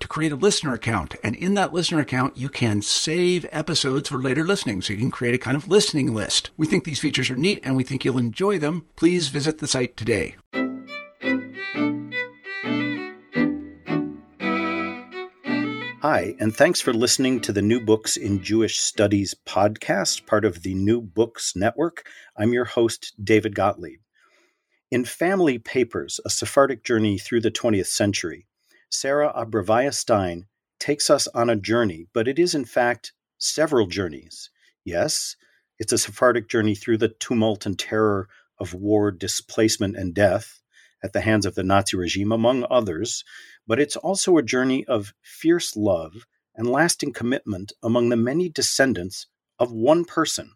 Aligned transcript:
to 0.00 0.08
create 0.08 0.32
a 0.32 0.36
listener 0.36 0.74
account. 0.74 1.14
And 1.22 1.34
in 1.36 1.54
that 1.54 1.72
listener 1.72 2.00
account, 2.00 2.36
you 2.36 2.48
can 2.48 2.82
save 2.82 3.46
episodes 3.50 4.08
for 4.08 4.18
later 4.18 4.44
listening. 4.44 4.82
So 4.82 4.92
you 4.92 4.98
can 4.98 5.10
create 5.10 5.34
a 5.34 5.38
kind 5.38 5.56
of 5.56 5.68
listening 5.68 6.14
list. 6.14 6.50
We 6.56 6.66
think 6.66 6.84
these 6.84 7.00
features 7.00 7.30
are 7.30 7.36
neat 7.36 7.60
and 7.62 7.76
we 7.76 7.84
think 7.84 8.04
you'll 8.04 8.18
enjoy 8.18 8.58
them. 8.58 8.86
Please 8.96 9.28
visit 9.28 9.58
the 9.58 9.66
site 9.66 9.96
today. 9.96 10.36
Hi, 16.08 16.36
and 16.38 16.54
thanks 16.54 16.80
for 16.80 16.94
listening 16.94 17.40
to 17.40 17.52
the 17.52 17.62
New 17.62 17.80
Books 17.80 18.16
in 18.16 18.40
Jewish 18.40 18.78
Studies 18.78 19.34
podcast, 19.44 20.24
part 20.24 20.44
of 20.44 20.62
the 20.62 20.72
New 20.72 21.00
Books 21.00 21.56
Network. 21.56 22.06
I'm 22.36 22.52
your 22.52 22.64
host, 22.64 23.12
David 23.24 23.56
Gottlieb. 23.56 23.98
In 24.92 25.04
Family 25.04 25.58
Papers, 25.58 26.20
a 26.24 26.30
Sephardic 26.30 26.84
journey 26.84 27.18
through 27.18 27.40
the 27.40 27.50
20th 27.50 27.88
century, 27.88 28.46
Sarah 28.98 29.30
Abrevaya 29.36 29.92
Stein 29.92 30.46
takes 30.80 31.10
us 31.10 31.26
on 31.34 31.50
a 31.50 31.54
journey, 31.54 32.06
but 32.14 32.26
it 32.26 32.38
is 32.38 32.54
in 32.54 32.64
fact 32.64 33.12
several 33.36 33.86
journeys. 33.86 34.48
Yes, 34.86 35.36
it's 35.78 35.92
a 35.92 35.98
Sephardic 35.98 36.48
journey 36.48 36.74
through 36.74 36.96
the 36.96 37.10
tumult 37.10 37.66
and 37.66 37.78
terror 37.78 38.26
of 38.58 38.72
war, 38.72 39.10
displacement, 39.10 39.96
and 39.96 40.14
death 40.14 40.62
at 41.04 41.12
the 41.12 41.20
hands 41.20 41.44
of 41.44 41.54
the 41.54 41.62
Nazi 41.62 41.94
regime, 41.94 42.32
among 42.32 42.64
others, 42.70 43.22
but 43.66 43.78
it's 43.78 43.96
also 43.96 44.38
a 44.38 44.42
journey 44.42 44.82
of 44.86 45.12
fierce 45.20 45.76
love 45.76 46.26
and 46.54 46.66
lasting 46.66 47.12
commitment 47.12 47.74
among 47.82 48.08
the 48.08 48.16
many 48.16 48.48
descendants 48.48 49.26
of 49.58 49.70
one 49.70 50.06
person, 50.06 50.52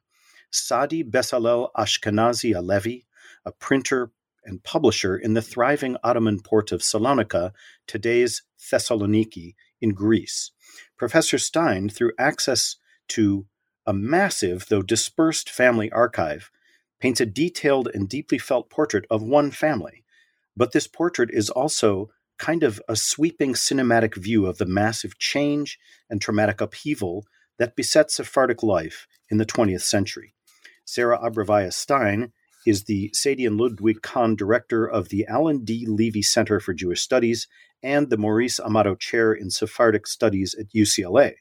Sadi 0.51 1.05
Besalel 1.05 1.69
Ashkenazi 1.77 2.55
Alevi, 2.55 3.05
a 3.45 3.53
printer, 3.53 4.13
and 4.45 4.63
publisher 4.63 5.17
in 5.17 5.35
the 5.35 5.43
thriving 5.43 5.97
Ottoman 6.03 6.41
port 6.41 6.73
of 6.73 6.81
Salonika, 6.81 7.53
today's 7.87 8.43
Thessaloniki, 8.59 9.55
in 9.81 9.91
Greece. 9.91 10.51
Professor 10.97 11.39
Stein, 11.39 11.89
through 11.89 12.13
access 12.19 12.77
to 13.09 13.47
a 13.87 13.93
massive, 13.93 14.67
though 14.69 14.83
dispersed 14.83 15.51
family 15.51 15.91
archive, 15.91 16.51
paints 17.01 17.21
a 17.21 17.27
detailed 17.27 17.89
and 17.93 18.09
deeply 18.09 18.39
felt 18.39 18.71
portrait 18.71 19.07
of 19.11 19.23
one 19.23 19.51
family. 19.51 20.05
But 20.57 20.73
this 20.73 20.87
portrait 20.87 21.31
is 21.33 21.49
also 21.49 22.11
kind 22.39 22.63
of 22.63 22.81
a 22.89 22.97
sweeping 22.97 23.55
cinematic 23.55 24.17
view 24.17 24.47
of 24.47 24.59
the 24.59 24.67
massive 24.67 25.19
change 25.19 25.79
and 26.09 26.21
traumatic 26.21 26.61
upheaval 26.61 27.27
that 27.59 27.77
besets 27.77 28.15
Sephardic 28.15 28.63
life 28.63 29.07
in 29.29 29.39
the 29.39 29.47
20th 29.47 29.83
century. 29.83 30.35
Sarah 30.85 31.19
Abrevaya 31.19 31.73
Stein 31.73 32.33
is 32.67 32.85
the 32.85 33.11
Sadie 33.15 33.47
and 33.47 33.59
Ludwig 33.59 34.03
Kahn 34.03 34.37
Director 34.37 34.87
of 34.87 35.09
the 35.09 35.27
Alan 35.27 35.65
D. 35.65 35.87
Leve 35.87 36.25
Center 36.25 36.61
for 36.61 36.75
Jewish 36.75 37.01
Studies 37.01 37.49
and 37.83 38.11
the 38.11 38.17
Maurice 38.17 38.61
Amato 38.61 38.95
Chair 38.95 39.33
in 39.33 39.51
Sephardic 39.51 40.07
Studies 40.07 40.55
at 40.59 40.73
UCLA. 40.73 41.35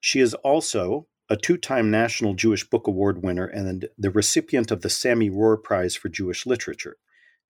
She 0.00 0.20
is 0.20 0.34
also 0.34 1.06
a 1.30 1.36
two 1.36 1.56
time 1.56 1.90
National 1.90 2.34
Jewish 2.34 2.68
Book 2.68 2.86
Award 2.86 3.22
winner 3.22 3.46
and 3.46 3.88
the 3.98 4.10
recipient 4.10 4.70
of 4.70 4.82
the 4.82 4.90
Sami 4.90 5.30
Rohr 5.30 5.62
Prize 5.62 5.94
for 5.94 6.08
Jewish 6.08 6.46
Literature. 6.46 6.96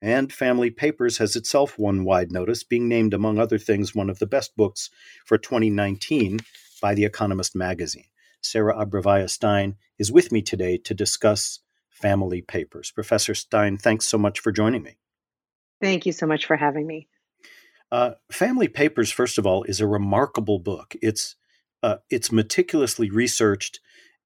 And 0.00 0.32
Family 0.32 0.70
Papers 0.70 1.18
has 1.18 1.34
itself 1.34 1.78
won 1.78 2.04
wide 2.04 2.30
notice, 2.30 2.62
being 2.62 2.88
named, 2.88 3.14
among 3.14 3.38
other 3.38 3.58
things, 3.58 3.94
one 3.94 4.08
of 4.08 4.20
the 4.20 4.26
best 4.26 4.56
books 4.56 4.90
for 5.24 5.38
2019 5.38 6.38
by 6.80 6.94
The 6.94 7.04
Economist 7.04 7.56
magazine. 7.56 8.04
Sarah 8.40 8.76
Abrevaya 8.76 9.28
Stein 9.28 9.74
is 9.98 10.12
with 10.12 10.30
me 10.30 10.40
today 10.40 10.78
to 10.78 10.94
discuss 10.94 11.60
family 12.00 12.40
papers. 12.40 12.90
Professor 12.90 13.34
Stein, 13.34 13.76
thanks 13.76 14.06
so 14.06 14.18
much 14.18 14.40
for 14.40 14.52
joining 14.52 14.82
me. 14.82 14.98
Thank 15.80 16.06
you 16.06 16.12
so 16.12 16.26
much 16.26 16.46
for 16.46 16.56
having 16.56 16.86
me. 16.86 17.08
Uh, 17.90 18.12
family 18.30 18.68
Papers, 18.68 19.10
first 19.10 19.38
of 19.38 19.46
all, 19.46 19.62
is 19.64 19.80
a 19.80 19.86
remarkable 19.86 20.58
book. 20.58 20.94
It's 21.00 21.36
uh, 21.82 21.96
it's 22.10 22.32
meticulously 22.32 23.08
researched 23.08 23.80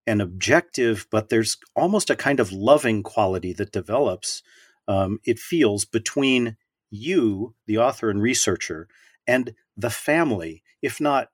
and 0.06 0.20
objective, 0.20 1.06
but 1.10 1.28
there's 1.28 1.58
almost 1.76 2.10
a 2.10 2.16
kind 2.16 2.40
of 2.40 2.50
loving 2.50 3.02
quality 3.02 3.52
that 3.52 3.72
develops. 3.72 4.42
Um, 4.88 5.20
it 5.24 5.38
feels 5.38 5.84
between 5.84 6.56
you, 6.90 7.54
the 7.66 7.78
author 7.78 8.10
and 8.10 8.20
researcher, 8.20 8.88
and 9.26 9.54
the 9.76 9.90
family, 9.90 10.62
if 10.80 11.00
not 11.00 11.28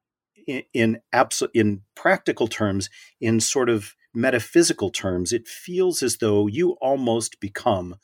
in 0.47 0.65
in, 0.75 1.01
abso- 1.15 1.51
in 1.55 1.83
practical 1.95 2.47
terms, 2.49 2.91
in 3.21 3.41
sort 3.41 3.71
of 3.71 3.95
metaphysical 4.15 4.91
terms, 4.91 5.33
it 5.33 5.47
feels 5.47 6.03
as 6.03 6.19
though 6.19 6.47
you 6.47 6.73
almost 6.81 7.41
become 7.41 7.97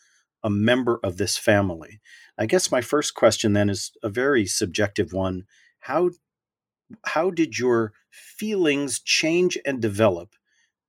a 0.43 0.51
member 0.51 1.01
of 1.03 1.17
this 1.17 1.37
family. 1.37 2.01
I 2.39 2.47
guess 2.47 2.71
my 2.71 2.81
first 2.81 3.15
question 3.15 3.53
then 3.53 3.71
is 3.71 3.93
a 4.03 4.09
very 4.09 4.47
subjective 4.47 5.13
one. 5.13 5.45
How 5.81 6.11
how 7.07 7.31
did 7.31 7.59
your 7.59 7.93
feelings 8.11 9.01
change 9.01 9.59
and 9.65 9.81
develop 9.81 10.35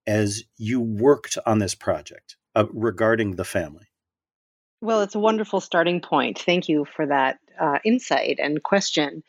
as 0.05 0.43
you 0.57 0.81
worked 0.81 1.37
on 1.45 1.59
this 1.59 1.73
project 1.73 2.35
uh, 2.53 2.65
regarding 2.71 3.35
the 3.35 3.45
family? 3.45 3.87
Well, 4.81 5.01
it's 5.01 5.15
a 5.15 5.19
wonderful 5.19 5.61
starting 5.61 6.01
point. 6.01 6.37
Thank 6.37 6.69
you 6.69 6.85
for 6.85 7.07
that 7.07 7.39
uh, 7.59 7.79
insight 7.83 8.39
and 8.39 8.61
question. 8.61 9.23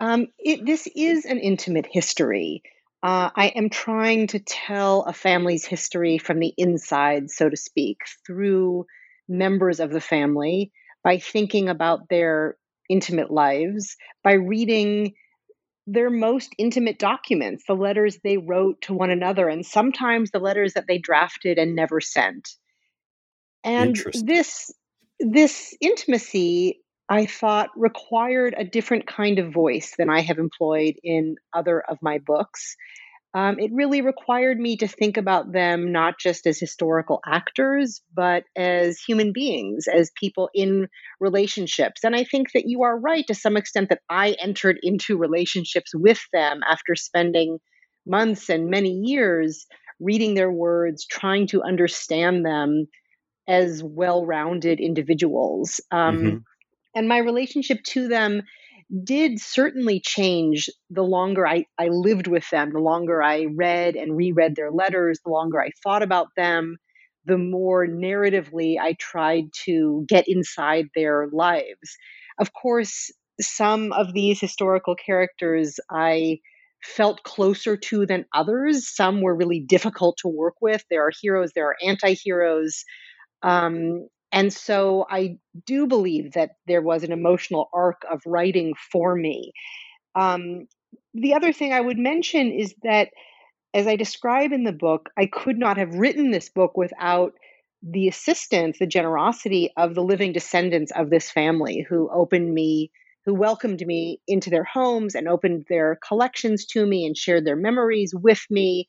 Um, 0.00 0.28
it, 0.38 0.64
this 0.64 0.88
is 0.94 1.24
an 1.24 1.38
intimate 1.38 1.86
history. 1.90 2.62
Uh, 3.02 3.30
I 3.34 3.48
am 3.54 3.70
trying 3.70 4.26
to 4.28 4.40
tell 4.40 5.02
a 5.02 5.12
family's 5.12 5.64
history 5.64 6.18
from 6.18 6.40
the 6.40 6.52
inside, 6.56 7.30
so 7.30 7.48
to 7.48 7.56
speak, 7.56 7.98
through 8.26 8.86
members 9.28 9.78
of 9.78 9.90
the 9.90 10.00
family 10.00 10.72
by 11.04 11.18
thinking 11.18 11.68
about 11.68 12.08
their 12.08 12.56
intimate 12.88 13.30
lives, 13.30 13.96
by 14.24 14.32
reading 14.32 15.14
their 15.86 16.10
most 16.10 16.54
intimate 16.58 16.98
documents, 16.98 17.64
the 17.66 17.74
letters 17.74 18.18
they 18.22 18.36
wrote 18.36 18.82
to 18.82 18.92
one 18.94 19.10
another, 19.10 19.48
and 19.48 19.64
sometimes 19.64 20.30
the 20.30 20.38
letters 20.40 20.74
that 20.74 20.84
they 20.88 20.98
drafted 20.98 21.56
and 21.56 21.76
never 21.76 22.00
sent. 22.00 22.48
And 23.64 23.96
this 24.14 24.72
this 25.20 25.76
intimacy 25.80 26.80
I 27.08 27.26
thought 27.26 27.70
required 27.76 28.54
a 28.56 28.64
different 28.64 29.06
kind 29.06 29.38
of 29.38 29.52
voice 29.52 29.94
than 29.96 30.10
I 30.10 30.20
have 30.20 30.38
employed 30.38 30.96
in 31.02 31.36
other 31.52 31.80
of 31.80 31.98
my 32.02 32.18
books. 32.18 32.76
Um, 33.34 33.58
it 33.58 33.70
really 33.72 34.00
required 34.00 34.58
me 34.58 34.78
to 34.78 34.88
think 34.88 35.16
about 35.16 35.52
them 35.52 35.92
not 35.92 36.18
just 36.18 36.46
as 36.46 36.58
historical 36.58 37.20
actors, 37.26 38.00
but 38.14 38.44
as 38.56 39.00
human 39.00 39.32
beings, 39.32 39.84
as 39.86 40.10
people 40.18 40.48
in 40.54 40.88
relationships. 41.20 42.04
And 42.04 42.16
I 42.16 42.24
think 42.24 42.52
that 42.52 42.66
you 42.66 42.82
are 42.84 42.98
right 42.98 43.26
to 43.26 43.34
some 43.34 43.56
extent 43.56 43.90
that 43.90 44.00
I 44.08 44.34
entered 44.40 44.78
into 44.82 45.18
relationships 45.18 45.94
with 45.94 46.20
them 46.32 46.60
after 46.68 46.94
spending 46.94 47.58
months 48.06 48.48
and 48.48 48.70
many 48.70 48.92
years 48.92 49.66
reading 50.00 50.34
their 50.34 50.50
words, 50.50 51.06
trying 51.06 51.46
to 51.48 51.62
understand 51.62 52.44
them, 52.44 52.86
as 53.46 53.82
well 53.82 54.24
rounded 54.24 54.78
individuals. 54.80 55.80
Um, 55.90 56.18
mm-hmm. 56.18 56.36
And 56.94 57.08
my 57.08 57.18
relationship 57.18 57.82
to 57.88 58.08
them 58.08 58.42
did 59.04 59.38
certainly 59.38 60.00
change 60.00 60.70
the 60.90 61.02
longer 61.02 61.46
I, 61.46 61.66
I 61.78 61.88
lived 61.88 62.26
with 62.26 62.48
them, 62.50 62.72
the 62.72 62.80
longer 62.80 63.22
I 63.22 63.46
read 63.54 63.96
and 63.96 64.16
reread 64.16 64.56
their 64.56 64.70
letters, 64.70 65.20
the 65.24 65.30
longer 65.30 65.60
I 65.62 65.70
thought 65.82 66.02
about 66.02 66.28
them, 66.36 66.78
the 67.26 67.36
more 67.38 67.86
narratively 67.86 68.78
I 68.80 68.94
tried 68.94 69.44
to 69.64 70.04
get 70.08 70.24
inside 70.26 70.86
their 70.94 71.28
lives. 71.30 71.96
Of 72.40 72.52
course, 72.54 73.10
some 73.40 73.92
of 73.92 74.14
these 74.14 74.40
historical 74.40 74.94
characters 74.94 75.78
I 75.90 76.38
felt 76.82 77.22
closer 77.24 77.76
to 77.76 78.06
than 78.06 78.24
others. 78.34 78.88
Some 78.88 79.20
were 79.20 79.36
really 79.36 79.60
difficult 79.60 80.16
to 80.22 80.28
work 80.28 80.54
with. 80.60 80.82
There 80.90 81.06
are 81.06 81.12
heroes, 81.20 81.50
there 81.54 81.66
are 81.68 81.76
anti 81.86 82.14
heroes. 82.14 82.84
Um, 83.42 84.08
and 84.32 84.52
so 84.52 85.06
I 85.10 85.38
do 85.66 85.86
believe 85.86 86.32
that 86.32 86.50
there 86.66 86.82
was 86.82 87.02
an 87.04 87.12
emotional 87.12 87.68
arc 87.72 88.02
of 88.10 88.22
writing 88.26 88.74
for 88.92 89.14
me. 89.14 89.52
Um, 90.14 90.66
the 91.14 91.34
other 91.34 91.52
thing 91.52 91.72
I 91.72 91.80
would 91.80 91.98
mention 91.98 92.52
is 92.52 92.74
that, 92.82 93.10
as 93.74 93.86
I 93.86 93.96
describe 93.96 94.52
in 94.52 94.64
the 94.64 94.72
book, 94.72 95.10
I 95.18 95.26
could 95.26 95.58
not 95.58 95.78
have 95.78 95.94
written 95.94 96.30
this 96.30 96.48
book 96.48 96.76
without 96.76 97.32
the 97.82 98.08
assistance, 98.08 98.78
the 98.78 98.86
generosity 98.86 99.72
of 99.76 99.94
the 99.94 100.02
living 100.02 100.32
descendants 100.32 100.92
of 100.94 101.10
this 101.10 101.30
family 101.30 101.86
who 101.88 102.10
opened 102.12 102.52
me, 102.52 102.90
who 103.24 103.34
welcomed 103.34 103.84
me 103.86 104.20
into 104.26 104.50
their 104.50 104.64
homes 104.64 105.14
and 105.14 105.28
opened 105.28 105.66
their 105.68 105.98
collections 106.06 106.66
to 106.66 106.84
me 106.86 107.06
and 107.06 107.16
shared 107.16 107.44
their 107.46 107.56
memories 107.56 108.14
with 108.14 108.44
me 108.50 108.88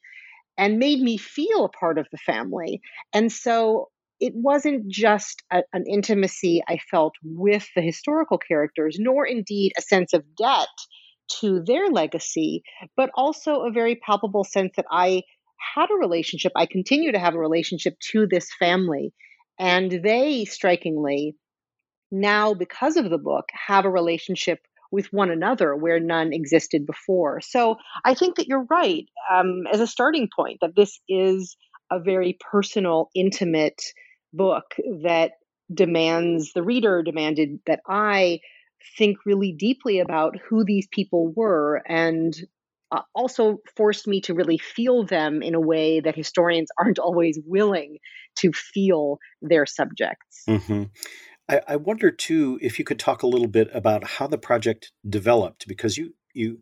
and 0.58 0.80
made 0.80 1.02
me 1.02 1.18
feel 1.18 1.66
a 1.66 1.70
part 1.70 1.98
of 1.98 2.08
the 2.12 2.18
family. 2.18 2.82
And 3.14 3.32
so 3.32 3.90
it 4.20 4.34
wasn't 4.36 4.88
just 4.88 5.44
a, 5.52 5.64
an 5.74 5.86
intimacy 5.88 6.62
I 6.68 6.80
felt 6.92 7.14
with 7.24 7.68
the 7.76 7.82
historical 7.82 8.38
characters, 8.38 8.98
nor 9.00 9.26
indeed 9.26 9.74
a 9.78 9.82
sense 9.82 10.14
of 10.14 10.24
debt 10.38 10.68
to 11.40 11.62
their 11.66 11.90
legacy, 11.90 12.64
but 12.98 13.12
also 13.14 13.62
a 13.62 13.72
very 13.72 13.96
palpable 13.96 14.44
sense 14.44 14.74
that 14.76 14.86
I 14.92 15.24
had 15.76 15.92
a 15.92 15.96
relationship, 15.96 16.52
I 16.56 16.66
continue 16.66 17.12
to 17.12 17.20
have 17.20 17.36
a 17.36 17.40
relationship 17.40 17.96
to 18.12 18.28
this 18.28 18.50
family. 18.60 19.14
And 19.60 19.92
they, 20.04 20.46
strikingly, 20.46 21.36
now, 22.12 22.54
because 22.54 22.98
of 22.98 23.10
the 23.10 23.18
book, 23.18 23.46
have 23.68 23.86
a 23.86 23.90
relationship 23.90 24.60
with 24.92 25.14
one 25.14 25.30
another 25.30 25.76
where 25.76 26.00
none 26.00 26.34
existed 26.34 26.86
before. 26.86 27.42
So 27.42 27.76
I 28.04 28.16
think 28.16 28.38
that 28.38 28.48
you're 28.48 28.66
right 28.70 29.06
um, 29.32 29.66
as 29.72 29.82
a 29.82 29.88
starting 29.88 30.30
point 30.36 30.60
that 30.62 30.76
this 30.76 31.00
is 31.08 31.56
a 31.92 32.00
very 32.00 32.38
personal, 32.52 33.10
intimate 33.14 33.82
book 34.34 34.76
that 35.04 35.32
demands 35.74 36.54
the 36.54 36.64
reader 36.64 37.04
demanded 37.04 37.60
that 37.66 37.82
I 37.88 38.40
think 38.98 39.18
really 39.26 39.52
deeply 39.52 40.00
about 40.00 40.38
who 40.38 40.64
these 40.64 40.88
people 40.88 41.32
were 41.36 41.82
and 41.88 42.34
uh, 42.92 43.02
also 43.14 43.60
forced 43.76 44.08
me 44.08 44.20
to 44.22 44.34
really 44.34 44.58
feel 44.58 45.04
them 45.04 45.44
in 45.44 45.54
a 45.54 45.60
way 45.60 46.00
that 46.00 46.16
historians 46.16 46.70
aren't 46.80 46.98
always 46.98 47.40
willing 47.46 47.98
to 48.36 48.52
feel 48.52 49.20
their 49.42 49.66
subjects. 49.66 50.44
Mm-hmm. 50.48 50.84
I, 51.48 51.62
I 51.68 51.76
wonder 51.76 52.10
too 52.10 52.58
if 52.62 52.80
you 52.80 52.86
could 52.86 53.00
talk 53.00 53.22
a 53.22 53.28
little 53.28 53.48
bit 53.48 53.70
about 53.74 54.04
how 54.04 54.28
the 54.28 54.38
project 54.38 54.92
developed, 55.08 55.68
because 55.68 55.98
you 55.98 56.16
you 56.34 56.62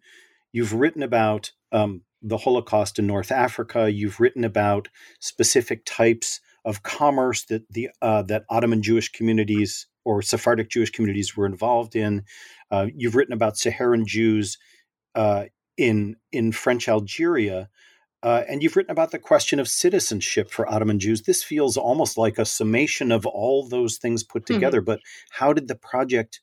you've 0.51 0.73
written 0.73 1.03
about 1.03 1.51
um, 1.71 2.01
the 2.21 2.37
Holocaust 2.37 2.99
in 2.99 3.07
North 3.07 3.31
Africa. 3.31 3.89
You've 3.89 4.19
written 4.19 4.43
about 4.43 4.89
specific 5.19 5.83
types 5.85 6.41
of 6.67 6.83
commerce 6.83 7.45
that 7.45 7.63
the 7.71 7.89
uh, 8.01 8.21
that 8.23 8.43
Ottoman 8.49 8.83
Jewish 8.83 9.09
communities 9.09 9.87
or 10.03 10.21
Sephardic 10.21 10.69
Jewish 10.69 10.91
communities 10.91 11.35
were 11.35 11.45
involved 11.45 11.95
in. 11.95 12.23
Uh, 12.69 12.87
you've 12.93 13.15
written 13.15 13.33
about 13.33 13.57
Saharan 13.57 14.05
Jews 14.05 14.57
uh, 15.15 15.45
in 15.77 16.17
in 16.33 16.51
French 16.51 16.89
Algeria, 16.89 17.69
uh, 18.21 18.43
and 18.49 18.61
you've 18.61 18.75
written 18.75 18.91
about 18.91 19.11
the 19.11 19.17
question 19.17 19.61
of 19.61 19.69
citizenship 19.69 20.51
for 20.51 20.69
Ottoman 20.69 20.99
Jews. 20.99 21.21
This 21.21 21.41
feels 21.41 21.77
almost 21.77 22.17
like 22.17 22.37
a 22.37 22.45
summation 22.45 23.13
of 23.13 23.25
all 23.25 23.65
those 23.65 23.97
things 23.97 24.25
put 24.25 24.43
mm-hmm. 24.43 24.55
together. 24.55 24.79
Mm-hmm. 24.79 24.91
But 24.91 24.99
how 25.31 25.53
did 25.53 25.69
the 25.69 25.75
project 25.75 26.41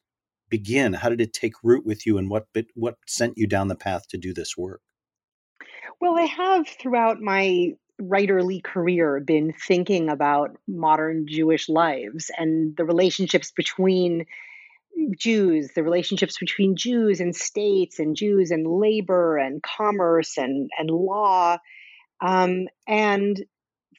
begin? 0.49 0.95
How 0.95 1.11
did 1.11 1.21
it 1.21 1.35
take 1.35 1.53
root 1.63 1.85
with 1.85 2.07
you, 2.07 2.17
and 2.17 2.31
what 2.31 2.47
what 2.75 2.97
sent 3.07 3.35
you 3.37 3.47
down 3.47 3.69
the 3.69 3.77
path 3.77 4.09
to 4.09 4.17
do 4.17 4.33
this 4.33 4.57
work? 4.57 4.81
Well, 6.01 6.17
I 6.17 6.23
have 6.23 6.67
throughout 6.67 7.21
my 7.21 7.75
writerly 8.01 8.63
career 8.63 9.21
been 9.21 9.53
thinking 9.53 10.09
about 10.09 10.57
modern 10.67 11.27
Jewish 11.29 11.69
lives 11.69 12.31
and 12.37 12.77
the 12.77 12.85
relationships 12.85 13.53
between 13.53 14.27
Jews, 15.17 15.71
the 15.75 15.83
relationships 15.83 16.39
between 16.39 16.77
Jews 16.77 17.21
and 17.21 17.35
states 17.35 17.99
and 17.99 18.17
Jews 18.17 18.51
and 18.51 18.67
labor 18.67 19.37
and 19.37 19.63
commerce 19.63 20.37
and, 20.39 20.71
and 20.79 20.91
law. 20.91 21.59
Um, 22.21 22.69
and 22.87 23.45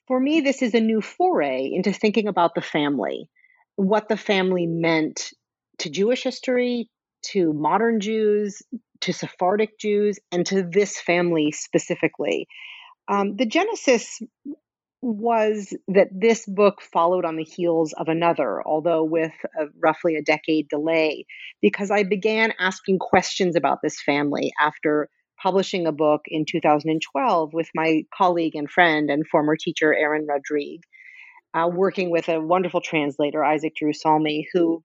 for 0.07 0.19
me, 0.19 0.41
this 0.41 0.61
is 0.61 0.73
a 0.73 0.79
new 0.79 1.01
foray 1.01 1.69
into 1.71 1.91
thinking 1.91 2.27
about 2.27 2.55
the 2.55 2.61
family, 2.61 3.29
what 3.75 4.07
the 4.07 4.17
family 4.17 4.67
meant 4.67 5.31
to 5.79 5.89
Jewish 5.89 6.23
history, 6.23 6.89
to 7.23 7.53
modern 7.53 7.99
Jews, 7.99 8.61
to 9.01 9.13
Sephardic 9.13 9.79
Jews, 9.79 10.19
and 10.31 10.45
to 10.47 10.63
this 10.63 10.99
family 10.99 11.51
specifically. 11.51 12.47
Um, 13.07 13.35
the 13.35 13.45
genesis 13.45 14.21
was 15.01 15.75
that 15.87 16.07
this 16.11 16.45
book 16.47 16.81
followed 16.81 17.25
on 17.25 17.35
the 17.35 17.43
heels 17.43 17.93
of 17.93 18.07
another, 18.07 18.61
although 18.65 19.03
with 19.03 19.33
a, 19.59 19.65
roughly 19.79 20.15
a 20.15 20.23
decade 20.23 20.67
delay, 20.67 21.25
because 21.61 21.91
I 21.91 22.03
began 22.03 22.53
asking 22.59 22.99
questions 22.99 23.55
about 23.55 23.79
this 23.83 24.01
family 24.01 24.51
after 24.59 25.09
publishing 25.41 25.85
a 25.85 25.91
book 25.91 26.21
in 26.25 26.45
2012 26.49 27.53
with 27.53 27.69
my 27.75 28.03
colleague 28.11 28.55
and 28.55 28.69
friend 28.69 29.11
and 29.11 29.27
former 29.27 29.55
teacher, 29.55 29.93
Aron 29.93 30.25
Rodrigue, 30.25 30.81
uh, 31.53 31.69
working 31.71 32.09
with 32.09 32.27
a 32.29 32.41
wonderful 32.41 32.81
translator, 32.81 33.43
Isaac 33.43 33.73
Jerusalmi, 33.79 34.45
who 34.53 34.83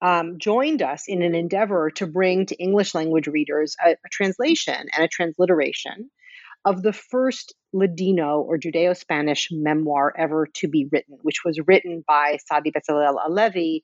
um, 0.00 0.38
joined 0.38 0.82
us 0.82 1.04
in 1.08 1.22
an 1.22 1.34
endeavor 1.34 1.90
to 1.96 2.06
bring 2.06 2.46
to 2.46 2.62
English 2.62 2.94
language 2.94 3.26
readers 3.26 3.74
a, 3.84 3.92
a 3.92 4.08
translation 4.12 4.86
and 4.94 5.04
a 5.04 5.08
transliteration 5.08 6.10
of 6.66 6.82
the 6.82 6.92
first 6.92 7.54
Ladino 7.72 8.40
or 8.40 8.58
Judeo 8.58 8.94
Spanish 8.96 9.48
memoir 9.52 10.12
ever 10.18 10.48
to 10.54 10.68
be 10.68 10.88
written, 10.90 11.16
which 11.22 11.44
was 11.44 11.60
written 11.66 12.02
by 12.06 12.38
Sadi 12.44 12.72
Bezalel 12.72 13.16
Alevi 13.24 13.82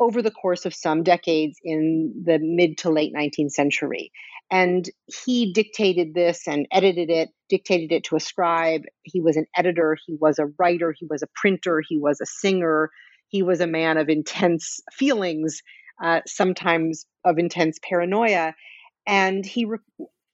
over 0.00 0.20
the 0.20 0.32
course 0.32 0.66
of 0.66 0.74
some 0.74 1.04
decades 1.04 1.56
in 1.62 2.12
the 2.26 2.38
mid 2.42 2.78
to 2.78 2.90
late 2.90 3.14
19th 3.14 3.52
century. 3.52 4.10
And 4.50 4.90
he 5.24 5.52
dictated 5.52 6.14
this 6.14 6.46
and 6.46 6.66
edited 6.72 7.10
it, 7.10 7.30
dictated 7.48 7.92
it 7.92 8.04
to 8.04 8.16
a 8.16 8.20
scribe. 8.20 8.82
He 9.04 9.20
was 9.20 9.36
an 9.36 9.46
editor, 9.56 9.96
he 10.06 10.16
was 10.20 10.38
a 10.38 10.46
writer, 10.58 10.94
he 10.98 11.06
was 11.08 11.22
a 11.22 11.28
printer, 11.34 11.82
he 11.88 11.96
was 11.96 12.20
a 12.20 12.26
singer, 12.26 12.90
he 13.28 13.42
was 13.42 13.60
a 13.60 13.66
man 13.66 13.98
of 13.98 14.08
intense 14.08 14.80
feelings, 14.92 15.62
uh, 16.02 16.20
sometimes 16.26 17.06
of 17.24 17.38
intense 17.38 17.78
paranoia. 17.88 18.54
And 19.06 19.46
he 19.46 19.64
re- 19.64 19.78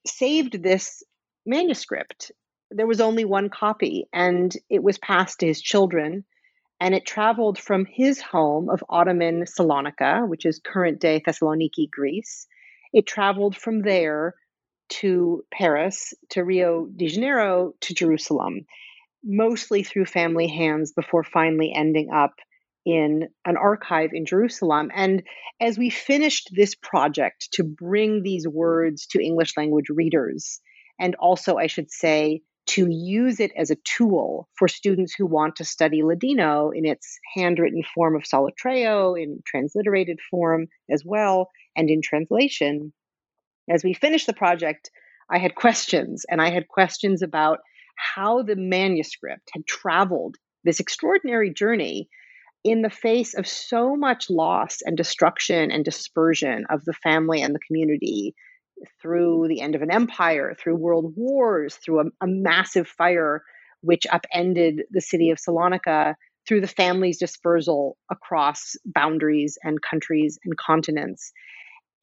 saved 0.07 0.63
this 0.63 1.03
manuscript. 1.47 2.33
There 2.71 2.87
was 2.87 3.01
only 3.01 3.25
one 3.25 3.51
copy, 3.51 4.07
and 4.13 4.55
it 4.71 4.83
was 4.83 4.99
passed 4.99 5.41
to 5.41 5.47
his 5.47 5.61
children. 5.61 6.25
And 6.81 6.95
it 6.95 7.07
traveled 7.07 7.59
from 7.59 7.87
his 7.87 8.21
home 8.21 8.69
of 8.69 8.83
Ottoman 8.89 9.45
Salonika, 9.45 10.27
which 10.27 10.45
is 10.45 10.61
current 10.65 11.01
day 11.01 11.21
Thessaloniki, 11.21 11.89
Greece. 11.91 12.49
It 12.93 13.07
traveled 13.07 13.57
from 13.57 13.83
there 13.83 14.35
to 15.01 15.45
Paris, 15.53 16.13
to 16.31 16.43
Rio 16.45 16.87
de 16.87 17.07
Janeiro, 17.07 17.73
to 17.83 17.95
Jerusalem, 17.95 18.67
mostly 19.25 19.85
through 19.85 20.07
family 20.07 20.49
hands 20.49 20.93
before 20.93 21.23
finally 21.23 21.73
ending 21.73 22.11
up 22.13 22.35
in 22.85 23.29
an 23.45 23.57
archive 23.57 24.11
in 24.13 24.27
Jerusalem. 24.27 24.91
And 24.93 25.23
as 25.61 25.79
we 25.79 25.89
finished 25.89 26.51
this 26.53 26.75
project 26.75 27.49
to 27.53 27.63
bring 27.63 28.23
these 28.23 28.47
words 28.49 29.07
to 29.09 29.23
English 29.23 29.57
language 29.57 29.89
readers, 29.89 30.61
and 31.03 31.17
also, 31.17 31.57
I 31.57 31.67
should 31.67 31.91
say, 31.91 32.43
to 32.69 32.87
use 32.89 33.41
it 33.41 33.51
as 33.57 33.73
a 33.73 33.77
tool 33.85 34.49
for 34.57 34.69
students 34.69 35.13
who 35.13 35.27
want 35.27 35.57
to 35.57 35.65
study 35.65 36.05
Ladino 36.05 36.71
in 36.71 36.87
its 36.87 37.19
handwritten 37.35 37.83
form 37.93 38.15
of 38.15 38.23
Solitreo, 38.23 39.21
in 39.21 39.41
transliterated 39.45 40.21
form 40.31 40.69
as 40.89 41.03
well, 41.05 41.51
and 41.77 41.91
in 41.91 42.03
translation. 42.03 42.93
As 43.69 43.83
we 43.83 43.95
finished 43.95 44.29
the 44.29 44.33
project, 44.33 44.93
I 45.29 45.39
had 45.39 45.57
questions, 45.57 46.25
and 46.31 46.41
I 46.41 46.51
had 46.51 46.69
questions 46.69 47.21
about 47.21 47.59
how 47.97 48.45
the 48.45 48.57
manuscript 48.57 49.51
had 49.53 49.67
traveled 49.67 50.37
this 50.63 50.79
extraordinary 50.79 51.53
journey 51.53 52.09
in 52.63 52.83
the 52.83 52.91
face 52.91 53.35
of 53.35 53.49
so 53.49 53.97
much 53.97 54.31
loss 54.31 54.79
and 54.83 54.97
destruction 54.97 55.73
and 55.73 55.85
dispersion 55.85 56.65
of 56.71 56.85
the 56.85 56.95
family 56.95 57.43
and 57.43 57.57
the 57.57 57.67
community 57.67 58.37
through 59.01 59.47
the 59.49 59.61
end 59.61 59.75
of 59.75 59.83
an 59.83 59.91
empire, 59.91 60.55
through 60.59 60.77
world 60.77 61.12
wars, 61.17 61.77
through 61.77 62.01
a, 62.01 62.05
a 62.21 62.27
massive 62.27 62.89
fire 62.89 63.43
which 63.81 64.07
upended 64.11 64.83
the 64.91 65.01
city 65.01 65.31
of 65.31 65.39
Salonika 65.39 66.15
through 66.47 66.61
the 66.61 66.69
family's 66.69 67.19
dispersal 67.19 67.97
across 68.11 68.75
boundaries 68.85 69.59
and 69.62 69.81
countries 69.83 70.39
and 70.45 70.57
continents. 70.57 71.33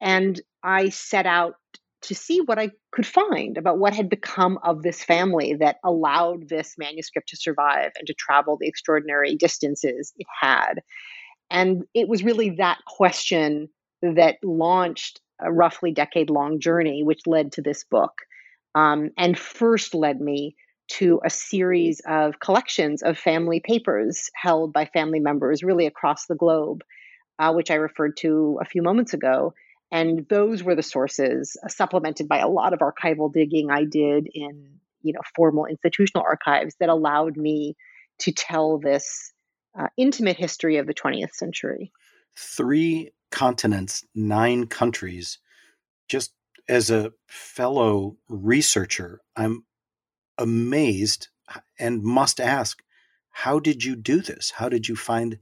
And 0.00 0.40
I 0.62 0.88
set 0.88 1.26
out 1.26 1.54
to 2.02 2.14
see 2.14 2.40
what 2.40 2.58
I 2.58 2.70
could 2.92 3.06
find 3.06 3.58
about 3.58 3.78
what 3.78 3.94
had 3.94 4.08
become 4.08 4.58
of 4.64 4.82
this 4.82 5.02
family 5.02 5.54
that 5.60 5.76
allowed 5.84 6.48
this 6.48 6.76
manuscript 6.78 7.28
to 7.28 7.36
survive 7.36 7.92
and 7.98 8.06
to 8.06 8.14
travel 8.14 8.56
the 8.58 8.68
extraordinary 8.68 9.36
distances 9.36 10.12
it 10.16 10.26
had. 10.40 10.80
And 11.50 11.84
it 11.94 12.08
was 12.08 12.24
really 12.24 12.50
that 12.58 12.78
question 12.86 13.68
that 14.02 14.36
launched 14.42 15.20
a 15.42 15.52
roughly 15.52 15.92
decade 15.92 16.30
long 16.30 16.60
journey, 16.60 17.02
which 17.02 17.26
led 17.26 17.52
to 17.52 17.62
this 17.62 17.84
book, 17.84 18.12
um, 18.74 19.10
and 19.16 19.38
first 19.38 19.94
led 19.94 20.20
me 20.20 20.56
to 20.88 21.20
a 21.24 21.30
series 21.30 22.00
of 22.06 22.40
collections 22.40 23.02
of 23.02 23.16
family 23.16 23.60
papers 23.60 24.30
held 24.34 24.72
by 24.72 24.86
family 24.86 25.20
members 25.20 25.62
really 25.62 25.86
across 25.86 26.26
the 26.26 26.34
globe, 26.34 26.82
uh, 27.38 27.52
which 27.52 27.70
I 27.70 27.74
referred 27.74 28.16
to 28.18 28.58
a 28.60 28.64
few 28.64 28.82
moments 28.82 29.14
ago. 29.14 29.54
And 29.92 30.26
those 30.28 30.62
were 30.62 30.74
the 30.74 30.82
sources, 30.82 31.56
uh, 31.64 31.68
supplemented 31.68 32.28
by 32.28 32.38
a 32.38 32.48
lot 32.48 32.72
of 32.72 32.80
archival 32.80 33.32
digging 33.32 33.70
I 33.70 33.84
did 33.84 34.28
in 34.32 34.80
you 35.02 35.12
know 35.12 35.20
formal 35.34 35.66
institutional 35.66 36.24
archives 36.24 36.74
that 36.80 36.88
allowed 36.88 37.36
me 37.36 37.76
to 38.20 38.32
tell 38.32 38.78
this 38.78 39.32
uh, 39.78 39.88
intimate 39.96 40.36
history 40.36 40.76
of 40.76 40.86
the 40.86 40.94
20th 40.94 41.32
century. 41.32 41.92
Three 42.36 43.12
continents, 43.30 44.04
nine 44.14 44.66
countries. 44.66 45.38
Just 46.08 46.32
as 46.68 46.90
a 46.90 47.12
fellow 47.26 48.16
researcher, 48.28 49.20
I'm 49.36 49.64
amazed 50.38 51.28
and 51.78 52.02
must 52.02 52.40
ask 52.40 52.82
how 53.30 53.58
did 53.58 53.84
you 53.84 53.96
do 53.96 54.20
this? 54.20 54.52
How 54.56 54.68
did 54.68 54.88
you 54.88 54.96
find 54.96 55.38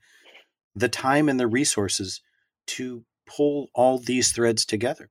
the 0.74 0.88
time 0.88 1.28
and 1.28 1.40
the 1.40 1.46
resources 1.46 2.20
to 2.68 3.04
pull 3.26 3.68
all 3.74 3.98
these 3.98 4.32
threads 4.32 4.64
together? 4.64 5.10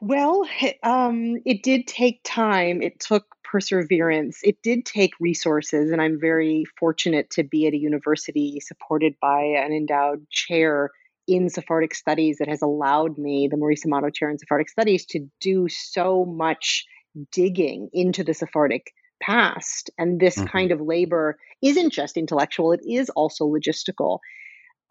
Well, 0.00 0.46
um, 0.82 1.38
it 1.44 1.62
did 1.62 1.86
take 1.86 2.20
time. 2.24 2.82
It 2.82 3.00
took 3.00 3.24
perseverance. 3.42 4.40
It 4.42 4.62
did 4.62 4.84
take 4.84 5.12
resources, 5.20 5.90
and 5.90 6.00
I'm 6.00 6.20
very 6.20 6.64
fortunate 6.78 7.30
to 7.30 7.42
be 7.42 7.66
at 7.66 7.72
a 7.72 7.78
university 7.78 8.60
supported 8.60 9.14
by 9.20 9.40
an 9.40 9.72
endowed 9.72 10.28
chair 10.30 10.90
in 11.26 11.50
Sephardic 11.50 11.94
studies 11.94 12.38
that 12.38 12.48
has 12.48 12.62
allowed 12.62 13.18
me, 13.18 13.48
the 13.50 13.56
Maurice 13.56 13.84
Amato 13.84 14.10
Chair 14.10 14.30
in 14.30 14.38
Sephardic 14.38 14.68
Studies, 14.68 15.04
to 15.06 15.28
do 15.40 15.68
so 15.68 16.24
much 16.24 16.86
digging 17.32 17.90
into 17.92 18.24
the 18.24 18.34
Sephardic 18.34 18.92
past. 19.20 19.90
And 19.98 20.20
this 20.20 20.36
mm-hmm. 20.36 20.46
kind 20.46 20.72
of 20.72 20.80
labor 20.80 21.38
isn't 21.60 21.92
just 21.92 22.16
intellectual, 22.16 22.72
it 22.72 22.80
is 22.88 23.10
also 23.10 23.46
logistical. 23.46 24.20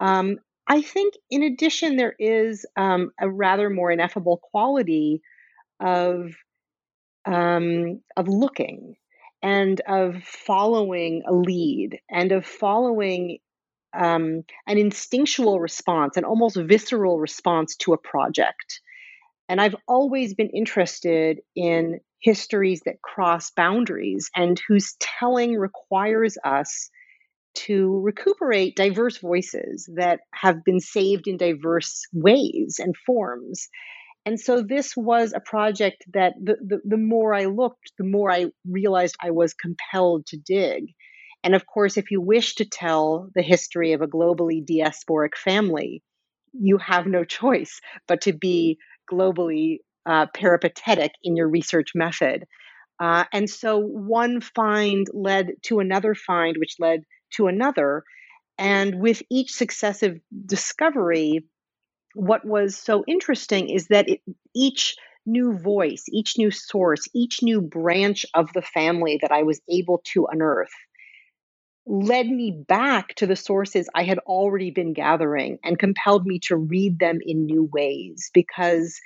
Um, 0.00 0.38
I 0.68 0.82
think, 0.82 1.14
in 1.30 1.42
addition, 1.42 1.96
there 1.96 2.14
is 2.18 2.66
um, 2.76 3.10
a 3.18 3.28
rather 3.28 3.70
more 3.70 3.90
ineffable 3.90 4.36
quality 4.36 5.22
of 5.80 6.34
um, 7.24 8.00
of 8.16 8.28
looking 8.28 8.96
and 9.42 9.80
of 9.86 10.22
following 10.24 11.22
a 11.26 11.32
lead 11.32 11.98
and 12.10 12.32
of 12.32 12.44
following 12.44 13.38
um, 13.96 14.42
an 14.66 14.78
instinctual 14.78 15.60
response, 15.60 16.16
an 16.16 16.24
almost 16.24 16.56
visceral 16.56 17.18
response 17.18 17.76
to 17.76 17.92
a 17.92 17.98
project. 17.98 18.80
And 19.48 19.60
I've 19.60 19.76
always 19.86 20.34
been 20.34 20.50
interested 20.50 21.40
in 21.56 22.00
histories 22.20 22.82
that 22.84 23.00
cross 23.00 23.50
boundaries 23.52 24.30
and 24.36 24.60
whose 24.68 24.96
telling 25.00 25.56
requires 25.56 26.36
us 26.44 26.90
to 27.66 28.00
recuperate 28.00 28.76
diverse 28.76 29.18
voices 29.18 29.88
that 29.96 30.20
have 30.32 30.64
been 30.64 30.80
saved 30.80 31.26
in 31.26 31.36
diverse 31.36 32.06
ways 32.12 32.76
and 32.78 32.96
forms. 32.96 33.68
And 34.24 34.38
so 34.38 34.62
this 34.62 34.96
was 34.96 35.32
a 35.32 35.40
project 35.40 36.04
that 36.12 36.34
the, 36.42 36.56
the, 36.60 36.80
the, 36.84 36.96
more 36.96 37.34
I 37.34 37.46
looked, 37.46 37.92
the 37.98 38.04
more 38.04 38.30
I 38.30 38.46
realized 38.66 39.16
I 39.20 39.30
was 39.30 39.54
compelled 39.54 40.26
to 40.26 40.36
dig. 40.36 40.94
And 41.42 41.54
of 41.54 41.66
course, 41.66 41.96
if 41.96 42.10
you 42.10 42.20
wish 42.20 42.56
to 42.56 42.64
tell 42.64 43.30
the 43.34 43.42
history 43.42 43.92
of 43.92 44.02
a 44.02 44.06
globally 44.06 44.64
diasporic 44.64 45.34
family, 45.36 46.02
you 46.52 46.78
have 46.78 47.06
no 47.06 47.24
choice 47.24 47.80
but 48.06 48.22
to 48.22 48.32
be 48.32 48.78
globally 49.10 49.78
uh, 50.06 50.26
peripatetic 50.34 51.12
in 51.22 51.36
your 51.36 51.48
research 51.48 51.92
method. 51.94 52.44
Uh, 53.00 53.24
and 53.32 53.48
so 53.48 53.78
one 53.78 54.40
find 54.40 55.06
led 55.12 55.52
to 55.62 55.78
another 55.78 56.14
find, 56.14 56.56
which 56.58 56.76
led 56.78 57.00
to 57.36 57.46
another. 57.46 58.04
And 58.58 59.00
with 59.00 59.22
each 59.30 59.52
successive 59.52 60.18
discovery, 60.46 61.44
what 62.14 62.44
was 62.44 62.76
so 62.76 63.04
interesting 63.06 63.68
is 63.68 63.88
that 63.88 64.08
it, 64.08 64.20
each 64.54 64.96
new 65.26 65.58
voice, 65.58 66.04
each 66.10 66.38
new 66.38 66.50
source, 66.50 67.06
each 67.14 67.42
new 67.42 67.60
branch 67.60 68.24
of 68.34 68.52
the 68.54 68.62
family 68.62 69.18
that 69.22 69.30
I 69.30 69.42
was 69.42 69.60
able 69.68 70.02
to 70.12 70.26
unearth 70.30 70.72
led 71.88 72.26
me 72.26 72.64
back 72.68 73.14
to 73.14 73.26
the 73.26 73.34
sources 73.34 73.88
I 73.94 74.02
had 74.02 74.18
already 74.20 74.70
been 74.70 74.92
gathering 74.92 75.58
and 75.64 75.78
compelled 75.78 76.26
me 76.26 76.38
to 76.40 76.56
read 76.56 76.98
them 76.98 77.18
in 77.24 77.46
new 77.46 77.68
ways 77.72 78.30
because 78.34 79.00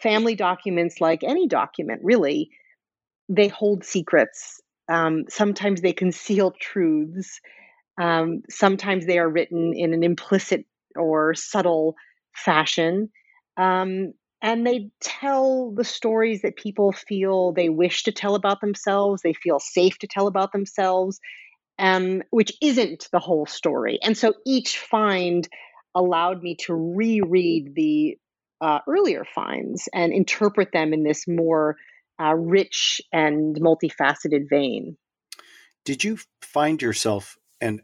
family 0.00 0.36
documents, 0.36 1.00
like 1.00 1.24
any 1.24 1.48
document, 1.48 2.00
really, 2.04 2.50
they 3.28 3.48
hold 3.48 3.84
secrets. 3.84 4.60
Um, 4.88 5.24
sometimes 5.28 5.80
they 5.80 5.92
conceal 5.92 6.52
truths. 6.60 7.40
Um, 8.00 8.42
sometimes 8.50 9.06
they 9.06 9.18
are 9.18 9.28
written 9.28 9.72
in 9.74 9.94
an 9.94 10.02
implicit 10.02 10.64
or 10.96 11.34
subtle 11.34 11.96
fashion. 12.34 13.10
Um, 13.56 14.12
and 14.42 14.66
they 14.66 14.90
tell 15.00 15.72
the 15.72 15.84
stories 15.84 16.42
that 16.42 16.56
people 16.56 16.92
feel 16.92 17.52
they 17.52 17.68
wish 17.68 18.04
to 18.04 18.12
tell 18.12 18.34
about 18.34 18.60
themselves, 18.60 19.22
they 19.22 19.32
feel 19.32 19.58
safe 19.58 19.98
to 19.98 20.06
tell 20.06 20.26
about 20.26 20.52
themselves, 20.52 21.18
um, 21.78 22.22
which 22.30 22.52
isn't 22.62 23.08
the 23.12 23.18
whole 23.18 23.46
story. 23.46 23.98
And 24.02 24.16
so 24.16 24.34
each 24.44 24.78
find 24.78 25.48
allowed 25.94 26.42
me 26.42 26.56
to 26.66 26.74
reread 26.74 27.74
the 27.74 28.18
uh, 28.60 28.80
earlier 28.88 29.24
finds 29.34 29.88
and 29.92 30.12
interpret 30.12 30.70
them 30.72 30.92
in 30.92 31.02
this 31.02 31.26
more 31.26 31.76
uh, 32.20 32.34
rich 32.34 33.00
and 33.12 33.56
multifaceted 33.56 34.48
vein. 34.48 34.96
Did 35.84 36.04
you 36.04 36.18
find 36.42 36.82
yourself, 36.82 37.36
and 37.60 37.82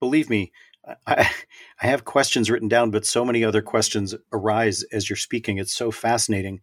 believe 0.00 0.30
me, 0.30 0.52
I, 1.06 1.30
I 1.80 1.86
have 1.86 2.04
questions 2.04 2.50
written 2.50 2.68
down, 2.68 2.90
but 2.90 3.04
so 3.04 3.24
many 3.24 3.44
other 3.44 3.62
questions 3.62 4.14
arise 4.32 4.82
as 4.92 5.08
you're 5.08 5.16
speaking. 5.16 5.58
It's 5.58 5.74
so 5.74 5.90
fascinating. 5.90 6.60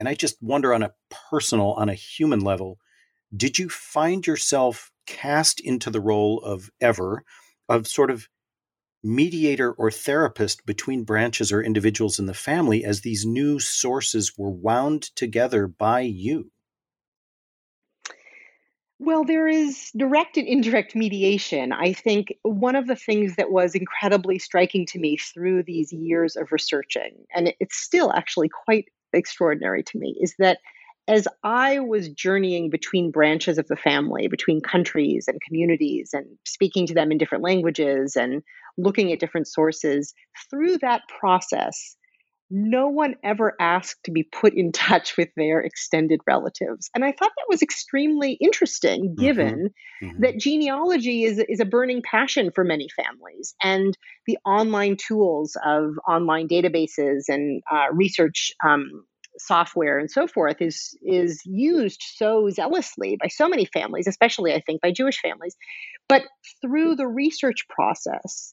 And 0.00 0.08
I 0.08 0.14
just 0.14 0.42
wonder 0.42 0.74
on 0.74 0.82
a 0.82 0.94
personal, 1.30 1.72
on 1.74 1.88
a 1.88 1.94
human 1.94 2.40
level, 2.40 2.78
did 3.36 3.58
you 3.58 3.68
find 3.68 4.26
yourself 4.26 4.90
cast 5.06 5.60
into 5.60 5.90
the 5.90 6.00
role 6.00 6.40
of 6.42 6.70
ever, 6.80 7.24
of 7.68 7.86
sort 7.86 8.10
of 8.10 8.28
mediator 9.02 9.72
or 9.72 9.90
therapist 9.90 10.64
between 10.66 11.04
branches 11.04 11.52
or 11.52 11.62
individuals 11.62 12.18
in 12.18 12.26
the 12.26 12.34
family 12.34 12.84
as 12.84 13.00
these 13.00 13.26
new 13.26 13.58
sources 13.58 14.32
were 14.36 14.50
wound 14.50 15.02
together 15.16 15.66
by 15.66 16.00
you? 16.00 16.50
Well, 18.98 19.24
there 19.24 19.48
is 19.48 19.90
direct 19.96 20.36
and 20.36 20.46
indirect 20.46 20.94
mediation. 20.94 21.72
I 21.72 21.92
think 21.92 22.34
one 22.42 22.76
of 22.76 22.86
the 22.86 22.94
things 22.94 23.34
that 23.34 23.50
was 23.50 23.74
incredibly 23.74 24.38
striking 24.38 24.86
to 24.86 25.00
me 25.00 25.16
through 25.16 25.64
these 25.64 25.92
years 25.92 26.36
of 26.36 26.52
researching, 26.52 27.24
and 27.34 27.52
it's 27.58 27.76
still 27.76 28.12
actually 28.12 28.48
quite 28.48 28.84
extraordinary 29.12 29.82
to 29.82 29.98
me, 29.98 30.16
is 30.20 30.36
that 30.38 30.58
as 31.08 31.26
I 31.42 31.80
was 31.80 32.08
journeying 32.08 32.70
between 32.70 33.10
branches 33.10 33.58
of 33.58 33.66
the 33.66 33.76
family, 33.76 34.28
between 34.28 34.60
countries 34.60 35.26
and 35.26 35.40
communities, 35.40 36.10
and 36.12 36.26
speaking 36.46 36.86
to 36.86 36.94
them 36.94 37.10
in 37.10 37.18
different 37.18 37.44
languages 37.44 38.16
and 38.16 38.42
looking 38.78 39.12
at 39.12 39.20
different 39.20 39.48
sources, 39.48 40.14
through 40.50 40.78
that 40.78 41.02
process, 41.08 41.96
no 42.54 42.88
one 42.88 43.16
ever 43.24 43.54
asked 43.58 44.04
to 44.04 44.10
be 44.10 44.22
put 44.22 44.54
in 44.54 44.70
touch 44.72 45.16
with 45.16 45.30
their 45.36 45.60
extended 45.60 46.20
relatives. 46.26 46.90
And 46.94 47.04
I 47.04 47.10
thought 47.10 47.32
that 47.36 47.46
was 47.48 47.62
extremely 47.62 48.32
interesting, 48.40 49.06
mm-hmm. 49.06 49.20
given 49.20 49.70
mm-hmm. 50.02 50.06
Mm-hmm. 50.06 50.22
that 50.22 50.38
genealogy 50.38 51.24
is, 51.24 51.42
is 51.48 51.60
a 51.60 51.64
burning 51.64 52.02
passion 52.02 52.50
for 52.54 52.62
many 52.62 52.88
families. 52.94 53.54
And 53.62 53.96
the 54.26 54.38
online 54.44 54.96
tools 54.96 55.56
of 55.64 55.94
online 56.06 56.46
databases 56.46 57.22
and 57.28 57.62
uh, 57.70 57.86
research 57.92 58.52
um, 58.64 59.04
software 59.38 59.98
and 59.98 60.10
so 60.10 60.26
forth 60.26 60.60
is 60.60 60.96
is 61.02 61.40
used 61.44 62.02
so 62.02 62.48
zealously 62.50 63.16
by 63.20 63.28
so 63.28 63.48
many 63.48 63.64
families 63.64 64.06
especially 64.06 64.52
i 64.52 64.60
think 64.60 64.80
by 64.80 64.92
jewish 64.92 65.20
families. 65.20 65.56
But 66.08 66.22
through 66.60 66.96
the 66.96 67.06
research 67.06 67.66
process 67.68 68.52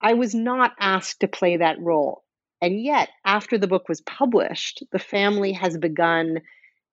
i 0.00 0.14
was 0.14 0.34
not 0.34 0.72
asked 0.80 1.20
to 1.20 1.28
play 1.28 1.56
that 1.58 1.80
role. 1.80 2.22
And 2.62 2.82
yet 2.82 3.10
after 3.24 3.58
the 3.58 3.68
book 3.68 3.88
was 3.88 4.00
published 4.00 4.82
the 4.92 4.98
family 4.98 5.52
has 5.52 5.76
begun 5.78 6.40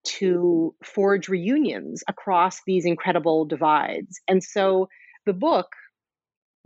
to 0.05 0.75
forge 0.83 1.29
reunions 1.29 2.03
across 2.07 2.59
these 2.65 2.85
incredible 2.85 3.45
divides. 3.45 4.19
And 4.27 4.43
so 4.43 4.89
the 5.25 5.33
book 5.33 5.67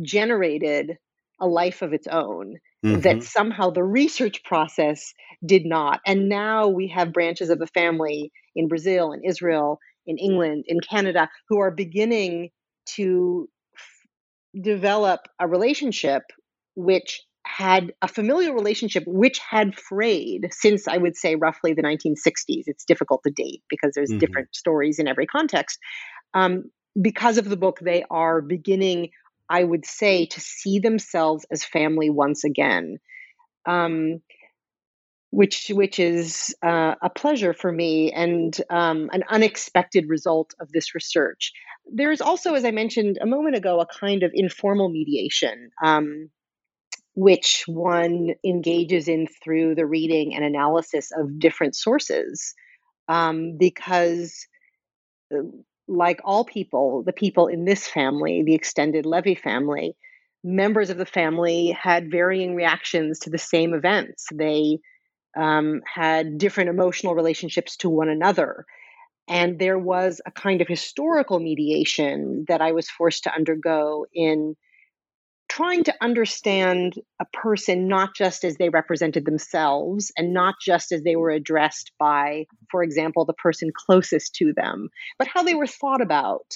generated 0.01 0.98
a 1.39 1.48
life 1.48 1.82
of 1.82 1.94
its 1.94 2.08
own 2.08 2.56
Mm-hmm. 2.84 3.01
that 3.03 3.24
somehow 3.24 3.70
the 3.70 3.84
research 3.84 4.44
process 4.44 5.13
did 5.46 5.65
not. 5.65 6.00
And 6.06 6.29
now 6.29 6.67
we 6.67 6.88
have 6.89 7.13
branches 7.13 7.50
of 7.50 7.60
the 7.60 7.67
family 7.67 8.32
in 8.56 8.67
Brazil, 8.67 9.12
in 9.12 9.22
Israel, 9.25 9.79
in 10.06 10.17
England, 10.17 10.65
in 10.67 10.79
Canada, 10.79 11.29
who 11.50 11.60
are 11.60 11.72
beginning 11.72 12.50
to 12.96 13.50
f- 13.75 14.63
develop 14.63 15.22
a 15.39 15.48
relationship 15.48 16.24
which 16.75 17.22
had 17.46 17.94
a 18.01 18.08
familial 18.08 18.53
relationship 18.53 19.03
which 19.08 19.39
had 19.39 19.74
frayed 19.77 20.48
since 20.51 20.88
I 20.88 20.98
would 20.98 21.15
say 21.15 21.36
roughly 21.36 21.74
the 21.74 21.82
1960s. 21.82 22.63
It's 22.67 22.84
difficult 22.86 23.22
to 23.24 23.32
date 23.32 23.63
because 23.70 23.94
there's 23.96 24.13
Mhm. 24.13 24.17
different 24.20 24.53
stories 24.53 25.00
in 25.00 25.08
every 25.08 25.25
context. 25.27 25.79
Um, 26.34 26.65
because 27.01 27.38
of 27.38 27.50
the 27.50 27.58
book, 27.58 27.79
they 27.82 28.03
are 28.10 28.41
beginning, 28.41 29.10
I 29.50 29.63
would 29.63 29.86
say, 29.86 30.25
to 30.27 30.39
see 30.39 30.80
themselves 30.80 31.46
as 31.51 31.63
family 31.63 32.10
once 32.10 32.44
again. 32.44 33.00
Um, 33.66 34.22
which 35.30 35.70
which 35.70 36.00
is 36.00 36.56
uh, 36.63 36.96
a 37.01 37.10
pleasure 37.10 37.54
for 37.54 37.72
me 37.72 38.12
and 38.12 38.60
um, 38.70 39.10
an 39.12 39.24
unexpected 39.30 40.08
result 40.08 40.54
of 40.60 40.72
this 40.72 40.96
research. 40.96 41.51
There 41.94 42.12
is 42.12 42.22
also, 42.22 42.54
as 42.54 42.66
I 42.66 42.72
mentioned 42.72 43.18
a 43.22 43.25
moment 43.25 43.56
ago, 43.56 43.80
a 43.80 43.86
kind 43.86 44.24
of 44.24 44.32
informal 44.34 44.89
mediation, 44.89 45.70
um, 45.84 46.30
which 47.13 47.66
one 47.68 48.30
engages 48.46 49.08
in 49.08 49.27
through 49.44 49.75
the 49.75 49.86
reading 49.86 50.34
and 50.34 50.46
analysis 50.46 51.12
of 51.18 51.39
different 51.39 51.75
sources, 51.75 52.54
um, 53.08 53.58
because. 53.58 54.48
Like 55.88 56.20
all 56.24 56.44
people, 56.44 57.03
the 57.03 57.13
people 57.13 57.48
in 57.48 57.65
this 57.65 57.88
family, 57.88 58.44
the 58.44 58.56
extended 58.56 59.06
Levy 59.06 59.36
family, 59.36 59.96
members 60.44 60.89
of 60.89 60.98
the 60.98 61.06
family 61.06 61.77
had 61.79 62.12
varying 62.12 62.56
reactions 62.56 63.20
to 63.20 63.29
the 63.29 63.38
same 63.38 63.74
events. 63.74 64.27
They 64.34 64.79
um, 65.38 65.82
had 65.86 66.38
different 66.38 66.70
emotional 66.70 67.15
relationships 67.15 67.77
to 67.77 67.89
one 67.89 68.10
another. 68.10 68.65
And 69.27 69.60
there 69.60 69.77
was 69.77 70.22
a 70.25 70.32
kind 70.32 70.62
of 70.62 70.67
historical 70.67 71.39
mediation 71.39 72.46
that 72.48 72.62
I 72.62 72.72
was 72.72 72.89
forced 72.89 73.24
to 73.24 73.34
undergo 73.34 74.06
in 74.13 74.56
trying 75.50 75.84
to 75.86 75.94
understand 76.01 76.96
a 77.22 77.25
person 77.34 77.88
not 77.88 78.16
just 78.16 78.44
as 78.44 78.58
they 78.58 78.70
represented 78.70 79.25
themselves 79.25 80.12
and 80.18 80.34
not 80.34 80.56
just 80.62 80.92
as 80.92 81.04
they 81.04 81.16
were 81.16 81.30
addressed 81.30 81.92
by, 81.98 82.46
for 82.70 82.84
example, 82.84 83.25
the 83.25 83.34
person 83.34 83.72
closest 83.75 84.36
to 84.36 84.54
them, 84.54 84.89
but 85.18 85.27
how 85.27 85.44
they 85.44 85.56
were 85.56 85.68
thought 85.68 86.01
about 86.01 86.54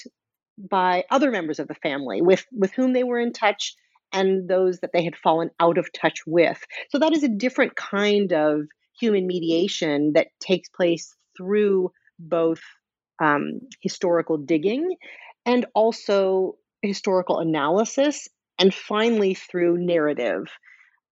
by 0.58 1.06
other 1.10 1.32
members 1.32 1.60
of 1.60 1.68
the 1.68 1.76
family 1.76 2.22
with, 2.22 2.46
with 2.52 2.74
whom 2.74 2.94
they 2.94 3.04
were 3.04 3.20
in 3.20 3.34
touch 3.34 3.76
and 4.14 4.50
those 4.50 4.80
that 4.80 4.92
they 4.94 5.04
had 5.04 5.16
fallen 5.16 5.50
out 5.60 5.78
of 5.78 5.92
touch 5.94 6.20
with. 6.28 6.62
So 6.90 7.00
that 7.00 7.14
is 7.14 7.24
a 7.24 7.30
different 7.30 7.76
kind 7.76 8.34
of 8.34 8.64
human 9.00 9.26
mediation 9.26 10.14
that 10.14 10.28
takes 10.40 10.70
place 10.70 11.16
through 11.38 11.92
both 12.20 12.62
um, 13.22 13.62
historical 13.82 14.38
digging 14.38 14.96
and 15.46 15.66
also 15.74 16.56
historical 16.82 17.40
analysis, 17.40 18.28
and 18.62 18.74
finally 18.74 19.34
through 19.34 19.78
narrative. 19.78 20.46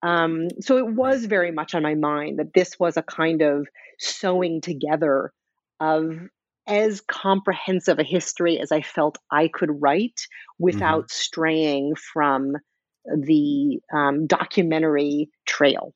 Um, 0.04 0.50
so 0.60 0.78
it 0.78 0.86
was 0.86 1.26
very 1.26 1.52
much 1.52 1.74
on 1.74 1.82
my 1.82 1.96
mind 1.96 2.40
that 2.40 2.54
this 2.54 2.78
was 2.78 2.98
a 2.98 3.02
kind 3.02 3.42
of 3.42 3.68
sewing 4.00 4.60
together 4.60 5.32
of 5.80 6.20
as 6.68 7.00
comprehensive 7.00 8.00
a 8.00 8.04
history 8.04 8.60
as 8.60 8.74
I 8.74 8.82
felt 8.82 9.18
I 9.32 9.48
could 9.48 9.82
write 9.82 10.28
without 10.60 11.10
straying 11.10 11.96
from 11.96 12.58
the 13.06 13.80
um, 13.96 14.28
documentary 14.28 15.30
trail. 15.46 15.94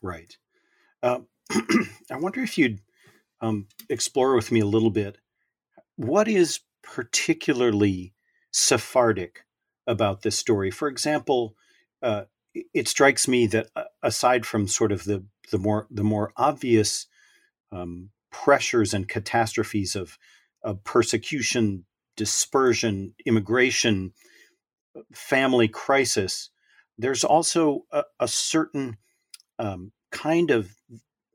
Right. 0.00 0.36
Uh, 1.02 1.20
I 1.50 2.16
wonder 2.16 2.40
if 2.40 2.56
you'd 2.56 2.78
um, 3.40 3.66
explore 3.90 4.36
with 4.36 4.52
me 4.52 4.60
a 4.60 4.66
little 4.66 4.90
bit 4.90 5.18
what 5.96 6.28
is 6.28 6.60
particularly 6.82 8.14
Sephardic 8.52 9.44
about 9.86 10.22
this 10.22 10.38
story. 10.38 10.70
For 10.70 10.88
example, 10.88 11.56
uh, 12.02 12.24
it- 12.54 12.66
strikes 12.88 13.28
me 13.28 13.46
that 13.48 13.68
uh, 13.76 13.84
aside 14.02 14.46
from 14.46 14.68
sort 14.68 14.92
of 14.92 15.04
the 15.04 15.24
the 15.52 15.58
more 15.58 15.86
the 15.90 16.04
more 16.04 16.32
obvious 16.36 17.06
um, 17.72 18.10
pressures 18.32 18.94
and 18.94 19.08
catastrophes 19.08 19.96
of 19.96 20.18
of 20.62 20.84
persecution, 20.84 21.84
dispersion, 22.16 23.14
immigration, 23.26 24.12
family 25.14 25.68
crisis, 25.68 26.50
there's 26.98 27.24
also 27.24 27.82
a, 27.92 28.04
a 28.20 28.28
certain 28.28 28.98
um, 29.58 29.92
kind 30.12 30.50
of 30.50 30.72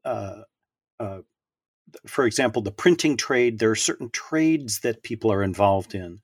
uh, 0.05 0.43
uh, 0.99 1.19
for 2.07 2.25
example, 2.25 2.61
the 2.61 2.71
printing 2.71 3.17
trade, 3.17 3.59
there 3.59 3.71
are 3.71 3.75
certain 3.77 4.09
trades 4.11 4.81
that 4.81 5.03
people 5.03 5.31
are 5.31 5.43
involved 5.43 5.95
in 5.95 6.19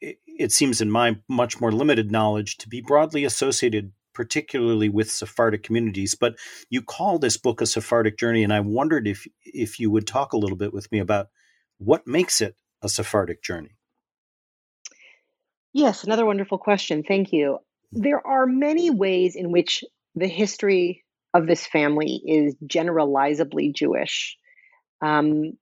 it, 0.00 0.52
seems, 0.52 0.80
in 0.80 0.90
my 0.90 1.18
much 1.28 1.60
more 1.60 1.72
limited 1.72 2.10
knowledge, 2.10 2.58
to 2.58 2.68
be 2.68 2.80
broadly 2.80 3.24
associated, 3.24 3.92
particularly 4.14 4.88
with 4.88 5.10
Sephardic 5.10 5.62
communities. 5.62 6.14
But 6.14 6.36
you 6.70 6.82
call 6.82 7.18
this 7.18 7.36
book 7.36 7.60
a 7.60 7.66
Sephardic 7.66 8.18
journey, 8.18 8.42
and 8.42 8.52
I 8.52 8.60
wondered 8.60 9.06
if 9.06 9.26
if 9.44 9.78
you 9.78 9.90
would 9.90 10.06
talk 10.06 10.32
a 10.32 10.38
little 10.38 10.56
bit 10.56 10.72
with 10.72 10.90
me 10.90 10.98
about 10.98 11.28
what 11.78 12.06
makes 12.06 12.40
it 12.40 12.56
a 12.82 12.88
Sephardic 12.88 13.42
journey. 13.42 13.76
Yes, 15.72 16.04
another 16.04 16.26
wonderful 16.26 16.58
question. 16.58 17.04
Thank 17.06 17.32
you. 17.32 17.58
There 17.92 18.24
are 18.26 18.46
many 18.46 18.90
ways 18.90 19.36
in 19.36 19.52
which 19.52 19.84
the 20.14 20.26
history 20.26 21.04
of 21.32 21.46
this 21.46 21.66
family 21.66 22.20
is 22.26 22.56
generalizably 22.66 23.72
Jewish. 23.72 24.36
Um, 25.00 25.52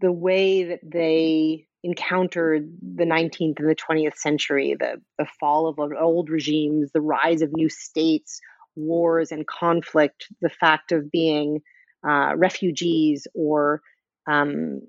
the 0.00 0.12
way 0.12 0.64
that 0.64 0.80
they 0.82 1.66
encountered 1.84 2.72
the 2.80 3.04
19th 3.04 3.58
and 3.58 3.68
the 3.68 3.74
20th 3.74 4.16
century, 4.16 4.76
the, 4.78 5.00
the 5.18 5.26
fall 5.40 5.66
of 5.66 5.78
old 5.78 6.30
regimes, 6.30 6.90
the 6.92 7.00
rise 7.00 7.42
of 7.42 7.52
new 7.52 7.68
states, 7.68 8.40
wars 8.76 9.32
and 9.32 9.46
conflict, 9.46 10.28
the 10.40 10.48
fact 10.48 10.92
of 10.92 11.10
being 11.10 11.60
uh, 12.06 12.34
refugees 12.36 13.26
or 13.34 13.80
um, 14.26 14.80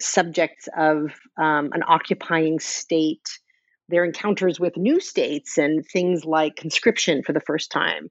subjects 0.00 0.68
of 0.76 1.12
um, 1.40 1.70
an 1.72 1.82
occupying 1.86 2.58
state, 2.58 3.28
their 3.88 4.04
encounters 4.04 4.58
with 4.58 4.76
new 4.76 5.00
states 5.00 5.58
and 5.58 5.84
things 5.86 6.24
like 6.24 6.56
conscription 6.56 7.22
for 7.22 7.32
the 7.32 7.40
first 7.40 7.70
time, 7.70 8.08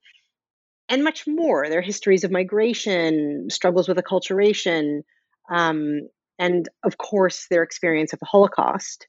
and 0.90 1.04
much 1.04 1.28
more. 1.28 1.68
Their 1.70 1.82
histories 1.82 2.24
of 2.24 2.32
migration, 2.32 3.50
struggles 3.50 3.88
with 3.88 3.98
acculturation, 3.98 5.02
um, 5.50 6.02
and 6.40 6.68
of 6.84 6.98
course, 6.98 7.48
their 7.50 7.64
experience 7.64 8.14
of 8.14 8.20
the 8.20 8.26
Holocaust. 8.26 9.08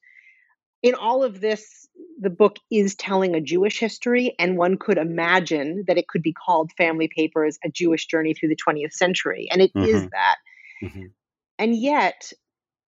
In 0.83 0.95
all 0.95 1.25
of 1.25 1.41
this, 1.41 1.89
the 2.21 2.31
book 2.31 2.57
is 2.71 2.95
telling 2.95 3.35
a 3.35 3.41
Jewish 3.41 3.79
history, 3.79 4.35
and 4.39 4.57
one 4.57 4.77
could 4.77 4.99
imagine 4.99 5.85
that 5.87 5.99
it 5.99 6.09
could 6.09 6.23
be 6.23 6.33
called 6.33 6.71
Family 6.77 7.09
Papers 7.15 7.59
A 7.65 7.69
Jewish 7.69 8.07
Journey 8.07 8.35
Through 8.35 8.51
the 8.51 8.57
20th 8.57 8.93
Century. 8.93 9.49
And 9.51 9.63
it 9.63 9.73
is 9.75 10.03
Mhm. 10.03 10.11
that. 10.11 10.37
Mhm. 10.83 11.13
And 11.59 11.75
yet, 11.77 12.33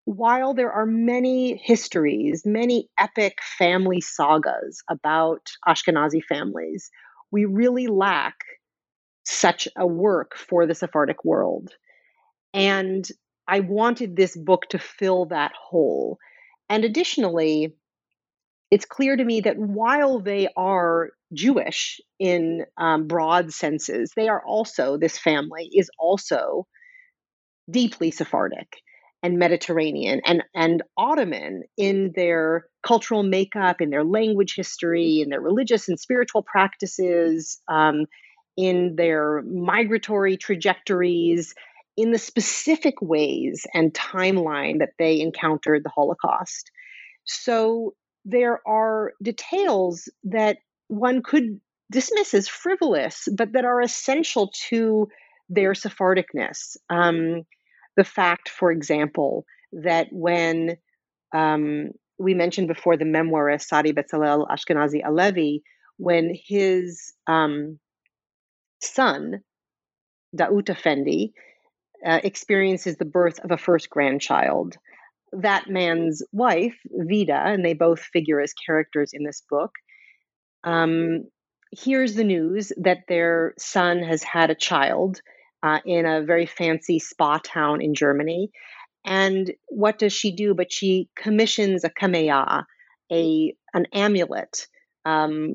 while 0.05 0.55
there 0.55 0.73
are 0.73 0.87
many 0.87 1.57
histories, 1.57 2.45
many 2.45 2.89
epic 2.99 3.39
family 3.59 4.01
sagas 4.01 4.83
about 4.89 5.51
Ashkenazi 5.67 6.23
families, 6.25 6.91
we 7.31 7.45
really 7.45 7.87
lack 7.87 8.37
such 9.25 9.69
a 9.77 9.87
work 9.87 10.37
for 10.37 10.67
the 10.67 10.75
Sephardic 10.75 11.25
world. 11.25 11.75
And 12.53 13.09
I 13.51 13.61
wanted 13.61 14.15
this 14.15 14.37
book 14.37 14.63
to 14.71 14.79
fill 14.79 15.27
that 15.27 15.53
hole. 15.61 16.19
And 16.69 16.85
additionally, 16.85 17.75
it's 18.71 18.85
clear 18.85 19.17
to 19.17 19.25
me 19.25 19.41
that 19.41 19.59
while 19.59 20.21
they 20.21 20.49
are 20.57 21.11
Jewish 21.35 22.01
in 22.21 22.65
um, 22.77 23.09
broad 23.09 23.53
senses, 23.53 24.13
they 24.15 24.29
are 24.29 24.43
also, 24.47 24.97
this 24.97 25.19
family 25.19 25.69
is 25.73 25.91
also 25.99 26.69
deeply 27.69 28.13
Sephardic 28.13 28.69
and 29.23 29.39
Mediterranean 29.39 30.21
and, 30.25 30.45
and 30.55 30.83
Ottoman 30.97 31.65
in 31.77 32.13
their 32.15 32.67
cultural 32.87 33.25
makeup, 33.25 33.81
in 33.81 33.91
their 33.91 34.05
language 34.05 34.55
history, 34.57 35.21
in 35.21 35.29
their 35.29 35.41
religious 35.41 35.89
and 35.89 35.99
spiritual 35.99 36.45
practices, 36.45 37.61
um, 37.69 38.07
in 38.57 38.95
their 38.97 39.43
migratory 39.43 40.37
trajectories, 40.37 41.55
in 41.97 42.13
the 42.13 42.19
specific 42.19 43.01
ways 43.01 43.67
and 43.75 43.93
timeline 43.93 44.79
that 44.79 44.93
they 44.99 45.21
encountered 45.21 45.85
the 45.85 45.91
Holocaust. 45.91 46.71
So 47.25 47.95
there 48.25 48.61
are 48.67 49.13
details 49.23 50.09
that 50.25 50.59
one 50.89 51.23
could 51.23 51.61
dismiss 51.91 52.35
as 52.35 52.49
frivolous, 52.49 53.29
but 53.37 53.53
that 53.53 53.65
are 53.65 53.81
essential 53.81 54.53
to 54.69 55.09
their 55.49 55.73
Sephardicness. 55.73 56.77
Um, 56.89 57.43
the 57.97 58.05
fact, 58.05 58.49
for 58.49 58.71
example, 58.71 59.45
that 59.73 60.09
when 60.11 60.77
um, 61.35 61.91
we 62.19 62.35
mentioned 62.35 62.69
before 62.69 62.97
the 62.97 63.05
memoirist 63.05 63.63
Sadi 63.63 63.93
Betzalel 63.93 64.47
Ashkenazi 64.49 65.05
Alevi, 65.05 65.63
when 65.97 66.35
his 66.47 67.13
um, 67.27 67.79
son, 68.81 69.41
Daout 70.37 70.71
Effendi, 70.71 71.33
uh, 72.07 72.21
experiences 72.23 72.97
the 72.97 73.05
birth 73.05 73.39
of 73.41 73.51
a 73.51 73.59
first 73.59 73.91
grandchild. 73.91 74.77
That 75.33 75.69
man's 75.69 76.23
wife, 76.33 76.77
Vida, 76.91 77.37
and 77.37 77.65
they 77.65 77.75
both 77.75 78.01
figure 78.01 78.41
as 78.41 78.53
characters 78.53 79.11
in 79.13 79.25
this 79.25 79.43
book, 79.49 79.73
um, 80.65 81.25
hears 81.71 82.15
the 82.15 82.25
news 82.25 82.73
that 82.79 83.05
their 83.09 83.55
son 83.59 84.03
has 84.03 84.23
had 84.23 84.51
a 84.51 84.57
child 84.57 85.21
uh, 85.63 85.79
in 85.85 86.07
a 86.07 86.23
very 86.23 86.47
fancy 86.47 86.99
spa 86.99 87.39
town 87.39 87.81
in 87.81 87.95
Germany. 87.95 88.51
And 89.05 89.53
what 89.69 89.99
does 89.99 90.13
she 90.13 90.35
do? 90.35 90.55
But 90.55 90.73
she 90.73 91.09
commissions 91.17 91.85
a 91.85 91.91
kameya, 91.91 92.65
a 93.13 93.55
an 93.73 93.87
amulet, 93.93 94.67
um, 95.05 95.55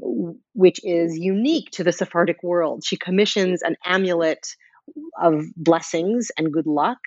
which 0.54 0.80
is 0.84 1.18
unique 1.18 1.70
to 1.72 1.84
the 1.84 1.92
Sephardic 1.92 2.42
world. 2.44 2.84
She 2.86 2.98
commissions 2.98 3.62
an 3.62 3.76
amulet 3.86 4.48
of 5.22 5.46
blessings 5.56 6.30
and 6.38 6.52
good 6.52 6.68
luck 6.68 6.98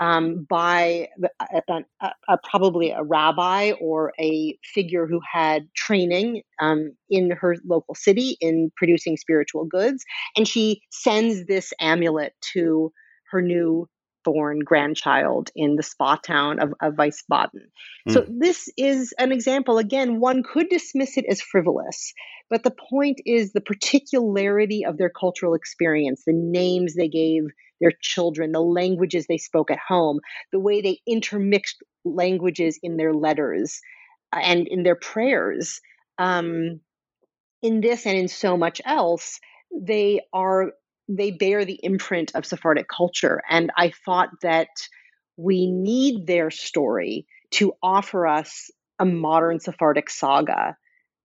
um, 0.00 0.46
by 0.48 1.08
a, 1.40 1.62
a, 2.00 2.10
a, 2.28 2.38
probably 2.48 2.90
a 2.90 3.02
rabbi 3.02 3.72
or 3.80 4.12
a 4.20 4.58
figure 4.62 5.06
who 5.06 5.20
had 5.30 5.72
training 5.74 6.42
um, 6.60 6.92
in 7.08 7.30
her 7.30 7.56
local 7.64 7.94
city 7.94 8.36
in 8.40 8.70
producing 8.76 9.16
spiritual 9.16 9.64
goods. 9.64 10.04
And 10.36 10.46
she 10.46 10.82
sends 10.90 11.46
this 11.46 11.72
amulet 11.80 12.34
to 12.52 12.92
her 13.30 13.40
new 13.40 13.88
born 14.26 14.58
grandchild 14.58 15.50
in 15.54 15.76
the 15.76 15.84
spa 15.84 16.16
town 16.16 16.58
of, 16.58 16.74
of 16.80 16.94
Wiesbaden. 16.94 17.70
Mm. 18.08 18.12
So 18.12 18.26
this 18.28 18.68
is 18.76 19.14
an 19.18 19.30
example. 19.30 19.78
Again, 19.78 20.18
one 20.18 20.42
could 20.42 20.68
dismiss 20.68 21.16
it 21.16 21.24
as 21.30 21.40
frivolous, 21.40 22.12
but 22.50 22.64
the 22.64 22.74
point 22.90 23.20
is 23.24 23.52
the 23.52 23.60
particularity 23.60 24.84
of 24.84 24.98
their 24.98 25.10
cultural 25.10 25.54
experience, 25.54 26.24
the 26.26 26.32
names 26.32 26.94
they 26.94 27.08
gave 27.08 27.44
their 27.80 27.92
children, 28.02 28.50
the 28.50 28.60
languages 28.60 29.26
they 29.28 29.38
spoke 29.38 29.70
at 29.70 29.78
home, 29.78 30.18
the 30.50 30.60
way 30.60 30.80
they 30.80 30.98
intermixed 31.06 31.82
languages 32.04 32.80
in 32.82 32.96
their 32.96 33.14
letters 33.14 33.80
uh, 34.34 34.40
and 34.42 34.66
in 34.66 34.82
their 34.82 34.96
prayers. 34.96 35.80
Um, 36.18 36.80
in 37.62 37.80
this 37.80 38.06
and 38.06 38.18
in 38.18 38.28
so 38.28 38.56
much 38.56 38.80
else, 38.84 39.38
they 39.72 40.22
are 40.32 40.72
they 41.08 41.30
bear 41.30 41.64
the 41.64 41.78
imprint 41.82 42.32
of 42.34 42.46
Sephardic 42.46 42.86
culture. 42.88 43.40
And 43.48 43.70
I 43.76 43.92
thought 44.04 44.30
that 44.42 44.68
we 45.36 45.70
need 45.70 46.26
their 46.26 46.50
story 46.50 47.26
to 47.52 47.74
offer 47.82 48.26
us 48.26 48.70
a 48.98 49.04
modern 49.04 49.60
Sephardic 49.60 50.10
saga 50.10 50.76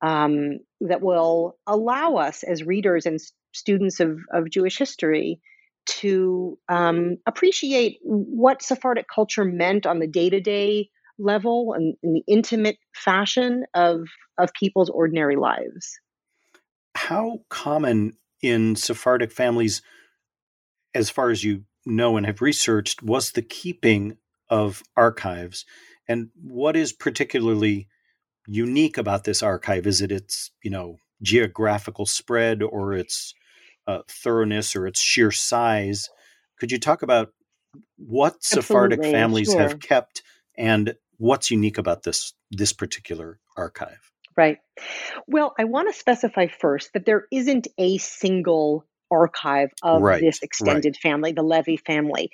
um, 0.02 0.60
that 0.82 1.02
will 1.02 1.58
allow 1.66 2.16
us 2.16 2.44
as 2.44 2.64
readers 2.64 3.06
and 3.06 3.20
students 3.54 4.00
of, 4.00 4.18
of 4.34 4.50
Jewish 4.50 4.78
history 4.78 5.40
to 5.86 6.58
um, 6.70 7.18
appreciate 7.26 8.00
what 8.04 8.62
Sephardic 8.62 9.08
culture 9.14 9.46
meant 9.46 9.86
on 9.86 10.00
the 10.00 10.08
day 10.08 10.30
to 10.30 10.40
day 10.40 10.90
level 11.18 11.74
and 11.74 11.96
in 12.04 12.14
the 12.14 12.24
intimate 12.28 12.78
fashion 12.94 13.66
of, 13.74 14.02
of 14.38 14.54
people's 14.54 14.90
ordinary 14.90 15.36
lives. 15.36 16.00
How 16.96 17.40
common 17.50 18.14
in 18.42 18.76
Sephardic 18.76 19.32
families, 19.32 19.82
as 20.94 21.10
far 21.10 21.30
as 21.30 21.44
you 21.44 21.64
know 21.86 22.18
and 22.18 22.26
have 22.26 22.42
researched, 22.42 23.02
was 23.02 23.32
the 23.32 23.42
keeping 23.42 24.18
of 24.50 24.84
archives? 24.96 25.66
And 26.08 26.30
what 26.42 26.76
is 26.76 26.94
particularly 26.94 27.88
unique 28.48 28.98
about 28.98 29.24
this 29.24 29.42
archive? 29.42 29.88
Is 29.88 30.02
it 30.02 30.12
its, 30.12 30.52
you 30.64 30.72
know, 30.72 30.98
geographical 31.22 32.06
spread 32.06 32.62
or 32.62 32.94
its 32.94 33.34
uh, 33.88 34.00
thoroughness 34.10 34.76
or 34.76 34.88
its 34.88 35.00
sheer 35.00 35.32
size? 35.32 36.10
Could 36.60 36.72
you 36.72 36.80
talk 36.80 37.02
about 37.02 37.30
what 37.98 38.44
Sephardic 38.44 39.00
Absolutely, 39.00 39.12
families 39.20 39.54
sure. 39.54 39.60
have 39.60 39.80
kept 39.80 40.24
and 40.58 40.96
what's 41.18 41.52
unique 41.52 41.78
about 41.78 42.04
this 42.04 42.34
this 42.52 42.74
particular 42.74 43.40
archive? 43.56 44.11
Right. 44.38 44.60
Well, 45.28 45.54
I 45.60 45.66
want 45.66 45.92
to 45.92 45.98
specify 45.98 46.48
first 46.48 46.94
that 46.94 47.06
there 47.06 47.26
isn't 47.32 47.68
a 47.78 47.98
single 47.98 48.86
archive 49.12 49.72
of 49.84 50.02
right, 50.02 50.22
this 50.22 50.42
extended 50.42 50.96
right. 50.96 51.02
family, 51.02 51.32
the 51.34 51.44
Levy 51.44 51.78
family. 51.78 52.32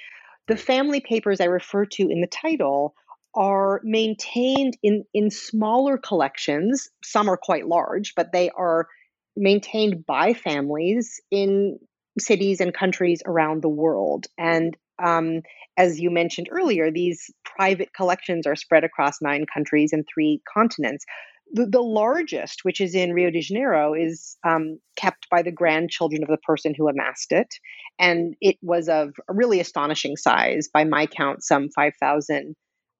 The 0.48 0.58
family 0.58 1.02
papers 1.02 1.42
I 1.42 1.46
refer 1.46 1.86
to 1.86 2.04
in 2.04 2.22
the 2.22 2.28
title 2.28 2.94
are 3.36 3.82
maintained 3.84 4.78
in, 4.82 5.04
in 5.14 5.30
smaller 5.30 5.98
collections. 5.98 6.90
Some 7.04 7.30
are 7.30 7.38
quite 7.38 7.68
large, 7.68 8.14
but 8.16 8.32
they 8.32 8.50
are 8.50 8.88
maintained 9.36 10.06
by 10.06 10.34
families 10.34 11.20
in 11.32 11.80
cities 12.20 12.62
and 12.62 12.74
countries 12.74 13.22
around 13.26 13.62
the 13.62 13.70
world. 13.70 14.26
And 14.38 14.76
um, 15.04 15.42
as 15.78 16.00
you 16.00 16.10
mentioned 16.10 16.48
earlier, 16.52 16.92
these 16.92 17.30
private 17.44 17.94
collections 17.94 18.48
are 18.48 18.56
spread 18.56 18.84
across 18.84 19.22
nine 19.22 19.46
countries 19.52 19.94
and 19.94 20.06
three 20.12 20.42
continents 20.52 21.06
the, 21.52 21.66
the 21.66 21.82
largest, 21.82 22.62
which 22.64 22.82
is 22.82 22.96
in 22.96 23.14
Rio 23.14 23.30
de 23.30 23.42
Janeiro, 23.42 23.94
is 23.94 24.38
um, 24.46 24.80
kept 24.96 25.30
by 25.30 25.42
the 25.42 25.52
grandchildren 25.52 26.24
of 26.24 26.30
the 26.30 26.38
person 26.38 26.74
who 26.76 26.88
amassed 26.88 27.32
it. 27.32 27.56
And 28.00 28.36
it 28.42 28.58
was 28.62 28.90
of 28.90 29.14
a 29.30 29.34
really 29.34 29.60
astonishing 29.60 30.18
size, 30.18 30.70
by 30.72 30.84
my 30.84 31.08
count, 31.08 31.44
some 31.44 31.70
5,000 31.70 32.56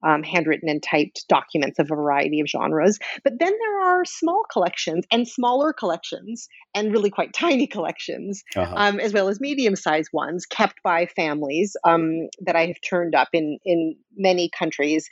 um, 0.06 0.22
handwritten 0.22 0.68
and 0.68 0.82
typed 0.82 1.26
documents 1.28 1.78
of 1.78 1.90
a 1.90 1.94
variety 1.94 2.40
of 2.40 2.48
genres. 2.48 2.98
But 3.24 3.38
then 3.38 3.52
there 3.52 3.80
are 3.80 4.04
small 4.04 4.44
collections 4.50 5.04
and 5.10 5.26
smaller 5.26 5.72
collections 5.72 6.48
and 6.74 6.92
really 6.92 7.10
quite 7.10 7.32
tiny 7.34 7.66
collections, 7.66 8.44
uh-huh. 8.54 8.74
um, 8.76 9.00
as 9.00 9.12
well 9.12 9.28
as 9.28 9.40
medium 9.40 9.76
sized 9.76 10.10
ones 10.12 10.46
kept 10.46 10.82
by 10.82 11.06
families 11.06 11.76
um, 11.84 12.28
that 12.44 12.56
I 12.56 12.66
have 12.66 12.80
turned 12.80 13.14
up 13.14 13.28
in, 13.32 13.58
in 13.64 13.96
many 14.16 14.50
countries. 14.56 15.08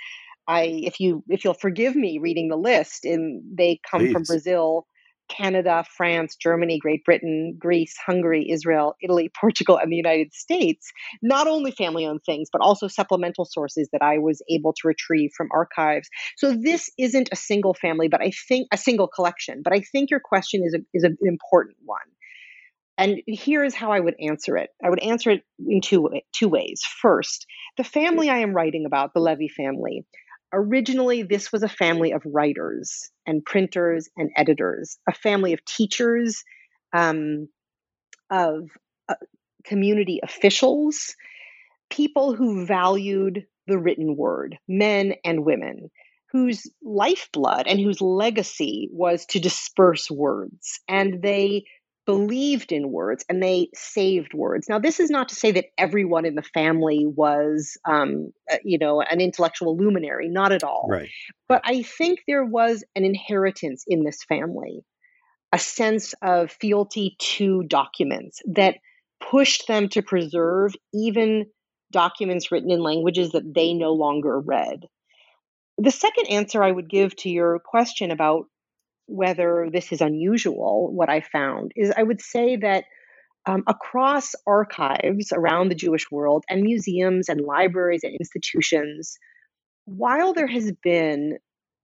I 0.49 0.63
if 0.85 1.01
you 1.01 1.25
if 1.29 1.45
you'll 1.45 1.55
forgive 1.55 1.97
me 1.97 2.19
reading 2.19 2.49
the 2.49 2.57
list, 2.57 3.05
and 3.05 3.43
they 3.57 3.81
come 3.91 4.03
Please. 4.03 4.13
from 4.13 4.23
Brazil, 4.23 4.87
Canada, 5.29 5.85
France, 5.97 6.37
Germany, 6.37 6.79
Great 6.79 7.05
Britain, 7.05 7.57
Greece, 7.59 7.95
Hungary, 8.05 8.51
Israel, 8.51 8.95
Italy, 9.03 9.31
Portugal, 9.41 9.79
and 9.79 9.91
the 9.91 9.97
United 9.97 10.33
States. 10.33 10.91
Not 11.23 11.47
only 11.47 11.73
family 11.73 12.07
owned 12.07 12.21
things, 12.25 12.49
but 12.53 12.61
also 12.61 12.89
supplemental 12.89 13.45
sources 13.45 13.89
that 13.93 14.03
I 14.03 14.19
was 14.19 14.43
able 14.51 14.73
to 14.75 14.89
retrieve 14.89 15.31
from 15.37 15.49
archives. 15.53 16.09
So 16.37 16.55
this 16.55 16.91
isn't 16.99 17.29
a 17.33 17.37
single 17.37 17.75
family, 17.75 18.09
but 18.09 18.23
I 18.23 18.31
think 18.49 18.69
a 18.73 18.79
single 18.79 19.09
collection. 19.09 19.63
But 19.63 19.73
I 19.73 19.81
think 19.81 20.11
your 20.11 20.21
question 20.21 20.63
is 20.65 20.75
a, 20.75 20.79
is 20.95 21.05
an 21.05 21.17
important 21.23 21.77
one. 21.85 21.99
And 22.99 23.21
here 23.27 23.63
is 23.63 23.75
how 23.75 23.93
I 23.93 24.01
would 24.01 24.15
answer 24.21 24.57
it. 24.57 24.71
I 24.83 24.89
would 24.89 25.03
answer 25.03 25.31
it 25.31 25.43
in 25.59 25.83
two, 25.83 26.09
two 26.33 26.49
ways. 26.49 26.81
First, 27.03 27.47
the 27.77 27.85
family 27.85 28.31
I 28.31 28.39
am 28.39 28.55
writing 28.55 28.87
about, 28.87 29.13
the 29.13 29.21
Levy 29.21 29.49
family, 29.49 30.07
Originally, 30.53 31.23
this 31.23 31.53
was 31.53 31.63
a 31.63 31.69
family 31.69 32.13
of 32.13 32.23
writers 32.25 33.11
and 33.27 33.45
printers 33.45 34.09
and 34.17 34.31
editors, 34.37 34.99
a 35.09 35.13
family 35.13 35.53
of 35.53 35.65
teachers, 35.65 36.45
um, 36.93 37.49
of 38.31 38.69
uh, 39.09 39.15
community 39.65 40.21
officials, 40.23 41.15
people 41.91 42.35
who 42.35 42.67
valued 42.67 43.45
the 43.67 43.79
written 43.79 44.17
word, 44.17 44.59
men 44.69 45.15
and 45.25 45.45
women, 45.45 45.91
whose 46.33 46.71
lifeblood 46.83 47.67
and 47.67 47.81
whose 47.81 48.01
legacy 48.01 48.89
was 48.93 49.27
to 49.27 49.41
disperse 49.41 50.11
words. 50.11 50.81
And 50.89 51.23
they 51.23 51.65
believed 52.07 52.73
in 52.73 52.91
words 52.91 53.25
and 53.29 53.43
they 53.43 53.69
saved 53.75 54.33
words. 54.33 54.69
Now, 54.69 54.79
this 54.79 55.01
is 55.01 55.11
not 55.11 55.29
to 55.31 55.35
say 55.35 55.51
that 55.53 55.67
everyone 55.77 56.25
in 56.25 56.37
the 56.37 56.43
family 56.43 57.05
was, 57.05 57.77
um, 57.85 58.33
uh, 58.51 58.57
you 58.65 58.79
know, 58.79 59.03
an 59.03 59.21
intellectual 59.21 59.77
luminary, 59.77 60.29
not 60.29 60.53
at 60.53 60.65
all. 60.65 60.87
Right. 60.89 61.11
But 61.49 61.63
I 61.65 61.83
think 61.83 62.21
there 62.27 62.45
was 62.45 62.85
an 62.95 63.05
inheritance 63.05 63.85
in 63.87 64.05
this 64.05 64.23
family, 64.25 64.85
a 65.53 65.59
sense 65.59 66.15
of 66.23 66.53
fealty 66.53 67.17
to 67.19 67.65
documents 67.65 68.41
that 68.47 68.77
pushed 69.21 69.67
them 69.67 69.89
to 69.91 70.03
preserve 70.03 70.75
even 70.95 71.47
documents 71.91 72.53
written 72.53 72.71
in 72.71 72.81
languages 72.81 73.33
that 73.33 73.55
they 73.55 73.75
no 73.75 73.93
longer 73.93 74.41
read. 74.41 74.87
The 75.79 75.91
second 75.91 76.27
answer 76.29 76.63
I 76.63 76.71
would 76.71 76.89
give 76.89 77.15
to 77.17 77.29
your 77.29 77.59
question 77.59 78.11
about 78.11 78.47
whether 79.07 79.69
this 79.73 79.93
is 79.93 80.01
unusual, 80.01 80.93
what 80.93 81.09
I 81.09 81.21
found 81.21 81.73
is 81.77 81.93
I 81.97 82.03
would 82.03 82.21
say 82.21 82.57
that 82.57 82.85
um, 83.47 83.63
across 83.69 84.35
archives 84.47 85.33
around 85.33 85.69
the 85.69 85.77
Jewish 85.77 86.11
world 86.11 86.45
and 86.49 86.63
museums 86.63 87.29
and 87.29 87.41
libraries 87.41 88.03
and 88.03 88.15
institutions, 88.19 89.17
while 89.85 90.35
there 90.35 90.49
has 90.49 90.73
been 90.83 91.39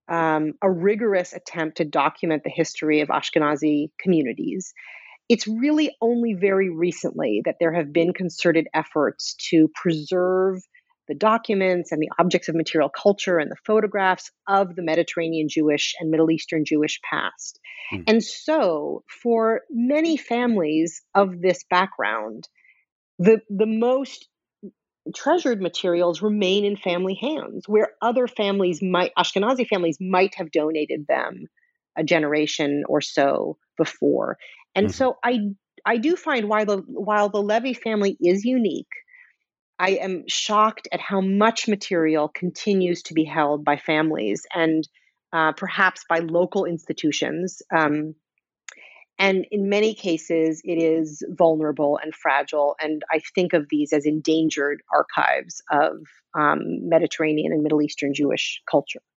um, 0.08 0.54
a 0.60 0.70
rigorous 0.70 1.32
attempt 1.32 1.76
to 1.76 1.84
document 1.84 2.42
the 2.44 2.50
history 2.50 3.00
of 3.00 3.08
Ashkenazi 3.08 3.90
communities, 4.00 4.74
it's 5.28 5.46
really 5.46 5.94
only 6.00 6.34
very 6.34 6.68
recently 6.68 7.42
that 7.44 7.56
there 7.60 7.72
have 7.72 7.92
been 7.92 8.12
concerted 8.12 8.66
efforts 8.74 9.36
to 9.50 9.68
preserve 9.74 10.58
the 11.08 11.14
documents 11.14 11.92
and 11.92 12.00
the 12.00 12.10
objects 12.18 12.48
of 12.48 12.54
material 12.54 12.88
culture 12.88 13.38
and 13.38 13.50
the 13.50 13.56
photographs 13.66 14.30
of 14.48 14.74
the 14.76 14.82
Mediterranean 14.82 15.48
Jewish 15.48 15.94
and 15.98 16.10
Middle 16.10 16.30
Eastern 16.30 16.64
Jewish 16.64 17.00
past. 17.02 17.58
Mm. 17.92 18.04
And 18.06 18.24
so, 18.24 19.04
for 19.22 19.62
many 19.70 20.16
families 20.16 21.02
of 21.14 21.40
this 21.40 21.64
background, 21.68 22.48
the, 23.18 23.40
the 23.50 23.66
most 23.66 24.28
treasured 25.14 25.60
materials 25.60 26.22
remain 26.22 26.64
in 26.64 26.76
family 26.76 27.18
hands, 27.20 27.64
where 27.66 27.90
other 28.00 28.28
families 28.28 28.80
might, 28.80 29.12
Ashkenazi 29.18 29.66
families 29.66 29.98
might 30.00 30.34
have 30.36 30.52
donated 30.52 31.06
them 31.08 31.46
a 31.96 32.04
generation 32.04 32.84
or 32.88 33.00
so 33.00 33.58
before. 33.76 34.38
And 34.74 34.86
mm-hmm. 34.86 34.92
so 34.92 35.16
I 35.24 35.40
I 35.84 35.96
do 35.96 36.16
find 36.16 36.48
while 36.48 36.64
the 36.64 36.78
while 36.86 37.28
the 37.28 37.42
Levy 37.42 37.74
family 37.74 38.16
is 38.20 38.44
unique, 38.44 38.86
I 39.82 39.98
am 40.00 40.22
shocked 40.28 40.86
at 40.92 41.00
how 41.00 41.20
much 41.20 41.66
material 41.66 42.28
continues 42.28 43.02
to 43.02 43.14
be 43.14 43.24
held 43.24 43.64
by 43.64 43.78
families 43.78 44.46
and 44.54 44.88
uh, 45.32 45.50
perhaps 45.52 46.04
by 46.08 46.20
local 46.20 46.66
institutions. 46.66 47.62
Um, 47.74 48.14
and 49.18 49.44
in 49.50 49.68
many 49.68 49.94
cases, 49.94 50.62
it 50.64 50.78
is 50.78 51.24
vulnerable 51.30 51.98
and 52.00 52.14
fragile. 52.14 52.76
And 52.80 53.02
I 53.10 53.22
think 53.34 53.54
of 53.54 53.66
these 53.70 53.92
as 53.92 54.06
endangered 54.06 54.82
archives 54.94 55.60
of 55.72 55.96
um, 56.38 56.88
Mediterranean 56.88 57.52
and 57.52 57.64
Middle 57.64 57.82
Eastern 57.82 58.14
Jewish 58.14 58.62
culture. 58.70 59.02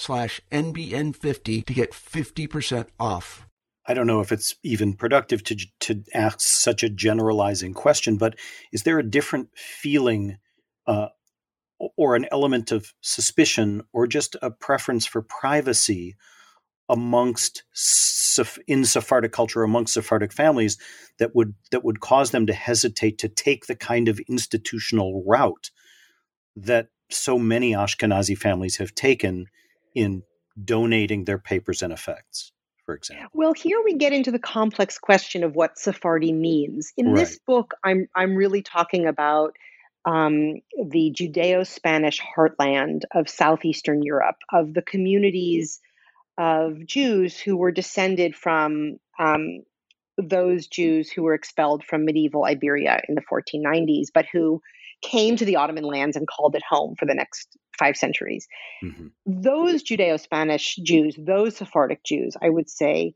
slash 0.00 0.40
NBN50 0.50 1.66
to 1.66 1.74
get 1.74 1.92
50% 1.92 2.86
off. 2.98 3.46
I 3.86 3.92
don't 3.94 4.06
know 4.06 4.20
if 4.20 4.32
it's 4.32 4.56
even 4.62 4.94
productive 4.94 5.44
to, 5.44 5.56
to 5.80 6.02
ask 6.14 6.40
such 6.40 6.82
a 6.82 6.88
generalizing 6.88 7.74
question, 7.74 8.16
but 8.16 8.36
is 8.72 8.84
there 8.84 8.98
a 8.98 9.08
different 9.08 9.50
feeling 9.54 10.38
uh, 10.86 11.08
or 11.96 12.16
an 12.16 12.26
element 12.32 12.72
of 12.72 12.94
suspicion 13.00 13.82
or 13.92 14.06
just 14.06 14.36
a 14.42 14.50
preference 14.50 15.06
for 15.06 15.22
privacy 15.22 16.16
amongst 16.88 17.62
in 18.66 18.84
Sephardic 18.84 19.32
culture 19.32 19.62
amongst 19.62 19.94
Sephardic 19.94 20.32
families 20.32 20.78
that 21.18 21.34
would 21.34 21.54
that 21.70 21.84
would 21.84 22.00
cause 22.00 22.30
them 22.30 22.46
to 22.46 22.52
hesitate 22.52 23.18
to 23.18 23.28
take 23.28 23.66
the 23.66 23.76
kind 23.76 24.08
of 24.08 24.20
institutional 24.28 25.24
route 25.26 25.70
that 26.56 26.88
so 27.10 27.38
many 27.38 27.72
Ashkenazi 27.72 28.36
families 28.36 28.76
have 28.78 28.94
taken 28.94 29.46
in 29.94 30.22
donating 30.62 31.24
their 31.24 31.38
papers 31.38 31.82
and 31.82 31.92
effects, 31.92 32.52
for 32.84 32.94
example? 32.94 33.30
Well, 33.32 33.52
here 33.52 33.82
we 33.84 33.94
get 33.94 34.12
into 34.12 34.30
the 34.30 34.38
complex 34.38 34.98
question 34.98 35.44
of 35.44 35.54
what 35.54 35.78
Sephardi 35.78 36.32
means. 36.32 36.92
In 36.96 37.08
right. 37.08 37.16
this 37.16 37.38
book, 37.46 37.72
I'm 37.84 38.08
I'm 38.14 38.36
really 38.36 38.62
talking 38.62 39.06
about 39.06 39.56
um, 40.04 40.60
the 40.82 41.14
Judeo-Spanish 41.14 42.20
heartland 42.20 43.02
of 43.14 43.28
southeastern 43.28 44.02
Europe, 44.02 44.36
of 44.52 44.72
the 44.72 44.82
communities 44.82 45.80
of 46.38 46.86
Jews 46.86 47.38
who 47.38 47.56
were 47.56 47.70
descended 47.70 48.34
from 48.34 48.96
um, 49.18 49.60
those 50.16 50.66
Jews 50.66 51.10
who 51.10 51.22
were 51.22 51.34
expelled 51.34 51.84
from 51.84 52.04
medieval 52.04 52.44
Iberia 52.44 53.02
in 53.08 53.14
the 53.14 53.22
1490s, 53.22 54.06
but 54.12 54.26
who 54.32 54.62
came 55.02 55.36
to 55.36 55.44
the 55.44 55.56
Ottoman 55.56 55.84
lands 55.84 56.16
and 56.16 56.26
called 56.26 56.54
it 56.54 56.62
home 56.68 56.94
for 56.98 57.06
the 57.06 57.14
next 57.14 57.56
five 57.78 57.96
centuries. 57.96 58.46
Mm-hmm. 58.84 59.06
Those 59.26 59.82
Judeo 59.82 60.20
Spanish 60.20 60.76
Jews, 60.76 61.16
those 61.18 61.56
Sephardic 61.56 62.04
Jews, 62.04 62.36
I 62.40 62.50
would 62.50 62.68
say, 62.68 63.14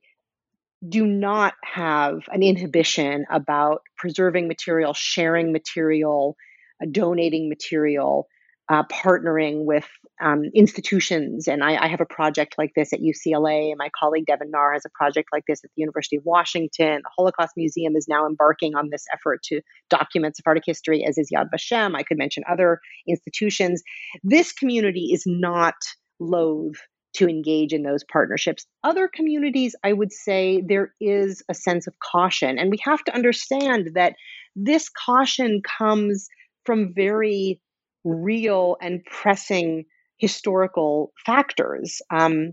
do 0.86 1.06
not 1.06 1.54
have 1.62 2.20
an 2.28 2.42
inhibition 2.42 3.24
about 3.30 3.82
preserving 3.96 4.48
material, 4.48 4.92
sharing 4.92 5.52
material, 5.52 6.36
uh, 6.82 6.86
donating 6.90 7.48
material, 7.48 8.28
uh, 8.68 8.82
partnering 8.84 9.64
with 9.64 9.86
um, 10.22 10.44
institutions. 10.54 11.48
And 11.48 11.62
I, 11.62 11.76
I, 11.84 11.88
have 11.88 12.00
a 12.00 12.06
project 12.06 12.54
like 12.56 12.72
this 12.74 12.92
at 12.92 13.00
UCLA, 13.00 13.74
my 13.76 13.90
colleague 13.98 14.26
Devin 14.26 14.50
Naar 14.50 14.72
has 14.72 14.84
a 14.86 14.90
project 14.94 15.28
like 15.32 15.42
this 15.46 15.62
at 15.64 15.70
the 15.76 15.80
University 15.80 16.16
of 16.16 16.22
Washington. 16.24 17.00
The 17.02 17.10
Holocaust 17.16 17.52
Museum 17.56 17.94
is 17.96 18.06
now 18.08 18.26
embarking 18.26 18.74
on 18.74 18.88
this 18.90 19.04
effort 19.12 19.42
to 19.44 19.60
document 19.90 20.36
Sephardic 20.36 20.62
history, 20.64 21.04
as 21.04 21.18
is 21.18 21.30
Yad 21.34 21.48
Vashem. 21.54 21.94
I 21.94 22.04
could 22.04 22.16
mention 22.16 22.42
other 22.48 22.80
institutions. 23.08 23.82
This 24.22 24.52
community 24.52 25.10
is 25.12 25.24
not 25.26 25.74
loath 26.20 26.80
to 27.16 27.28
engage 27.28 27.72
in 27.72 27.82
those 27.82 28.04
partnerships. 28.10 28.66
Other 28.82 29.08
communities, 29.12 29.76
I 29.84 29.92
would 29.92 30.12
say, 30.12 30.62
there 30.66 30.94
is 31.00 31.42
a 31.48 31.54
sense 31.54 31.86
of 31.86 31.94
caution. 31.98 32.58
And 32.58 32.70
we 32.70 32.78
have 32.84 33.02
to 33.04 33.14
understand 33.14 33.90
that 33.94 34.14
this 34.56 34.88
caution 34.88 35.60
comes 35.78 36.28
from 36.64 36.92
very 36.94 37.60
real 38.04 38.76
and 38.80 39.04
pressing 39.04 39.84
historical 40.18 41.12
factors. 41.24 42.00
Um, 42.10 42.52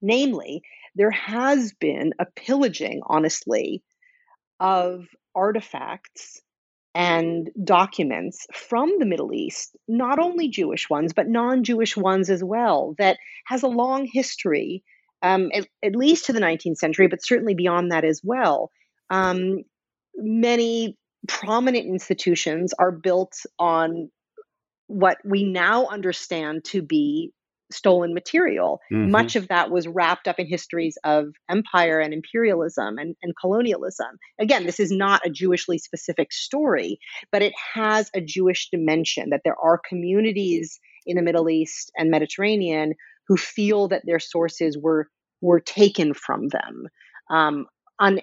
namely, 0.00 0.62
there 0.94 1.10
has 1.10 1.72
been 1.72 2.12
a 2.18 2.26
pillaging, 2.36 3.02
honestly, 3.06 3.82
of 4.60 5.06
artifacts 5.34 6.40
and 6.94 7.50
documents 7.62 8.46
from 8.52 8.98
the 8.98 9.06
Middle 9.06 9.32
East, 9.34 9.76
not 9.88 10.20
only 10.20 10.48
Jewish 10.48 10.88
ones, 10.88 11.12
but 11.12 11.28
non 11.28 11.64
Jewish 11.64 11.96
ones 11.96 12.30
as 12.30 12.42
well, 12.42 12.94
that 12.98 13.18
has 13.46 13.64
a 13.64 13.68
long 13.68 14.08
history, 14.10 14.84
um, 15.20 15.50
at, 15.52 15.66
at, 15.84 15.96
least 15.96 16.26
to 16.26 16.32
the 16.32 16.40
19th 16.40 16.76
century, 16.76 17.08
but 17.08 17.24
certainly 17.24 17.54
beyond 17.54 17.90
that 17.90 18.04
as 18.04 18.20
well. 18.22 18.70
Um, 19.10 19.64
many 20.14 20.96
prominent 21.26 21.86
institutions 21.86 22.72
are 22.78 22.92
built 22.92 23.32
on 23.58 24.10
what 24.86 25.18
we 25.24 25.44
now 25.44 25.86
understand 25.86 26.64
to 26.64 26.82
be 26.82 27.32
stolen 27.72 28.14
material. 28.14 28.80
Mm-hmm. 28.92 29.10
Much 29.10 29.36
of 29.36 29.48
that 29.48 29.70
was 29.70 29.88
wrapped 29.88 30.28
up 30.28 30.38
in 30.38 30.46
histories 30.46 30.98
of 31.04 31.28
empire 31.50 31.98
and 31.98 32.12
imperialism 32.12 32.98
and, 32.98 33.16
and 33.22 33.34
colonialism. 33.40 34.18
Again, 34.38 34.66
this 34.66 34.78
is 34.78 34.90
not 34.90 35.26
a 35.26 35.30
Jewishly 35.30 35.78
specific 35.78 36.32
story, 36.32 36.98
but 37.32 37.42
it 37.42 37.54
has 37.74 38.10
a 38.14 38.20
Jewish 38.20 38.68
dimension 38.70 39.30
that 39.30 39.40
there 39.44 39.58
are 39.60 39.80
communities 39.88 40.78
in 41.06 41.16
the 41.16 41.22
Middle 41.22 41.48
East 41.48 41.90
and 41.96 42.10
Mediterranean 42.10 42.94
who 43.26 43.36
feel 43.36 43.88
that 43.88 44.02
their 44.04 44.20
sources 44.20 44.78
were 44.78 45.08
were 45.40 45.60
taken 45.60 46.14
from 46.14 46.48
them 46.48 46.86
um, 47.30 47.66
un, 47.98 48.20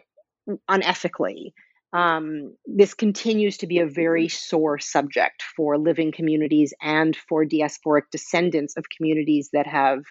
unethically 0.70 1.52
um, 1.94 2.56
this 2.66 2.94
continues 2.94 3.58
to 3.58 3.68
be 3.68 3.80
a 3.80 3.88
very 3.88 4.28
sore 4.30 4.80
subject 4.80 5.44
for 5.56 5.78
living 5.78 6.12
communities 6.12 6.74
and 6.82 7.16
for 7.28 7.46
diasporic 7.46 8.04
descendants 8.12 8.78
of 8.78 8.86
communities 8.96 9.50
that 9.54 9.68
have 9.68 10.04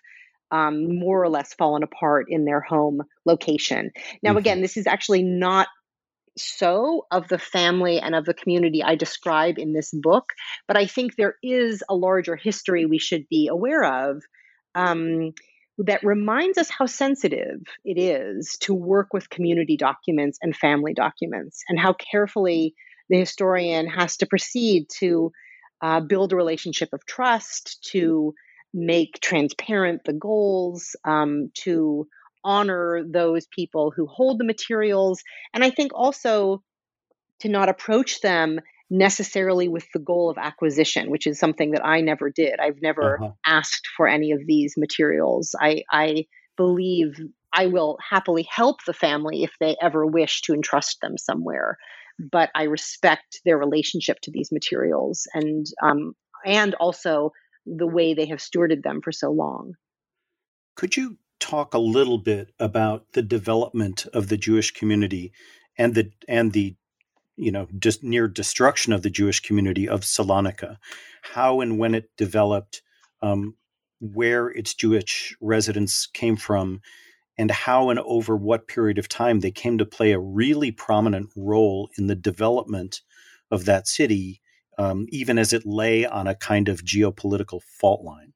um, 0.52 0.98
more 0.98 1.22
or 1.22 1.28
less 1.28 1.54
fallen 1.54 1.82
apart 1.82 2.26
in 2.28 2.44
their 2.44 2.60
home 2.60 3.02
location. 3.24 3.90
Now, 4.22 4.30
mm-hmm. 4.30 4.38
again, 4.38 4.62
this 4.62 4.76
is 4.76 4.86
actually 4.86 5.22
not 5.22 5.68
so 6.36 7.06
of 7.10 7.28
the 7.28 7.38
family 7.38 7.98
and 7.98 8.14
of 8.14 8.24
the 8.24 8.34
community 8.34 8.82
I 8.82 8.94
describe 8.94 9.58
in 9.58 9.72
this 9.72 9.90
book, 9.92 10.32
but 10.66 10.76
I 10.76 10.86
think 10.86 11.16
there 11.16 11.36
is 11.42 11.82
a 11.88 11.94
larger 11.94 12.36
history 12.36 12.86
we 12.86 12.98
should 12.98 13.28
be 13.28 13.48
aware 13.48 13.84
of. 13.84 14.22
Um, 14.74 15.32
that 15.86 16.04
reminds 16.04 16.58
us 16.58 16.68
how 16.70 16.86
sensitive 16.86 17.60
it 17.84 17.98
is 17.98 18.58
to 18.60 18.74
work 18.74 19.12
with 19.12 19.30
community 19.30 19.76
documents 19.76 20.38
and 20.42 20.54
family 20.54 20.94
documents, 20.94 21.62
and 21.68 21.78
how 21.78 21.94
carefully 21.94 22.74
the 23.08 23.18
historian 23.18 23.86
has 23.88 24.16
to 24.18 24.26
proceed 24.26 24.86
to 24.98 25.32
uh, 25.82 26.00
build 26.00 26.32
a 26.32 26.36
relationship 26.36 26.90
of 26.92 27.06
trust, 27.06 27.82
to 27.92 28.34
make 28.72 29.20
transparent 29.20 30.02
the 30.04 30.12
goals, 30.12 30.94
um, 31.04 31.50
to 31.54 32.06
honor 32.44 33.02
those 33.06 33.46
people 33.46 33.92
who 33.94 34.06
hold 34.06 34.38
the 34.38 34.44
materials, 34.44 35.22
and 35.54 35.64
I 35.64 35.70
think 35.70 35.92
also 35.94 36.62
to 37.40 37.48
not 37.48 37.68
approach 37.68 38.20
them 38.20 38.60
necessarily 38.90 39.68
with 39.68 39.86
the 39.94 40.00
goal 40.00 40.30
of 40.30 40.36
acquisition, 40.36 41.10
which 41.10 41.26
is 41.26 41.38
something 41.38 41.70
that 41.70 41.86
I 41.86 42.00
never 42.00 42.28
did. 42.28 42.58
I've 42.58 42.82
never 42.82 43.22
uh-huh. 43.22 43.32
asked 43.46 43.88
for 43.96 44.08
any 44.08 44.32
of 44.32 44.40
these 44.44 44.74
materials. 44.76 45.54
I, 45.58 45.84
I 45.90 46.26
believe 46.56 47.16
I 47.52 47.66
will 47.66 47.96
happily 48.06 48.46
help 48.50 48.84
the 48.84 48.92
family 48.92 49.44
if 49.44 49.52
they 49.60 49.76
ever 49.80 50.04
wish 50.04 50.42
to 50.42 50.54
entrust 50.54 50.98
them 51.00 51.16
somewhere. 51.16 51.78
But 52.18 52.50
I 52.54 52.64
respect 52.64 53.40
their 53.44 53.56
relationship 53.56 54.18
to 54.22 54.30
these 54.30 54.50
materials 54.52 55.26
and 55.32 55.66
um, 55.82 56.14
and 56.44 56.74
also 56.74 57.32
the 57.64 57.86
way 57.86 58.14
they 58.14 58.26
have 58.26 58.40
stewarded 58.40 58.82
them 58.82 59.00
for 59.02 59.12
so 59.12 59.30
long. 59.30 59.74
Could 60.76 60.96
you 60.96 61.18
talk 61.38 61.74
a 61.74 61.78
little 61.78 62.18
bit 62.18 62.52
about 62.58 63.12
the 63.12 63.22
development 63.22 64.06
of 64.12 64.28
the 64.28 64.36
Jewish 64.36 64.70
community 64.72 65.32
and 65.78 65.94
the 65.94 66.10
and 66.28 66.52
the 66.52 66.76
you 67.40 67.50
know 67.50 67.66
just 67.78 68.04
near 68.04 68.28
destruction 68.28 68.92
of 68.92 69.02
the 69.02 69.10
Jewish 69.10 69.40
community 69.40 69.88
of 69.88 70.02
Salonika, 70.02 70.76
how 71.22 71.60
and 71.60 71.78
when 71.78 71.94
it 71.94 72.10
developed, 72.16 72.82
um, 73.22 73.56
where 74.00 74.48
its 74.48 74.74
Jewish 74.74 75.36
residents 75.40 76.06
came 76.06 76.36
from, 76.36 76.80
and 77.38 77.50
how 77.50 77.90
and 77.90 77.98
over 78.00 78.36
what 78.36 78.68
period 78.68 78.98
of 78.98 79.08
time 79.08 79.40
they 79.40 79.50
came 79.50 79.78
to 79.78 79.86
play 79.86 80.12
a 80.12 80.18
really 80.18 80.70
prominent 80.70 81.30
role 81.36 81.88
in 81.96 82.06
the 82.06 82.14
development 82.14 83.00
of 83.50 83.64
that 83.64 83.88
city, 83.88 84.40
um, 84.78 85.06
even 85.08 85.38
as 85.38 85.52
it 85.52 85.64
lay 85.64 86.06
on 86.06 86.26
a 86.26 86.34
kind 86.34 86.68
of 86.68 86.84
geopolitical 86.84 87.62
fault 87.62 88.04
line. 88.04 88.32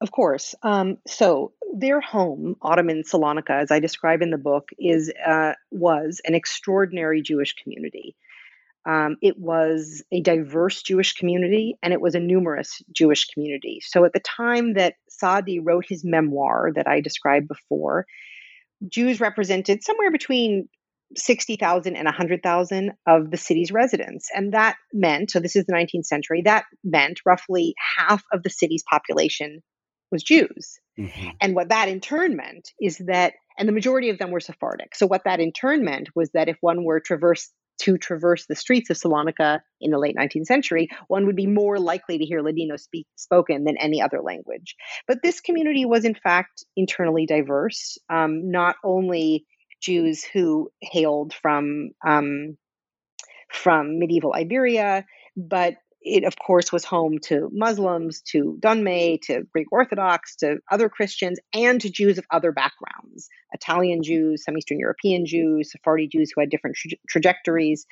Of 0.00 0.10
course. 0.10 0.54
Um, 0.62 0.96
so 1.06 1.52
their 1.74 2.00
home, 2.00 2.56
Ottoman 2.62 3.02
Salonika, 3.02 3.62
as 3.62 3.70
I 3.70 3.80
describe 3.80 4.22
in 4.22 4.30
the 4.30 4.38
book, 4.38 4.70
is 4.78 5.12
uh, 5.24 5.52
was 5.70 6.20
an 6.24 6.34
extraordinary 6.34 7.20
Jewish 7.22 7.54
community. 7.62 8.16
Um, 8.86 9.16
it 9.20 9.38
was 9.38 10.02
a 10.10 10.22
diverse 10.22 10.82
Jewish 10.82 11.12
community 11.12 11.76
and 11.82 11.92
it 11.92 12.00
was 12.00 12.14
a 12.14 12.20
numerous 12.20 12.80
Jewish 12.90 13.26
community. 13.26 13.80
So 13.82 14.06
at 14.06 14.14
the 14.14 14.20
time 14.20 14.72
that 14.74 14.94
Saadi 15.10 15.60
wrote 15.60 15.84
his 15.86 16.02
memoir 16.02 16.70
that 16.74 16.88
I 16.88 17.02
described 17.02 17.46
before, 17.46 18.06
Jews 18.88 19.20
represented 19.20 19.84
somewhere 19.84 20.10
between 20.10 20.70
60,000 21.14 21.94
and 21.94 22.06
100,000 22.06 22.92
of 23.06 23.30
the 23.30 23.36
city's 23.36 23.70
residents. 23.70 24.30
And 24.34 24.54
that 24.54 24.76
meant, 24.94 25.30
so 25.30 25.40
this 25.40 25.56
is 25.56 25.66
the 25.66 25.74
19th 25.74 26.06
century, 26.06 26.42
that 26.46 26.64
meant 26.82 27.20
roughly 27.26 27.74
half 27.98 28.22
of 28.32 28.42
the 28.42 28.50
city's 28.50 28.84
population 28.88 29.62
was 30.10 30.22
Jews. 30.22 30.78
Mm-hmm. 30.98 31.28
And 31.40 31.54
what 31.54 31.68
that 31.68 31.88
in 31.88 32.00
turn 32.00 32.36
meant 32.36 32.70
is 32.80 32.98
that, 33.06 33.34
and 33.58 33.68
the 33.68 33.72
majority 33.72 34.10
of 34.10 34.18
them 34.18 34.30
were 34.30 34.40
Sephardic. 34.40 34.94
So 34.94 35.06
what 35.06 35.24
that 35.24 35.40
in 35.40 35.52
turn 35.52 35.84
meant 35.84 36.08
was 36.14 36.30
that 36.34 36.48
if 36.48 36.56
one 36.60 36.84
were 36.84 37.00
traverse 37.00 37.50
to 37.82 37.96
traverse 37.96 38.44
the 38.46 38.54
streets 38.54 38.90
of 38.90 38.98
Salonika 38.98 39.60
in 39.80 39.90
the 39.90 39.98
late 39.98 40.14
19th 40.14 40.44
century, 40.44 40.88
one 41.08 41.26
would 41.26 41.36
be 41.36 41.46
more 41.46 41.78
likely 41.78 42.18
to 42.18 42.24
hear 42.24 42.42
Ladino 42.42 42.76
speak, 42.76 43.06
spoken 43.16 43.64
than 43.64 43.78
any 43.78 44.02
other 44.02 44.20
language. 44.20 44.76
But 45.08 45.22
this 45.22 45.40
community 45.40 45.86
was, 45.86 46.04
in 46.04 46.14
fact, 46.14 46.64
internally 46.76 47.24
diverse. 47.24 47.96
Um, 48.10 48.50
not 48.50 48.76
only 48.84 49.46
Jews 49.80 50.22
who 50.24 50.70
hailed 50.82 51.32
from 51.32 51.92
um, 52.06 52.58
from 53.50 53.98
medieval 53.98 54.34
Iberia, 54.34 55.04
but 55.36 55.74
it, 56.02 56.24
of 56.24 56.34
course, 56.38 56.72
was 56.72 56.84
home 56.84 57.18
to 57.24 57.48
Muslims, 57.52 58.22
to 58.22 58.58
Dönme, 58.60 59.20
to 59.22 59.42
Greek 59.52 59.66
Orthodox, 59.70 60.36
to 60.36 60.58
other 60.70 60.88
Christians, 60.88 61.38
and 61.52 61.80
to 61.80 61.90
Jews 61.90 62.18
of 62.18 62.24
other 62.30 62.52
backgrounds 62.52 63.28
Italian 63.52 64.02
Jews, 64.02 64.44
some 64.44 64.56
Eastern 64.56 64.78
European 64.78 65.26
Jews, 65.26 65.72
Sephardi 65.72 66.08
Jews 66.08 66.32
who 66.34 66.40
had 66.40 66.50
different 66.50 66.76
tra- 66.76 66.98
trajectories. 67.08 67.86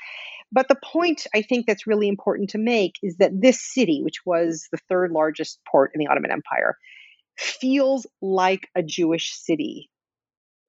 But 0.51 0.68
the 0.68 0.79
point 0.83 1.27
I 1.35 1.42
think 1.42 1.66
that's 1.66 1.87
really 1.87 2.09
important 2.09 2.51
to 2.51 2.59
make 2.59 2.94
is 3.03 3.16
that 3.18 3.38
this 3.38 3.61
city, 3.61 4.01
which 4.03 4.25
was 4.25 4.68
the 4.73 4.79
third 4.88 5.11
largest 5.11 5.61
port 5.71 5.90
in 5.94 5.99
the 5.99 6.07
Ottoman 6.07 6.31
Empire, 6.31 6.77
feels 7.37 8.07
like 8.23 8.68
a 8.75 8.83
Jewish 8.83 9.35
city 9.35 9.90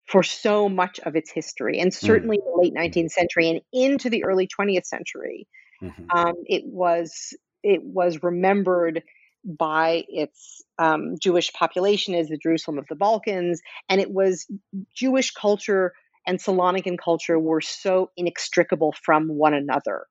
for 0.06 0.24
so 0.24 0.68
much 0.68 1.00
of 1.00 1.16
its 1.16 1.32
history, 1.32 1.80
and 1.80 1.94
hmm. 1.94 2.06
certainly 2.06 2.40
mm. 2.40 2.44
the 2.44 2.62
late 2.62 2.74
19th 2.74 3.12
century 3.12 3.50
and 3.50 3.62
into 3.72 4.10
the 4.10 4.24
early 4.24 4.48
20th 4.48 4.86
century. 4.86 5.48
Mm-hmm. 5.82 6.06
Um, 6.16 6.36
it 6.46 6.64
was 6.66 7.36
it 7.64 7.84
was 7.84 8.24
remembered 8.24 9.04
by 9.46 10.04
its 10.10 10.64
um, 10.78 11.16
Jewish 11.20 11.54
population 11.54 12.14
as 12.14 12.28
the 12.28 12.38
Jerusalem 12.38 12.78
of 12.78 12.88
the 12.88 12.96
Balkans, 12.96 13.62
and 13.88 14.02
it 14.02 14.12
was 14.12 14.46
Jewish 14.94 15.32
culture 15.32 15.94
and 16.28 16.40
Salonican 16.40 16.98
culture 16.98 17.40
were 17.40 17.62
so 17.62 18.12
inextricable 18.18 18.94
from 19.04 19.30
one 19.30 19.54
another. 19.54 20.06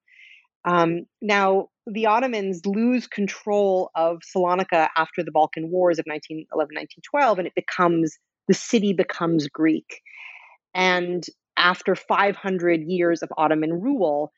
Um, 0.65 1.07
now, 1.23 1.69
the 1.87 2.07
Ottomans 2.07 2.67
lose 2.67 3.07
control 3.07 3.91
of 3.95 4.23
Salonika 4.23 4.89
after 4.97 5.23
the 5.23 5.31
Balkan 5.31 5.71
Wars 5.71 5.99
of 5.99 6.05
1911 6.07 6.75
1912, 6.75 7.39
and 7.39 7.47
it 7.47 7.55
becomes 7.55 8.19
the 8.49 8.55
city 8.55 8.93
becomes 8.93 9.49
Greek. 9.49 10.03
And 10.75 11.25
after 11.57 11.95
500 11.95 12.83
years 12.83 13.23
of 13.23 13.31
Ottoman 13.37 13.81
rule, 13.81 14.33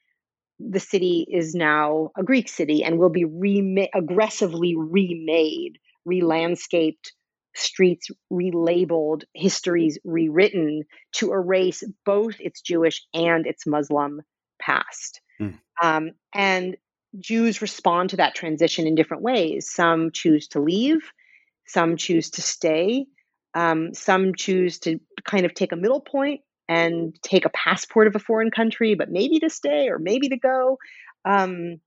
the 0.68 0.80
city 0.80 1.26
is 1.30 1.54
now 1.54 2.10
a 2.16 2.22
Greek 2.22 2.48
city 2.48 2.84
and 2.84 2.98
will 2.98 3.10
be 3.10 3.24
rema- 3.24 3.88
aggressively 3.94 4.74
remade, 4.76 5.78
re-landscaped, 6.04 7.12
streets 7.54 8.08
relabeled, 8.32 9.24
histories 9.34 9.98
rewritten 10.04 10.84
to 11.12 11.32
erase 11.32 11.82
both 12.04 12.36
its 12.38 12.60
Jewish 12.60 13.04
and 13.14 13.46
its 13.46 13.66
Muslim 13.66 14.20
past. 14.60 15.20
Mm. 15.40 15.58
Um, 15.82 16.10
and 16.34 16.76
Jews 17.18 17.62
respond 17.62 18.10
to 18.10 18.16
that 18.16 18.34
transition 18.34 18.86
in 18.86 18.94
different 18.94 19.22
ways. 19.22 19.70
Some 19.70 20.10
choose 20.12 20.48
to 20.48 20.60
leave, 20.60 21.00
some 21.66 21.96
choose 21.96 22.30
to 22.30 22.42
stay, 22.42 23.06
um, 23.54 23.94
some 23.94 24.34
choose 24.34 24.78
to 24.80 25.00
kind 25.24 25.44
of 25.44 25.54
take 25.54 25.72
a 25.72 25.76
middle 25.76 26.00
point 26.00 26.42
and 26.70 27.20
take 27.20 27.44
a 27.44 27.50
passport 27.50 28.06
of 28.06 28.14
a 28.14 28.20
foreign 28.20 28.52
country, 28.52 28.94
but 28.94 29.10
maybe 29.10 29.40
to 29.40 29.50
stay 29.50 29.88
or 29.88 29.98
maybe 29.98 30.28
to 30.28 30.36
go. 30.36 30.78
Um, 31.24 31.80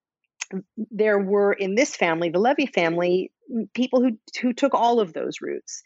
there 0.91 1.17
were 1.17 1.53
in 1.53 1.73
this 1.73 1.95
family, 1.95 2.29
the 2.29 2.39
Levy 2.39 2.65
family, 2.65 3.31
people 3.73 4.01
who 4.01 4.17
who 4.41 4.51
took 4.51 4.73
all 4.73 4.99
of 4.99 5.13
those 5.13 5.41
routes. 5.41 5.81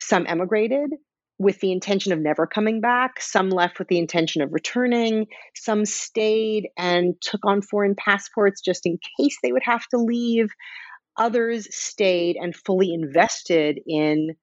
Some 0.00 0.26
emigrated 0.28 0.90
with 1.38 1.58
the 1.58 1.72
intention 1.72 2.12
of 2.12 2.20
never 2.20 2.46
coming 2.46 2.80
back. 2.80 3.20
Some 3.20 3.50
left 3.50 3.80
with 3.80 3.88
the 3.88 3.98
intention 3.98 4.42
of 4.42 4.52
returning. 4.52 5.26
Some 5.56 5.84
stayed 5.84 6.68
and 6.78 7.20
took 7.20 7.44
on 7.44 7.62
foreign 7.62 7.96
passports 7.96 8.60
just 8.60 8.86
in 8.86 8.98
case 9.18 9.38
they 9.42 9.52
would 9.52 9.64
have 9.64 9.86
to 9.88 9.98
leave. 9.98 10.50
Others 11.18 11.74
stayed 11.74 12.36
and 12.36 12.54
fully 12.54 12.94
invested 12.94 13.80
in 13.86 14.36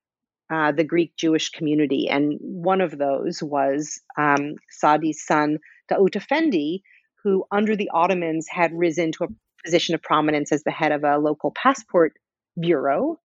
uh, 0.54 0.72
the 0.72 0.84
Greek 0.84 1.16
Jewish 1.18 1.50
community. 1.50 2.08
And 2.10 2.38
one 2.40 2.80
of 2.80 2.96
those 2.98 3.42
was 3.42 4.00
um, 4.18 4.56
Saadi's 4.70 5.26
son, 5.26 5.58
Daout 5.92 6.16
Effendi, 6.16 6.84
who 7.24 7.46
under 7.52 7.76
the 7.76 7.90
Ottomans 7.92 8.48
had 8.50 8.72
risen 8.74 9.12
to 9.14 9.24
a 9.24 9.28
position 9.66 9.96
of 9.96 10.04
prominence 10.04 10.52
as 10.52 10.64
the 10.64 10.72
head 10.72 10.92
of 10.92 11.04
a 11.04 11.18
local 11.18 11.52
passport 11.52 12.14
bureau. 12.60 13.20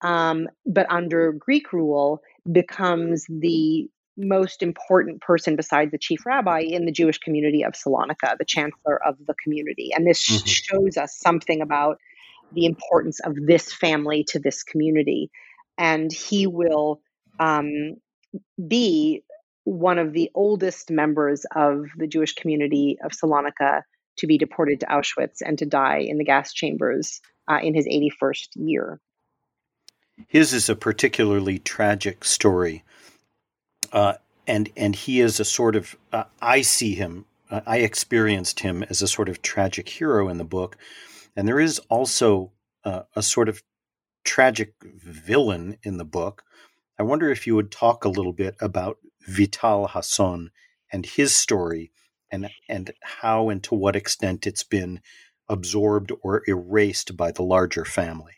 Um, 0.00 0.48
but 0.64 0.86
under 0.90 1.32
Greek 1.32 1.72
rule, 1.72 2.20
becomes 2.50 3.24
the 3.28 3.88
most 4.16 4.62
important 4.62 5.20
person 5.22 5.56
besides 5.56 5.90
the 5.90 5.98
chief 5.98 6.24
rabbi 6.24 6.60
in 6.60 6.84
the 6.84 6.92
Jewish 6.92 7.18
community 7.18 7.64
of 7.64 7.72
Salonika, 7.72 8.38
the 8.38 8.44
chancellor 8.44 9.04
of 9.04 9.16
the 9.26 9.34
community. 9.42 9.90
And 9.92 10.06
this 10.06 10.30
mm-hmm. 10.30 10.46
shows 10.46 10.96
us 10.96 11.18
something 11.18 11.62
about 11.62 11.98
the 12.52 12.66
importance 12.66 13.18
of 13.20 13.34
this 13.34 13.72
family 13.72 14.24
to 14.28 14.38
this 14.38 14.62
community 14.62 15.30
and 15.78 16.12
he 16.12 16.46
will 16.46 17.00
um, 17.38 17.96
be 18.66 19.22
one 19.64 19.98
of 19.98 20.12
the 20.12 20.30
oldest 20.34 20.90
members 20.90 21.46
of 21.54 21.86
the 21.96 22.06
Jewish 22.06 22.34
community 22.34 22.98
of 23.02 23.12
Salonika 23.12 23.82
to 24.18 24.26
be 24.26 24.38
deported 24.38 24.80
to 24.80 24.86
Auschwitz 24.86 25.38
and 25.44 25.58
to 25.58 25.66
die 25.66 25.98
in 25.98 26.18
the 26.18 26.24
gas 26.24 26.52
chambers 26.52 27.20
uh, 27.48 27.58
in 27.62 27.74
his 27.74 27.86
81st 27.86 28.48
year. 28.56 29.00
His 30.28 30.52
is 30.52 30.68
a 30.68 30.76
particularly 30.76 31.58
tragic 31.58 32.24
story. 32.24 32.84
Uh, 33.92 34.14
and 34.46 34.70
and 34.76 34.94
he 34.94 35.20
is 35.20 35.40
a 35.40 35.44
sort 35.44 35.76
of 35.76 35.96
uh, 36.12 36.24
I 36.40 36.60
see 36.60 36.94
him 36.94 37.24
uh, 37.50 37.60
I 37.66 37.78
experienced 37.78 38.60
him 38.60 38.82
as 38.84 39.02
a 39.02 39.08
sort 39.08 39.28
of 39.28 39.42
tragic 39.42 39.88
hero 39.88 40.28
in 40.28 40.38
the 40.38 40.44
book, 40.44 40.76
and 41.36 41.46
there 41.46 41.60
is 41.60 41.78
also 41.88 42.52
uh, 42.84 43.02
a 43.14 43.22
sort 43.22 43.48
of 43.48 43.62
tragic 44.24 44.74
villain 44.82 45.78
in 45.82 45.98
the 45.98 46.04
book. 46.04 46.42
I 46.98 47.02
wonder 47.02 47.30
if 47.30 47.46
you 47.46 47.54
would 47.56 47.70
talk 47.70 48.04
a 48.04 48.08
little 48.08 48.32
bit 48.32 48.56
about 48.60 48.98
Vital 49.26 49.88
Hasson 49.88 50.50
and 50.92 51.06
his 51.06 51.34
story 51.34 51.92
and 52.30 52.50
and 52.68 52.92
how 53.02 53.48
and 53.48 53.62
to 53.64 53.74
what 53.74 53.96
extent 53.96 54.46
it's 54.46 54.64
been 54.64 55.00
absorbed 55.48 56.12
or 56.22 56.42
erased 56.48 57.16
by 57.16 57.30
the 57.30 57.42
larger 57.42 57.84
family. 57.84 58.34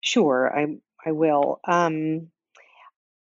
Sure, 0.00 0.52
I 0.54 0.78
I 1.04 1.12
will. 1.12 1.60
Um, 1.66 2.30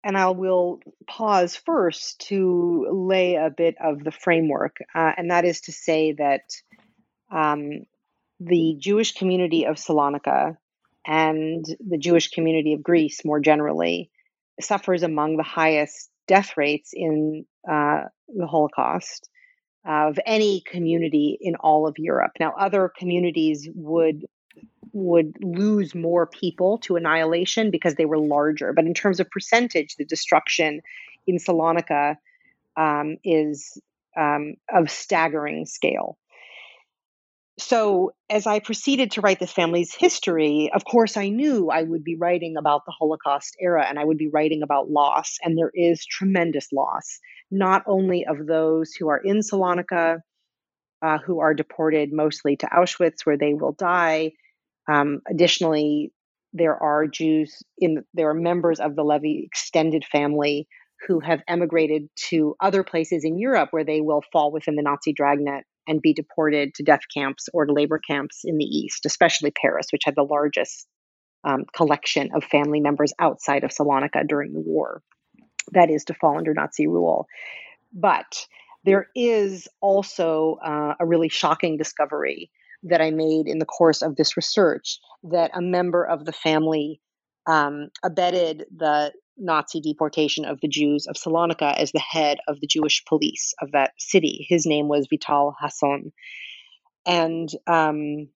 and 0.04 0.16
I 0.16 0.30
will 0.30 0.80
pause 1.06 1.56
first 1.56 2.20
to 2.28 2.86
lay 2.90 3.34
a 3.34 3.50
bit 3.50 3.74
of 3.82 4.04
the 4.04 4.12
framework, 4.12 4.76
uh, 4.94 5.12
and 5.16 5.30
that 5.30 5.44
is 5.44 5.62
to 5.62 5.72
say 5.72 6.12
that 6.12 6.42
um, 7.30 7.84
the 8.40 8.76
Jewish 8.78 9.12
community 9.12 9.64
of 9.66 9.76
Salonika 9.76 10.56
and 11.08 11.64
the 11.80 11.96
Jewish 11.96 12.28
community 12.28 12.74
of 12.74 12.82
Greece 12.82 13.24
more 13.24 13.40
generally 13.40 14.10
suffers 14.60 15.02
among 15.02 15.36
the 15.36 15.42
highest 15.42 16.10
death 16.26 16.56
rates 16.58 16.90
in 16.92 17.46
uh, 17.68 18.02
the 18.28 18.46
Holocaust 18.46 19.30
of 19.86 20.18
any 20.26 20.60
community 20.60 21.38
in 21.40 21.56
all 21.56 21.88
of 21.88 21.94
Europe. 21.98 22.32
Now, 22.38 22.52
other 22.58 22.92
communities 22.96 23.68
would 23.74 24.26
would 24.92 25.36
lose 25.42 25.94
more 25.94 26.26
people 26.26 26.78
to 26.78 26.96
annihilation 26.96 27.70
because 27.70 27.94
they 27.94 28.06
were 28.06 28.18
larger, 28.18 28.72
but 28.72 28.86
in 28.86 28.94
terms 28.94 29.20
of 29.20 29.30
percentage, 29.30 29.96
the 29.96 30.04
destruction 30.04 30.80
in 31.26 31.36
Salonika 31.36 32.16
um, 32.76 33.16
is 33.22 33.80
um, 34.16 34.54
of 34.74 34.90
staggering 34.90 35.66
scale 35.66 36.18
so 37.58 38.12
as 38.30 38.46
I 38.46 38.60
proceeded 38.60 39.12
to 39.12 39.20
write 39.20 39.40
this 39.40 39.52
family's 39.52 39.94
history, 39.94 40.70
of 40.72 40.84
course, 40.84 41.16
I 41.16 41.28
knew 41.28 41.70
I 41.70 41.82
would 41.82 42.04
be 42.04 42.16
writing 42.16 42.56
about 42.56 42.82
the 42.86 42.92
Holocaust 42.92 43.56
era 43.60 43.84
and 43.86 43.98
I 43.98 44.04
would 44.04 44.18
be 44.18 44.28
writing 44.28 44.62
about 44.62 44.90
loss. 44.90 45.38
And 45.42 45.58
there 45.58 45.72
is 45.74 46.06
tremendous 46.06 46.68
loss, 46.72 47.18
not 47.50 47.82
only 47.86 48.26
of 48.26 48.46
those 48.46 48.92
who 48.92 49.08
are 49.08 49.20
in 49.22 49.40
Salonika, 49.40 50.18
uh, 51.02 51.18
who 51.18 51.40
are 51.40 51.54
deported 51.54 52.12
mostly 52.12 52.56
to 52.56 52.66
Auschwitz, 52.66 53.24
where 53.24 53.38
they 53.38 53.54
will 53.54 53.72
die. 53.72 54.32
Um, 54.90 55.20
additionally, 55.28 56.12
there 56.52 56.80
are 56.80 57.06
Jews 57.06 57.62
in 57.76 58.04
there 58.14 58.30
are 58.30 58.34
members 58.34 58.80
of 58.80 58.96
the 58.96 59.04
Levy 59.04 59.42
extended 59.44 60.04
family 60.04 60.66
who 61.06 61.20
have 61.20 61.42
emigrated 61.46 62.08
to 62.30 62.56
other 62.60 62.82
places 62.82 63.24
in 63.24 63.38
Europe 63.38 63.68
where 63.70 63.84
they 63.84 64.00
will 64.00 64.22
fall 64.32 64.50
within 64.50 64.74
the 64.74 64.82
Nazi 64.82 65.12
dragnet 65.12 65.64
and 65.88 66.02
be 66.02 66.12
deported 66.12 66.74
to 66.74 66.82
death 66.84 67.00
camps 67.12 67.48
or 67.52 67.66
to 67.66 67.72
labor 67.72 67.98
camps 67.98 68.42
in 68.44 68.58
the 68.58 68.64
East, 68.64 69.06
especially 69.06 69.50
Paris, 69.50 69.86
which 69.90 70.02
had 70.04 70.14
the 70.14 70.22
largest 70.22 70.86
um, 71.44 71.64
collection 71.74 72.30
of 72.34 72.44
family 72.44 72.80
members 72.80 73.12
outside 73.18 73.64
of 73.64 73.70
Salonika 73.70 74.26
during 74.26 74.52
the 74.52 74.60
war. 74.60 75.02
That 75.72 75.90
is 75.90 76.04
to 76.04 76.14
fall 76.14 76.36
under 76.38 76.54
Nazi 76.54 76.86
rule. 76.86 77.26
But 77.92 78.46
there 78.84 79.08
is 79.16 79.66
also 79.80 80.58
uh, 80.64 80.94
a 81.00 81.06
really 81.06 81.28
shocking 81.28 81.76
discovery 81.76 82.50
that 82.84 83.00
I 83.00 83.10
made 83.10 83.46
in 83.46 83.58
the 83.58 83.64
course 83.64 84.02
of 84.02 84.16
this 84.16 84.36
research 84.36 84.98
that 85.24 85.50
a 85.54 85.60
member 85.60 86.04
of 86.04 86.24
the 86.24 86.32
family 86.32 87.00
um, 87.46 87.88
abetted 88.04 88.66
the 88.76 89.12
Nazi 89.38 89.80
deportation 89.80 90.44
of 90.44 90.60
the 90.60 90.68
Jews 90.68 91.06
of 91.06 91.16
Salonika 91.16 91.74
as 91.76 91.92
the 91.92 91.98
head 92.00 92.38
of 92.48 92.60
the 92.60 92.66
Jewish 92.66 93.04
police 93.06 93.54
of 93.60 93.72
that 93.72 93.92
city. 93.98 94.46
His 94.48 94.66
name 94.66 94.88
was 94.88 95.08
Vital 95.10 95.54
Hasson. 95.60 96.12
And 97.06 97.48
um, 97.66 98.28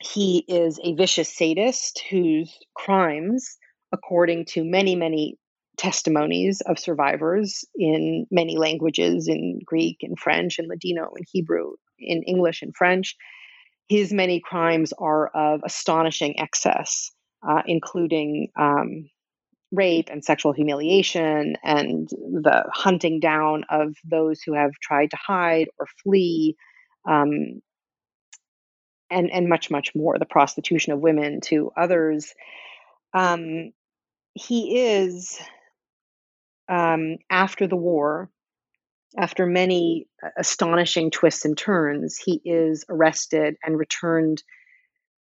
he 0.00 0.44
is 0.48 0.80
a 0.82 0.94
vicious 0.94 1.34
sadist 1.34 2.02
whose 2.10 2.56
crimes, 2.74 3.56
according 3.92 4.46
to 4.46 4.64
many, 4.64 4.96
many 4.96 5.36
testimonies 5.76 6.60
of 6.66 6.78
survivors 6.78 7.64
in 7.76 8.26
many 8.30 8.56
languages 8.56 9.28
in 9.28 9.60
Greek 9.64 9.98
and 10.02 10.18
French 10.18 10.58
and 10.58 10.68
Ladino 10.68 11.10
and 11.14 11.24
Hebrew, 11.30 11.72
in 11.98 12.22
English 12.24 12.62
and 12.62 12.74
French, 12.76 13.16
his 13.88 14.12
many 14.12 14.40
crimes 14.40 14.92
are 14.98 15.28
of 15.28 15.60
astonishing 15.64 16.38
excess, 16.38 17.10
uh, 17.48 17.62
including 17.66 18.48
um, 18.58 19.08
rape 19.70 20.08
and 20.10 20.24
sexual 20.24 20.52
humiliation 20.52 21.56
and 21.62 22.08
the 22.08 22.64
hunting 22.72 23.20
down 23.20 23.64
of 23.70 23.94
those 24.04 24.40
who 24.40 24.54
have 24.54 24.72
tried 24.82 25.10
to 25.10 25.16
hide 25.16 25.68
or 25.78 25.86
flee 26.02 26.56
um, 27.08 27.60
and 29.10 29.30
and 29.30 29.48
much 29.48 29.70
much 29.70 29.94
more 29.94 30.18
the 30.18 30.26
prostitution 30.26 30.92
of 30.92 31.00
women 31.00 31.40
to 31.40 31.70
others. 31.76 32.34
Um, 33.14 33.72
he 34.34 34.78
is 34.80 35.38
um, 36.68 37.16
after 37.30 37.66
the 37.66 37.76
war 37.76 38.30
after 39.16 39.46
many 39.46 40.06
astonishing 40.36 41.10
twists 41.10 41.44
and 41.44 41.56
turns 41.56 42.18
he 42.18 42.40
is 42.44 42.84
arrested 42.90 43.56
and 43.64 43.78
returned 43.78 44.42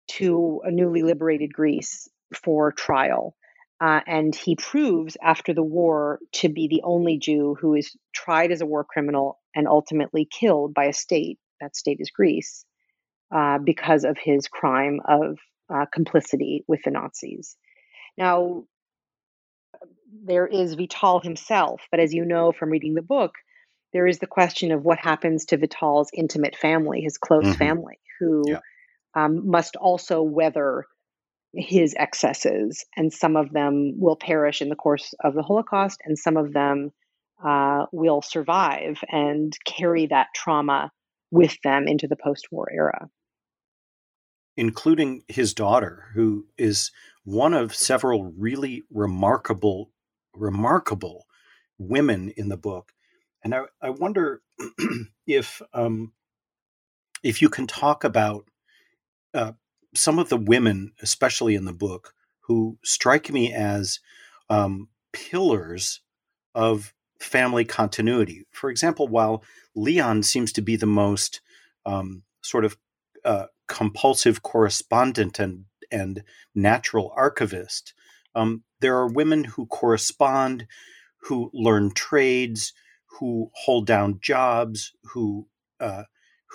to 0.10 0.62
a 0.66 0.72
newly 0.72 1.04
liberated 1.04 1.54
greece 1.54 2.10
for 2.34 2.72
trial 2.74 3.36
uh, 3.82 4.00
and 4.06 4.36
he 4.36 4.56
proves 4.56 5.18
after 5.24 5.54
the 5.54 5.64
war 5.64 6.20
to 6.32 6.50
be 6.50 6.68
the 6.68 6.84
only 6.84 7.18
Jew 7.18 7.58
who 7.60 7.74
is 7.74 7.96
tried 8.14 8.52
as 8.52 8.62
a 8.62 8.66
war 8.66 8.84
criminal 8.84 9.40
and 9.56 9.68
ultimately 9.68 10.28
killed 10.30 10.76
by 10.76 10.86
a 10.86 10.94
state. 10.94 11.40
That 11.60 11.76
state 11.76 11.98
is 12.00 12.12
Greece 12.12 12.64
uh, 13.34 13.58
because 13.58 14.04
of 14.04 14.18
his 14.24 14.48
crime 14.48 15.00
of 15.08 15.40
uh, 15.74 15.86
complicity 15.92 16.64
with 16.68 16.82
the 16.84 16.92
Nazis. 16.92 17.58
Now, 18.18 18.66
there 20.26 20.46
is 20.46 20.76
Vital 20.76 21.20
himself, 21.20 21.82
but 21.90 22.00
as 22.00 22.14
you 22.14 22.24
know 22.24 22.52
from 22.52 22.70
reading 22.70 22.94
the 22.94 23.02
book, 23.02 23.34
there 23.94 24.06
is 24.06 24.20
the 24.20 24.28
question 24.28 24.72
of 24.72 24.84
what 24.84 25.00
happens 25.00 25.46
to 25.46 25.58
Vital's 25.58 26.12
intimate 26.14 26.56
family, 26.56 27.02
his 27.02 27.18
close 27.18 27.46
mm-hmm. 27.46 27.54
family, 27.54 28.00
who 28.20 28.44
yeah. 28.46 28.60
um, 29.16 29.50
must 29.50 29.76
also 29.76 30.22
weather 30.22 30.86
his 31.54 31.96
excesses, 31.98 32.86
and 32.96 33.12
some 33.12 33.36
of 33.36 33.52
them 33.52 33.94
will 33.98 34.16
perish 34.16 34.62
in 34.62 34.70
the 34.70 34.76
course 34.76 35.14
of 35.24 35.34
the 35.34 35.44
Holocaust, 35.44 36.02
and 36.06 36.18
some 36.18 36.38
of 36.38 36.54
them 36.54 36.92
uh, 37.44 37.86
will 37.92 38.22
survive 38.22 39.00
and 39.10 39.58
carry 39.66 40.08
that 40.08 40.28
trauma 40.36 40.92
with 41.32 41.58
them 41.64 41.88
into 41.88 42.08
the 42.08 42.16
post 42.16 42.48
war 42.52 42.70
era. 42.72 43.10
Including 44.58 45.24
his 45.28 45.54
daughter, 45.54 46.06
who 46.14 46.46
is 46.58 46.92
one 47.24 47.54
of 47.54 47.74
several 47.74 48.32
really 48.38 48.84
remarkable, 48.92 49.92
remarkable 50.34 51.26
women 51.78 52.32
in 52.36 52.50
the 52.50 52.58
book. 52.58 52.92
And 53.44 53.56
I, 53.56 53.62
I 53.82 53.90
wonder 53.90 54.42
if 55.28 55.62
um, 55.74 56.14
if 57.24 57.42
you 57.42 57.50
can 57.50 57.68
talk 57.68 58.04
about 58.04 58.46
uh, 59.34 59.54
some 59.94 60.20
of 60.20 60.30
the 60.30 60.38
women, 60.38 60.92
especially 61.02 61.56
in 61.56 61.66
the 61.66 61.74
book, 61.74 62.14
who 62.42 62.78
strike 62.84 63.32
me 63.32 63.54
as 63.54 64.00
um, 64.50 64.90
pillars 65.14 66.02
of 66.56 66.94
family 67.20 67.66
continuity. 67.66 68.46
For 68.52 68.70
example, 68.70 69.08
while 69.08 69.44
Leon 69.76 70.24
seems 70.24 70.52
to 70.54 70.62
be 70.62 70.76
the 70.76 70.86
most 70.86 71.42
um, 71.86 72.24
sort 72.42 72.66
of 72.66 72.78
uh, 73.24 73.46
compulsive 73.68 74.42
correspondent 74.42 75.40
and 75.40 75.66
and 75.94 76.24
natural 76.56 77.12
archivist, 77.18 77.94
um, 78.34 78.64
there 78.80 78.96
are 78.96 79.08
women 79.08 79.44
who 79.44 79.66
correspond, 79.66 80.66
who 81.24 81.52
learn 81.54 81.92
trades, 81.92 82.74
who 83.20 83.52
hold 83.54 83.86
down 83.86 84.20
jobs, 84.22 84.94
who 85.04 85.48
uh, 85.80 86.04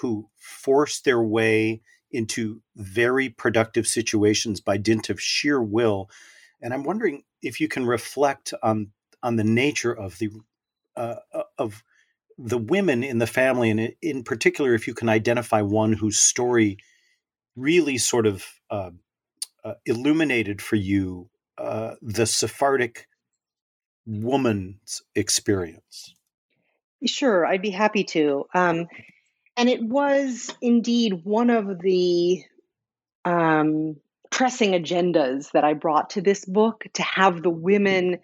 who 0.00 0.28
force 0.36 1.00
their 1.00 1.22
way 1.22 1.82
into 2.16 2.62
very 2.74 3.28
productive 3.28 3.86
situations 3.86 4.60
by 4.60 4.76
dint 4.78 5.10
of 5.10 5.20
sheer 5.20 5.62
will. 5.62 6.10
And 6.62 6.72
I'm 6.72 6.84
wondering 6.84 7.24
if 7.42 7.60
you 7.60 7.68
can 7.68 7.86
reflect 7.86 8.54
on 8.62 8.92
on 9.22 9.36
the 9.36 9.44
nature 9.44 9.92
of 9.92 10.18
the 10.18 10.30
uh, 10.96 11.16
uh, 11.32 11.42
of 11.58 11.82
the 12.38 12.58
women 12.58 13.02
in 13.02 13.18
the 13.18 13.26
family, 13.26 13.70
and 13.70 13.92
in 14.02 14.22
particular, 14.22 14.74
if 14.74 14.86
you 14.86 14.94
can 14.94 15.08
identify 15.08 15.62
one 15.62 15.92
whose 15.92 16.18
story 16.18 16.78
really 17.56 17.98
sort 17.98 18.26
of 18.26 18.44
uh, 18.70 18.90
uh, 19.64 19.74
illuminated 19.86 20.60
for 20.60 20.76
you 20.76 21.28
uh, 21.58 21.94
the 22.02 22.26
Sephardic 22.26 23.08
woman's 24.06 25.02
experience. 25.14 26.14
Sure, 27.04 27.46
I'd 27.46 27.62
be 27.62 27.70
happy 27.70 28.04
to. 28.04 28.46
Um, 28.54 28.86
and 29.56 29.68
it 29.68 29.82
was 29.82 30.54
indeed 30.60 31.24
one 31.24 31.50
of 31.50 31.80
the 31.80 32.44
um, 33.24 33.96
pressing 34.30 34.72
agendas 34.72 35.50
that 35.52 35.64
I 35.64 35.74
brought 35.74 36.10
to 36.10 36.20
this 36.20 36.44
book 36.44 36.84
to 36.94 37.02
have 37.02 37.42
the 37.42 37.50
women 37.50 38.18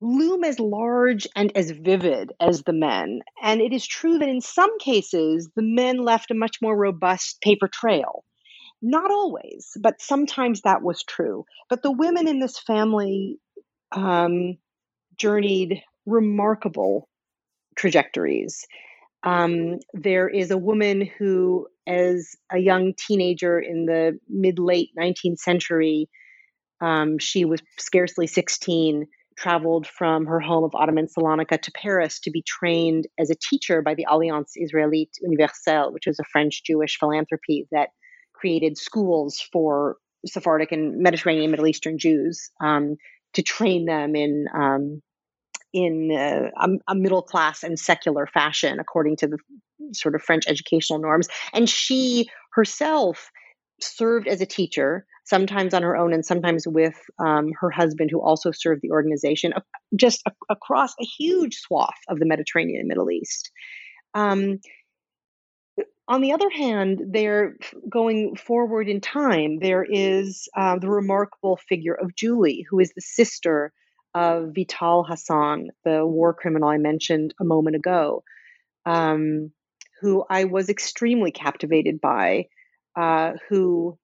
loom 0.00 0.44
as 0.44 0.58
large 0.58 1.26
and 1.36 1.54
as 1.56 1.70
vivid 1.70 2.32
as 2.40 2.62
the 2.62 2.72
men. 2.72 3.20
And 3.42 3.60
it 3.60 3.72
is 3.72 3.86
true 3.86 4.18
that 4.18 4.28
in 4.28 4.40
some 4.40 4.78
cases, 4.78 5.48
the 5.54 5.62
men 5.62 5.98
left 5.98 6.30
a 6.30 6.34
much 6.34 6.56
more 6.62 6.76
robust 6.76 7.40
paper 7.42 7.68
trail. 7.68 8.24
Not 8.82 9.10
always, 9.10 9.76
but 9.80 10.00
sometimes 10.00 10.62
that 10.62 10.82
was 10.82 11.02
true. 11.02 11.44
But 11.68 11.82
the 11.82 11.92
women 11.92 12.26
in 12.28 12.40
this 12.40 12.58
family 12.58 13.38
um, 13.92 14.56
journeyed 15.16 15.82
remarkable 16.06 17.08
trajectories. 17.76 18.66
Um, 19.22 19.78
there 19.92 20.28
is 20.28 20.50
a 20.50 20.58
woman 20.58 21.06
who, 21.18 21.68
as 21.86 22.36
a 22.52 22.58
young 22.58 22.94
teenager 22.96 23.60
in 23.60 23.86
the 23.86 24.18
mid 24.28 24.58
late 24.58 24.90
19th 24.98 25.38
century, 25.38 26.08
Um, 26.80 27.18
she 27.18 27.44
was 27.44 27.60
scarcely 27.78 28.26
16, 28.26 29.06
traveled 29.36 29.86
from 29.86 30.26
her 30.26 30.40
home 30.40 30.64
of 30.64 30.74
Ottoman 30.74 31.08
Salonika 31.08 31.60
to 31.62 31.72
Paris 31.72 32.20
to 32.20 32.30
be 32.30 32.42
trained 32.42 33.06
as 33.18 33.30
a 33.30 33.36
teacher 33.36 33.82
by 33.82 33.94
the 33.94 34.06
Alliance 34.08 34.54
Israélite 34.58 35.12
Universelle, 35.20 35.92
which 35.92 36.06
was 36.06 36.18
a 36.20 36.24
French 36.32 36.62
Jewish 36.64 36.98
philanthropy 36.98 37.68
that 37.72 37.90
created 38.34 38.78
schools 38.78 39.40
for 39.52 39.96
Sephardic 40.26 40.72
and 40.72 40.98
Mediterranean 41.02 41.50
Middle 41.50 41.66
Eastern 41.68 41.98
Jews 41.98 42.50
um, 42.62 42.96
to 43.34 43.42
train 43.42 43.86
them 43.86 44.16
in 44.16 44.46
um, 44.54 45.02
in 45.72 46.10
a, 46.12 46.50
a, 46.88 46.94
middle 46.94 47.22
class 47.22 47.62
and 47.62 47.78
secular 47.78 48.26
fashion 48.26 48.78
according 48.80 49.16
to 49.16 49.28
the 49.28 49.38
sort 49.92 50.14
of 50.14 50.22
French 50.22 50.46
educational 50.48 50.98
norms. 50.98 51.28
And 51.52 51.68
she 51.68 52.28
herself 52.52 53.30
served 53.80 54.28
as 54.28 54.40
a 54.40 54.46
teacher, 54.46 55.06
sometimes 55.24 55.74
on 55.74 55.82
her 55.82 55.96
own 55.96 56.12
and 56.12 56.24
sometimes 56.24 56.66
with 56.66 56.98
um, 57.18 57.50
her 57.60 57.70
husband, 57.70 58.10
who 58.10 58.20
also 58.20 58.50
served 58.50 58.82
the 58.82 58.90
organization, 58.90 59.52
uh, 59.52 59.60
just 59.96 60.22
a, 60.26 60.32
across 60.48 60.92
a 61.00 61.04
huge 61.04 61.56
swath 61.56 61.98
of 62.08 62.18
the 62.18 62.26
Mediterranean 62.26 62.80
and 62.80 62.88
Middle 62.88 63.10
East. 63.10 63.50
Um, 64.14 64.58
on 66.08 66.20
the 66.20 66.32
other 66.32 66.50
hand, 66.50 67.00
they're 67.12 67.54
going 67.88 68.34
forward 68.34 68.88
in 68.88 69.00
time. 69.00 69.60
There 69.60 69.86
is 69.88 70.48
uh, 70.56 70.78
the 70.78 70.90
remarkable 70.90 71.56
figure 71.68 71.94
of 71.94 72.16
Julie, 72.16 72.66
who 72.68 72.80
is 72.80 72.92
the 72.94 73.00
sister 73.00 73.72
of 74.14 74.52
Vital 74.54 75.04
Hasson, 75.04 75.70
the 75.84 76.04
war 76.04 76.34
criminal 76.34 76.68
I 76.68 76.78
mentioned 76.78 77.34
a 77.40 77.44
moment 77.44 77.76
ago, 77.76 78.24
um, 78.84 79.52
who 80.00 80.24
I 80.28 80.44
was 80.44 80.68
extremely 80.68 81.30
captivated 81.30 82.00
by, 82.00 82.46
uh, 82.96 83.34
who 83.48 83.98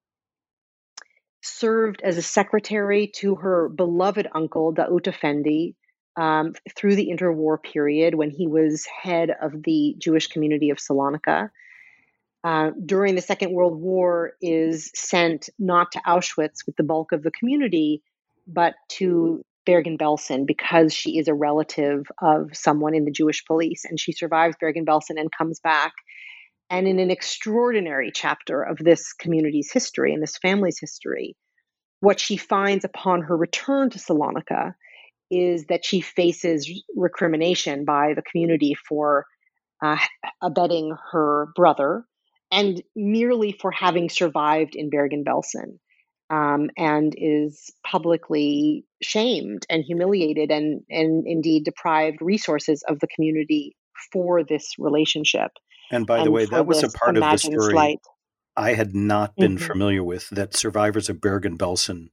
served 1.43 2.03
as 2.03 2.19
a 2.19 2.23
secretary 2.23 3.09
to 3.17 3.37
her 3.37 3.69
beloved 3.69 4.29
uncle, 4.35 4.75
Daout 4.75 5.07
Effendi, 5.07 5.75
um, 6.17 6.55
through 6.75 6.97
the 6.97 7.09
interwar 7.09 7.63
period 7.63 8.15
when 8.15 8.31
he 8.31 8.47
was 8.47 8.87
head 8.87 9.31
of 9.31 9.63
the 9.63 9.95
Jewish 9.99 10.29
community 10.29 10.71
of 10.71 10.79
Salonika. 10.79 11.51
Uh, 12.43 12.71
during 12.85 13.17
the 13.17 13.21
Second 13.21 13.53
World 13.53 13.81
War, 13.81 14.33
is 14.41 14.91
sent 14.95 15.49
not 15.59 15.93
to 15.93 16.01
Auschwitz 16.07 16.65
with 16.65 16.77
the 16.77 16.85
bulk 16.85 17.13
of 17.13 17.23
the 17.23 17.33
community, 17.33 18.03
but 18.47 18.75
to 18.89 19.45
Bergen-Belsen 19.67 20.47
because 20.47 20.95
she 20.95 21.19
is 21.19 21.29
a 21.29 21.35
relative 21.35 22.07
of 22.23 22.57
someone 22.57 22.95
in 22.95 23.05
the 23.05 23.11
Jewish 23.11 23.45
police, 23.45 23.85
and 23.85 24.01
she 24.01 24.13
survives 24.13 24.57
Bergen-Belsen 24.59 25.19
and 25.19 25.29
comes 25.37 25.61
back. 25.61 25.93
And 26.71 26.89
in 26.89 26.99
an 26.99 27.11
extraordinary 27.11 28.11
chapter 28.15 28.63
of 28.63 28.79
this 28.79 29.13
community's 29.13 29.71
history 29.71 30.15
and 30.15 30.23
this 30.23 30.39
family's 30.39 30.79
history, 30.81 31.37
what 32.01 32.19
she 32.19 32.37
finds 32.37 32.85
upon 32.85 33.23
her 33.23 33.37
return 33.37 33.91
to 33.91 33.99
Salonika 33.99 34.75
is 35.31 35.67
that 35.67 35.85
she 35.85 36.01
faces 36.01 36.71
recrimination 36.95 37.85
by 37.85 38.15
the 38.15 38.23
community 38.23 38.75
for 38.89 39.27
uh, 39.85 39.99
abetting 40.43 40.95
her 41.13 41.49
brother 41.55 42.05
and 42.51 42.83
merely 42.95 43.57
for 43.61 43.71
having 43.71 44.09
survived 44.09 44.77
in 44.77 44.91
Bergen 44.91 45.25
Belsen. 45.25 45.79
Um, 46.29 46.71
and 46.77 47.15
is 47.17 47.71
publicly 47.85 48.85
shamed 49.01 49.65
and 49.71 49.85
humiliated 49.85 50.51
and, 50.51 50.81
and 50.91 51.25
indeed 51.25 51.65
deprived 51.65 52.19
resources 52.21 52.83
of 52.89 52.99
the 52.99 53.07
community 53.07 53.77
for 54.13 54.43
this 54.43 54.75
relationship. 54.77 55.53
And 55.91 56.05
by 56.05 56.25
the 56.25 56.31
way, 56.33 56.47
that 56.47 56.67
was 56.67 56.83
a 56.83 56.89
part 56.89 57.17
of 57.17 57.23
the 57.23 57.37
story 57.37 57.73
slight. 57.73 58.01
I 58.57 58.73
had 58.73 58.95
not 58.95 59.37
been 59.37 59.57
mm-hmm. 59.57 59.67
familiar 59.67 60.03
with 60.03 60.29
that 60.31 60.57
survivors 60.57 61.09
of 61.09 61.21
Bergen 61.21 61.59
Belsen 61.59 62.09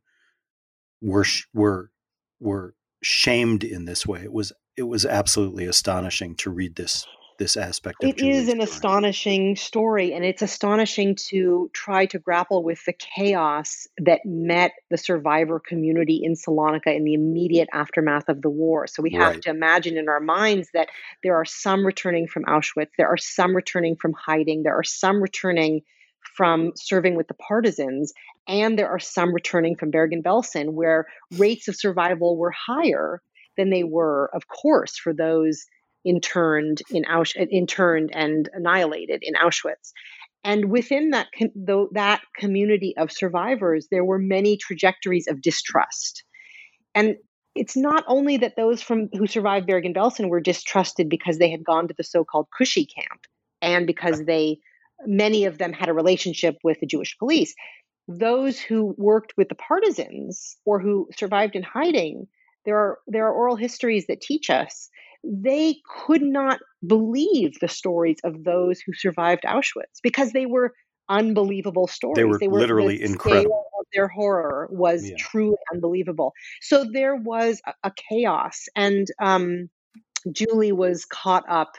were 1.01 1.25
were 1.53 1.91
were 2.39 2.75
shamed 3.01 3.63
in 3.63 3.85
this 3.85 4.05
way. 4.05 4.21
It 4.23 4.33
was 4.33 4.53
it 4.75 4.83
was 4.83 5.05
absolutely 5.05 5.65
astonishing 5.65 6.35
to 6.37 6.49
read 6.49 6.75
this 6.75 7.05
this 7.37 7.57
aspect 7.57 7.97
It 8.01 8.19
is 8.19 8.47
an 8.47 8.55
story. 8.55 8.63
astonishing 8.63 9.55
story 9.55 10.13
and 10.13 10.23
it's 10.23 10.41
astonishing 10.41 11.15
to 11.29 11.69
try 11.73 12.05
to 12.07 12.19
grapple 12.19 12.63
with 12.63 12.83
the 12.85 12.93
chaos 12.93 13.87
that 13.97 14.21
met 14.25 14.71
the 14.89 14.97
survivor 14.97 15.59
community 15.59 16.21
in 16.23 16.33
salonika 16.33 16.95
in 16.95 17.03
the 17.03 17.13
immediate 17.13 17.69
aftermath 17.73 18.29
of 18.29 18.41
the 18.41 18.49
war 18.49 18.87
so 18.87 19.01
we 19.01 19.11
have 19.11 19.33
right. 19.33 19.41
to 19.41 19.49
imagine 19.49 19.97
in 19.97 20.09
our 20.09 20.19
minds 20.19 20.69
that 20.73 20.89
there 21.23 21.35
are 21.35 21.45
some 21.45 21.85
returning 21.85 22.27
from 22.27 22.43
auschwitz 22.43 22.91
there 22.97 23.07
are 23.09 23.17
some 23.17 23.55
returning 23.55 23.95
from 23.95 24.13
hiding 24.13 24.63
there 24.63 24.77
are 24.77 24.83
some 24.83 25.21
returning 25.21 25.81
from 26.35 26.71
serving 26.75 27.15
with 27.15 27.27
the 27.27 27.33
partisans 27.33 28.13
and 28.47 28.77
there 28.77 28.89
are 28.89 28.99
some 28.99 29.33
returning 29.33 29.75
from 29.75 29.91
bergen-belsen 29.91 30.73
where 30.73 31.05
rates 31.37 31.67
of 31.67 31.75
survival 31.75 32.37
were 32.37 32.51
higher 32.51 33.21
than 33.57 33.69
they 33.69 33.83
were 33.83 34.29
of 34.33 34.47
course 34.47 34.97
for 34.97 35.13
those 35.13 35.65
interned 36.05 36.81
in 36.91 37.03
Ausch- 37.05 37.39
uh, 37.39 37.45
interned 37.51 38.11
and 38.13 38.49
annihilated 38.53 39.23
in 39.23 39.33
Auschwitz. 39.35 39.91
And 40.43 40.69
within 40.69 41.11
that 41.11 41.27
though 41.55 41.89
that 41.93 42.21
community 42.37 42.95
of 42.97 43.11
survivors, 43.11 43.87
there 43.89 44.03
were 44.03 44.19
many 44.19 44.57
trajectories 44.57 45.27
of 45.27 45.41
distrust. 45.41 46.23
And 46.93 47.15
it's 47.55 47.77
not 47.77 48.03
only 48.07 48.37
that 48.37 48.55
those 48.55 48.81
from 48.81 49.09
who 49.13 49.27
survived 49.27 49.67
Bergen-Belsen 49.67 50.29
were 50.29 50.41
distrusted 50.41 51.07
because 51.07 51.37
they 51.37 51.51
had 51.51 51.63
gone 51.63 51.87
to 51.87 51.93
the 51.95 52.03
so-called 52.03 52.47
Cushy 52.57 52.85
camp 52.85 53.21
and 53.61 53.87
because 53.87 54.25
they 54.25 54.59
many 55.05 55.45
of 55.45 55.57
them 55.57 55.73
had 55.73 55.89
a 55.89 55.93
relationship 55.93 56.57
with 56.63 56.79
the 56.79 56.87
Jewish 56.87 57.17
police. 57.17 57.53
Those 58.07 58.59
who 58.59 58.95
worked 58.97 59.33
with 59.37 59.49
the 59.49 59.55
partisans 59.55 60.57
or 60.65 60.79
who 60.79 61.07
survived 61.17 61.55
in 61.55 61.63
hiding, 61.63 62.27
there 62.65 62.77
are 62.77 62.99
there 63.07 63.27
are 63.27 63.33
oral 63.33 63.55
histories 63.55 64.07
that 64.07 64.21
teach 64.21 64.49
us 64.49 64.89
they 65.23 65.77
could 66.05 66.21
not 66.21 66.59
believe 66.85 67.59
the 67.59 67.67
stories 67.67 68.17
of 68.23 68.43
those 68.43 68.81
who 68.81 68.93
survived 68.93 69.43
Auschwitz 69.43 70.01
because 70.01 70.31
they 70.31 70.45
were 70.45 70.73
unbelievable 71.09 71.87
stories. 71.87 72.15
They 72.15 72.23
were, 72.25 72.37
they 72.37 72.47
were 72.47 72.59
literally 72.59 72.97
the 72.97 73.05
incredible. 73.05 73.65
Their 73.93 74.07
horror 74.07 74.67
was 74.71 75.07
yeah. 75.07 75.15
truly 75.19 75.57
unbelievable. 75.71 76.33
So 76.61 76.83
there 76.83 77.15
was 77.15 77.61
a, 77.65 77.89
a 77.89 77.91
chaos, 78.09 78.65
and 78.75 79.07
um, 79.21 79.69
Julie 80.31 80.71
was 80.71 81.05
caught 81.05 81.43
up 81.47 81.73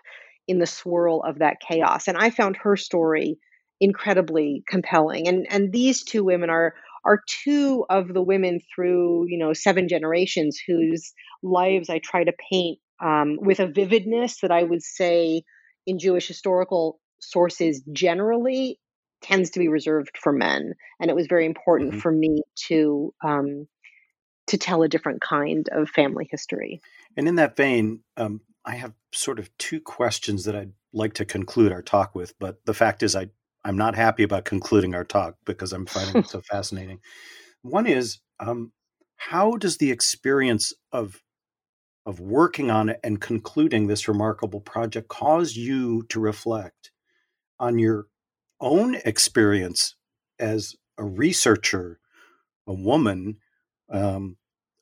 in 0.46 0.58
the 0.58 0.66
swirl 0.66 1.22
of 1.22 1.38
that 1.38 1.56
chaos. 1.66 2.06
And 2.06 2.16
I 2.16 2.30
found 2.30 2.56
her 2.58 2.76
story 2.76 3.38
incredibly 3.80 4.62
compelling. 4.68 5.28
And 5.28 5.46
and 5.50 5.72
these 5.72 6.04
two 6.04 6.24
women 6.24 6.50
are 6.50 6.74
are 7.04 7.20
two 7.26 7.84
of 7.90 8.08
the 8.14 8.22
women 8.22 8.60
through 8.74 9.26
you 9.28 9.38
know 9.38 9.52
seven 9.52 9.88
generations 9.88 10.58
whose 10.66 11.12
lives 11.42 11.90
I 11.90 11.98
try 11.98 12.24
to 12.24 12.32
paint 12.50 12.78
um, 13.02 13.38
with 13.40 13.60
a 13.60 13.66
vividness 13.66 14.40
that 14.40 14.50
I 14.50 14.62
would 14.62 14.82
say 14.82 15.42
in 15.86 15.98
Jewish 15.98 16.26
historical 16.26 17.00
sources 17.20 17.82
generally 17.92 18.78
tends 19.22 19.50
to 19.50 19.58
be 19.58 19.68
reserved 19.68 20.16
for 20.22 20.32
men. 20.32 20.74
And 21.00 21.10
it 21.10 21.16
was 21.16 21.26
very 21.26 21.46
important 21.46 21.92
mm-hmm. 21.92 22.00
for 22.00 22.12
me 22.12 22.42
to 22.68 23.14
um, 23.24 23.66
to 24.46 24.58
tell 24.58 24.82
a 24.82 24.88
different 24.88 25.22
kind 25.22 25.68
of 25.72 25.88
family 25.88 26.28
history. 26.30 26.82
And 27.16 27.26
in 27.26 27.36
that 27.36 27.56
vein, 27.56 28.00
um, 28.18 28.42
I 28.64 28.74
have 28.74 28.92
sort 29.12 29.38
of 29.38 29.56
two 29.56 29.80
questions 29.80 30.44
that 30.44 30.54
I'd 30.54 30.72
like 30.92 31.14
to 31.14 31.24
conclude 31.24 31.72
our 31.72 31.80
talk 31.80 32.14
with. 32.14 32.38
But 32.38 32.64
the 32.66 32.74
fact 32.74 33.02
is, 33.02 33.16
I 33.16 33.30
I'm 33.64 33.76
not 33.78 33.94
happy 33.94 34.22
about 34.22 34.44
concluding 34.44 34.94
our 34.94 35.04
talk 35.04 35.36
because 35.46 35.72
I'm 35.72 35.86
finding 35.86 36.22
it 36.22 36.28
so 36.28 36.42
fascinating. 36.42 37.00
One 37.62 37.86
is, 37.86 38.18
um, 38.38 38.72
how 39.16 39.52
does 39.52 39.78
the 39.78 39.90
experience 39.90 40.72
of 40.92 41.22
of 42.06 42.20
working 42.20 42.70
on 42.70 42.88
it 42.88 43.00
and 43.02 43.20
concluding 43.20 43.86
this 43.86 44.08
remarkable 44.08 44.60
project 44.60 45.08
caused 45.08 45.56
you 45.56 46.02
to 46.08 46.20
reflect 46.20 46.90
on 47.58 47.78
your 47.78 48.06
own 48.60 48.94
experience 49.04 49.96
as 50.38 50.74
a 50.98 51.04
researcher, 51.04 51.98
a 52.66 52.74
woman, 52.74 53.38
um, 53.90 54.36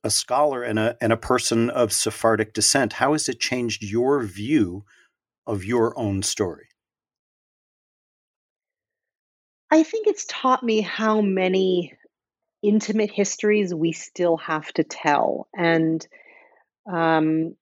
a 0.04 0.10
scholar, 0.10 0.62
and 0.62 0.78
a, 0.78 0.96
and 1.00 1.12
a 1.12 1.16
person 1.16 1.70
of 1.70 1.92
Sephardic 1.92 2.52
descent? 2.52 2.94
How 2.94 3.12
has 3.12 3.28
it 3.28 3.38
changed 3.38 3.82
your 3.82 4.22
view 4.24 4.84
of 5.46 5.64
your 5.64 5.96
own 5.98 6.22
story? 6.22 6.66
I 9.70 9.84
think 9.84 10.06
it's 10.06 10.26
taught 10.28 10.62
me 10.62 10.80
how 10.80 11.20
many 11.20 11.94
intimate 12.62 13.10
histories 13.10 13.74
we 13.74 13.92
still 13.92 14.36
have 14.36 14.70
to 14.74 14.84
tell. 14.84 15.48
And 15.56 16.06
um, 16.90 17.54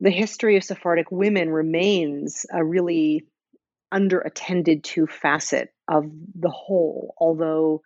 the 0.00 0.10
history 0.10 0.56
of 0.56 0.64
Sephardic 0.64 1.10
women 1.10 1.50
remains 1.50 2.44
a 2.52 2.64
really 2.64 3.24
underattended 3.92 4.82
to 4.82 5.06
facet 5.06 5.68
of 5.88 6.04
the 6.34 6.50
whole, 6.50 7.14
although 7.18 7.82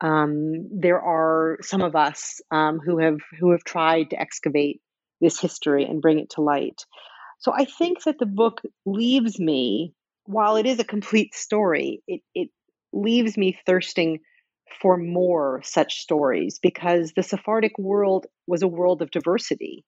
um, 0.00 0.68
there 0.70 1.00
are 1.00 1.58
some 1.62 1.80
of 1.80 1.96
us 1.96 2.40
um, 2.50 2.78
who 2.78 2.98
have 2.98 3.18
who 3.40 3.52
have 3.52 3.64
tried 3.64 4.10
to 4.10 4.20
excavate 4.20 4.80
this 5.20 5.40
history 5.40 5.84
and 5.84 6.02
bring 6.02 6.18
it 6.18 6.30
to 6.30 6.42
light. 6.42 6.84
So 7.38 7.52
I 7.52 7.64
think 7.64 8.04
that 8.04 8.18
the 8.18 8.26
book 8.26 8.60
leaves 8.84 9.38
me, 9.38 9.94
while 10.24 10.56
it 10.56 10.66
is 10.66 10.78
a 10.78 10.84
complete 10.84 11.34
story, 11.34 12.02
it, 12.06 12.20
it 12.34 12.50
leaves 12.92 13.36
me 13.36 13.58
thirsting 13.66 14.20
for 14.80 14.96
more 14.96 15.60
such 15.64 16.00
stories 16.00 16.58
because 16.62 17.12
the 17.12 17.22
Sephardic 17.22 17.78
world 17.78 18.26
was 18.46 18.62
a 18.62 18.68
world 18.68 19.00
of 19.00 19.10
diversity. 19.10 19.84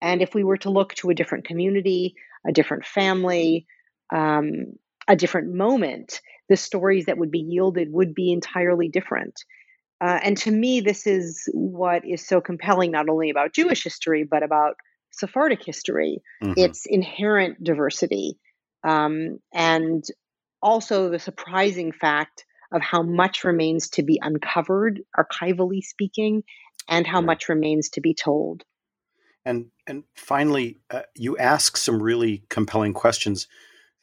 And 0.00 0.22
if 0.22 0.34
we 0.34 0.44
were 0.44 0.58
to 0.58 0.70
look 0.70 0.94
to 0.96 1.10
a 1.10 1.14
different 1.14 1.46
community, 1.46 2.14
a 2.46 2.52
different 2.52 2.84
family, 2.84 3.66
um, 4.14 4.74
a 5.08 5.16
different 5.16 5.54
moment, 5.54 6.20
the 6.48 6.56
stories 6.56 7.06
that 7.06 7.18
would 7.18 7.30
be 7.30 7.40
yielded 7.40 7.92
would 7.92 8.14
be 8.14 8.32
entirely 8.32 8.88
different. 8.88 9.34
Uh, 10.00 10.18
and 10.22 10.36
to 10.36 10.50
me, 10.50 10.80
this 10.80 11.06
is 11.06 11.48
what 11.52 12.04
is 12.06 12.26
so 12.26 12.40
compelling, 12.40 12.90
not 12.90 13.08
only 13.08 13.30
about 13.30 13.54
Jewish 13.54 13.82
history, 13.82 14.24
but 14.24 14.42
about 14.42 14.74
Sephardic 15.10 15.64
history. 15.64 16.22
Mm-hmm. 16.42 16.54
Its 16.56 16.84
inherent 16.86 17.64
diversity. 17.64 18.38
Um, 18.84 19.38
and 19.54 20.04
also 20.60 21.08
the 21.08 21.18
surprising 21.18 21.92
fact 21.92 22.44
of 22.72 22.82
how 22.82 23.02
much 23.02 23.44
remains 23.44 23.88
to 23.90 24.02
be 24.02 24.18
uncovered, 24.22 25.00
archivally 25.16 25.82
speaking, 25.82 26.42
and 26.88 27.06
how 27.06 27.20
much 27.20 27.48
remains 27.48 27.90
to 27.90 28.00
be 28.00 28.14
told. 28.14 28.64
And 29.46 29.66
and 29.86 30.02
finally, 30.16 30.76
uh, 30.90 31.02
you 31.14 31.38
ask 31.38 31.76
some 31.76 32.02
really 32.02 32.42
compelling 32.50 32.92
questions 32.92 33.46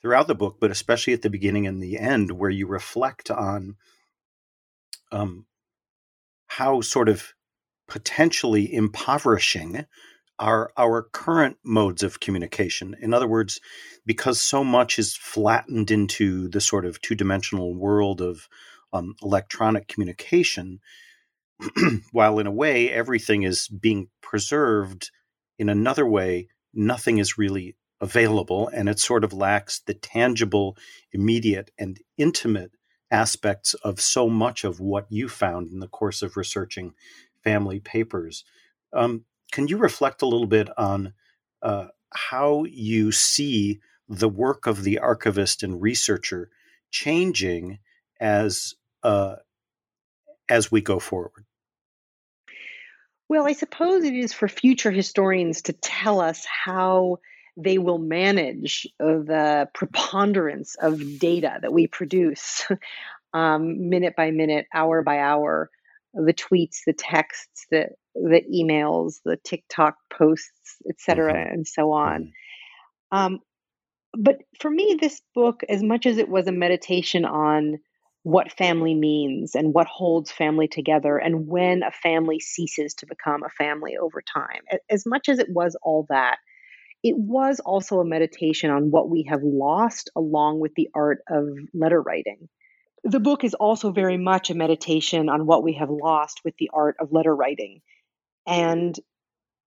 throughout 0.02 0.28
the 0.28 0.36
book, 0.36 0.56
but 0.62 0.72
especially 0.72 1.12
at 1.12 1.22
the 1.22 1.30
beginning 1.30 1.68
and 1.68 1.84
the 1.84 2.00
end, 2.00 2.32
where 2.32 2.50
you 2.50 2.66
reflect 2.66 3.30
on 3.30 3.76
um, 5.12 5.46
how 6.48 6.80
sort 6.80 7.10
of 7.10 7.34
potentially 7.90 8.74
impoverishing 8.74 9.86
are 10.40 10.72
our 10.78 11.04
current 11.12 11.58
modes 11.64 12.04
of 12.04 12.22
communication. 12.22 12.96
In 13.02 13.14
other 13.14 13.28
words, 13.28 13.60
because 14.06 14.40
so 14.40 14.64
much 14.64 14.98
is 14.98 15.14
flattened 15.16 15.92
into 15.92 16.48
the 16.48 16.62
sort 16.62 16.86
of 16.86 17.02
two 17.02 17.16
dimensional 17.16 17.76
world 17.76 18.22
of 18.22 18.48
um, 18.94 19.16
electronic 19.22 19.90
communication, 19.90 20.80
while 22.14 22.40
in 22.40 22.48
a 22.48 22.52
way 22.52 22.90
everything 22.90 23.44
is 23.44 23.68
being 23.68 24.08
preserved, 24.22 25.12
in 25.58 25.70
another 25.70 26.06
way, 26.06 26.48
nothing 26.74 27.18
is 27.18 27.38
really 27.38 27.76
available 28.02 28.68
and 28.74 28.90
it 28.90 29.00
sort 29.00 29.24
of 29.24 29.34
lacks 29.34 29.80
the 29.80 29.94
tangible, 29.94 30.78
immediate, 31.12 31.72
and 31.78 32.00
intimate 32.18 32.72
aspects 33.10 33.76
of 33.76 34.02
so 34.02 34.28
much 34.28 34.64
of 34.64 34.80
what 34.80 35.06
you 35.10 35.30
found 35.30 35.72
in 35.72 35.80
the 35.80 35.88
course 35.88 36.22
of 36.22 36.36
researching 36.36 36.94
family 37.44 37.80
papers. 37.80 38.44
Um, 38.92 39.26
can 39.52 39.68
you 39.68 39.78
reflect 39.78 40.22
a 40.22 40.28
little 40.28 40.48
bit 40.48 40.68
on 40.78 41.14
uh, 41.62 41.88
how 42.12 42.66
you 42.66 43.12
see 43.12 43.80
the 44.10 44.30
work 44.30 44.68
of 44.68 44.84
the 44.84 45.00
archivist 45.00 45.64
and 45.64 45.82
researcher 45.82 46.50
changing 46.92 47.80
as 48.20 48.76
uh, 49.04 49.36
as 50.50 50.72
we 50.72 50.82
go 50.82 51.00
forward? 51.00 51.46
Well, 53.34 53.48
I 53.48 53.54
suppose 53.54 54.04
it 54.04 54.14
is 54.14 54.32
for 54.32 54.48
future 54.48 54.92
historians 54.92 55.64
to 55.64 55.74
tell 55.74 56.22
us 56.22 56.46
how 56.46 57.18
they 57.58 57.80
will 57.80 57.98
manage 57.98 58.88
the 59.00 59.68
preponderance 59.74 60.76
of 60.76 61.18
data 61.18 61.58
that 61.64 61.74
we 61.74 61.88
produce 61.88 62.68
um, 63.34 63.90
minute 63.90 64.16
by 64.16 64.30
minute, 64.30 64.68
hour 64.72 65.02
by 65.02 65.18
hour, 65.18 65.72
the 66.14 66.36
tweets, 66.36 66.82
the 66.86 66.94
texts, 66.94 67.66
the 67.72 67.88
the 68.14 68.44
emails, 68.54 69.16
the 69.26 69.38
TikTok 69.38 69.96
posts, 70.16 70.78
etc., 70.88 71.34
mm-hmm. 71.34 71.54
and 71.54 71.68
so 71.68 71.92
on. 71.92 72.32
Mm-hmm. 73.12 73.18
Um, 73.18 73.40
but 74.16 74.44
for 74.60 74.70
me, 74.70 75.00
this 75.02 75.24
book, 75.34 75.64
as 75.68 75.82
much 75.82 76.06
as 76.06 76.20
it 76.20 76.30
was 76.30 76.46
a 76.46 76.52
meditation 76.52 77.26
on 77.26 77.80
what 78.24 78.52
family 78.54 78.96
means 78.96 79.54
and 79.54 79.74
what 79.74 79.86
holds 79.88 80.32
family 80.32 80.68
together 80.68 81.18
and 81.18 81.48
when 81.48 81.84
a 81.84 81.92
family 81.92 82.40
ceases 82.40 82.94
to 82.96 83.06
become 83.06 83.44
a 83.44 83.50
family 83.50 83.98
over 84.02 84.22
time, 84.22 84.62
as 84.90 85.06
much 85.06 85.28
as 85.30 85.40
it 85.40 85.50
was 85.50 85.78
all 85.84 86.06
that, 86.10 86.38
it 87.04 87.18
was 87.18 87.60
also 87.60 88.00
a 88.00 88.06
meditation 88.06 88.70
on 88.70 88.92
what 88.92 89.10
we 89.10 89.24
have 89.30 89.42
lost 89.44 90.10
along 90.16 90.62
with 90.62 90.74
the 90.76 90.90
art 90.96 91.20
of 91.30 91.50
letter 91.74 92.02
writing. 92.02 92.48
The 93.04 93.20
book 93.20 93.44
is 93.44 93.54
also 93.54 93.92
very 93.92 94.18
much 94.18 94.50
a 94.50 94.56
meditation 94.56 95.28
on 95.28 95.46
what 95.46 95.64
we 95.64 95.74
have 95.74 95.90
lost 95.90 96.40
with 96.46 96.56
the 96.58 96.70
art 96.74 96.96
of 97.02 97.12
letter 97.12 97.36
writing. 97.36 97.82
And 98.48 98.98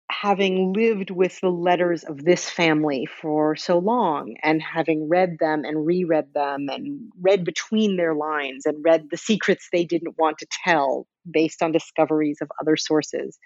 having 0.09 0.73
lived 0.73 1.09
with 1.09 1.39
the 1.41 1.49
letters 1.49 2.03
of 2.03 2.23
this 2.23 2.49
family 2.49 3.07
for 3.21 3.55
so 3.55 3.79
long 3.79 4.35
and 4.43 4.61
having 4.61 5.09
read 5.09 5.37
them 5.39 5.63
and 5.65 5.85
reread 5.85 6.33
them 6.33 6.67
and 6.69 7.11
read 7.21 7.43
between 7.43 7.97
their 7.97 8.13
lines 8.13 8.65
and 8.65 8.83
read 8.85 9.07
the 9.09 9.17
secrets 9.17 9.67
they 9.71 9.83
didn't 9.83 10.17
want 10.17 10.37
to 10.37 10.47
tell 10.63 11.07
based 11.29 11.63
on 11.63 11.71
discoveries 11.71 12.37
of 12.41 12.49
other 12.61 12.77
sources, 12.77 13.39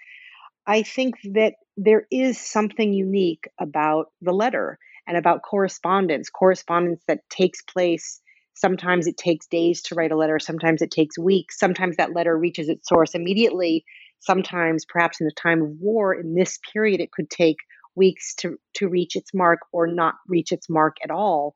I 0.66 0.82
think 0.82 1.16
that 1.32 1.54
there 1.76 2.06
is 2.10 2.38
something 2.38 2.92
unique 2.92 3.48
about 3.58 4.06
the 4.20 4.32
letter 4.32 4.78
and 5.06 5.16
about 5.16 5.42
correspondence, 5.42 6.28
correspondence 6.28 7.02
that 7.08 7.28
takes 7.30 7.62
place. 7.62 8.20
Sometimes 8.54 9.06
it 9.06 9.16
takes 9.16 9.46
days 9.46 9.82
to 9.82 9.94
write 9.94 10.12
a 10.12 10.16
letter, 10.16 10.38
sometimes 10.38 10.82
it 10.82 10.90
takes 10.90 11.18
weeks, 11.18 11.58
sometimes 11.58 11.96
that 11.96 12.14
letter 12.14 12.36
reaches 12.36 12.68
its 12.68 12.86
source 12.86 13.14
immediately. 13.14 13.84
Sometimes, 14.20 14.84
perhaps 14.84 15.20
in 15.20 15.26
a 15.26 15.40
time 15.40 15.62
of 15.62 15.70
war, 15.80 16.14
in 16.14 16.34
this 16.34 16.58
period, 16.72 17.00
it 17.00 17.12
could 17.12 17.30
take 17.30 17.56
weeks 17.94 18.34
to, 18.36 18.56
to 18.74 18.88
reach 18.88 19.16
its 19.16 19.34
mark 19.34 19.60
or 19.72 19.86
not 19.86 20.14
reach 20.28 20.52
its 20.52 20.68
mark 20.68 20.96
at 21.02 21.10
all. 21.10 21.54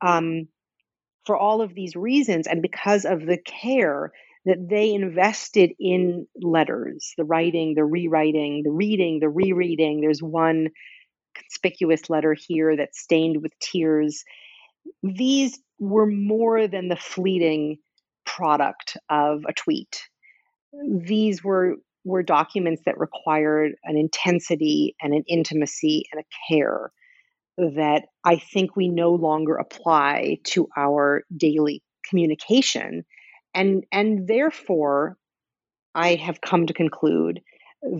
Um, 0.00 0.48
for 1.24 1.36
all 1.36 1.62
of 1.62 1.74
these 1.74 1.94
reasons, 1.94 2.46
and 2.46 2.62
because 2.62 3.04
of 3.04 3.24
the 3.24 3.38
care 3.38 4.12
that 4.44 4.68
they 4.68 4.92
invested 4.92 5.72
in 5.78 6.26
letters, 6.40 7.12
the 7.16 7.24
writing, 7.24 7.74
the 7.74 7.84
rewriting, 7.84 8.62
the 8.64 8.72
reading, 8.72 9.20
the 9.20 9.28
rereading. 9.28 10.00
There's 10.00 10.22
one 10.22 10.68
conspicuous 11.34 12.10
letter 12.10 12.34
here 12.34 12.76
that's 12.76 13.00
stained 13.00 13.40
with 13.40 13.52
tears. 13.60 14.24
These 15.02 15.60
were 15.78 16.06
more 16.06 16.66
than 16.66 16.88
the 16.88 16.96
fleeting 16.96 17.78
product 18.24 18.96
of 19.08 19.44
a 19.48 19.52
tweet. 19.52 20.02
These 20.88 21.44
were 21.44 21.76
were 22.04 22.22
documents 22.22 22.82
that 22.86 22.98
required 22.98 23.72
an 23.84 23.96
intensity 23.96 24.96
and 25.00 25.14
an 25.14 25.24
intimacy 25.28 26.04
and 26.12 26.20
a 26.22 26.52
care 26.52 26.90
that 27.58 28.06
I 28.24 28.36
think 28.36 28.76
we 28.76 28.88
no 28.88 29.12
longer 29.12 29.56
apply 29.56 30.38
to 30.44 30.68
our 30.76 31.22
daily 31.36 31.82
communication. 32.08 33.04
And 33.54 33.84
and 33.92 34.26
therefore 34.26 35.16
i 35.94 36.14
have 36.14 36.40
come 36.40 36.66
to 36.66 36.72
conclude 36.72 37.40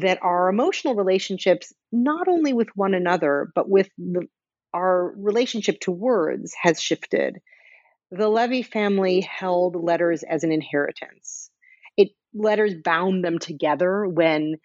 that 0.00 0.18
our 0.22 0.48
emotional 0.48 0.94
relationships 0.94 1.72
not 1.90 2.28
only 2.28 2.52
with 2.52 2.68
one 2.74 2.94
another 2.94 3.52
but 3.54 3.68
with 3.68 3.90
the, 3.98 4.26
our 4.74 5.12
relationship 5.16 5.80
to 5.80 5.92
words 5.92 6.54
has 6.60 6.80
shifted. 6.80 7.38
The 8.10 8.28
levy 8.28 8.62
family 8.62 9.20
held 9.20 9.76
letters 9.76 10.22
as 10.22 10.44
an 10.44 10.52
inheritance. 10.52 11.50
it 11.50 11.51
letters 12.34 12.74
bound 12.84 13.24
them 13.24 13.38
together 13.38 14.06
when 14.06 14.56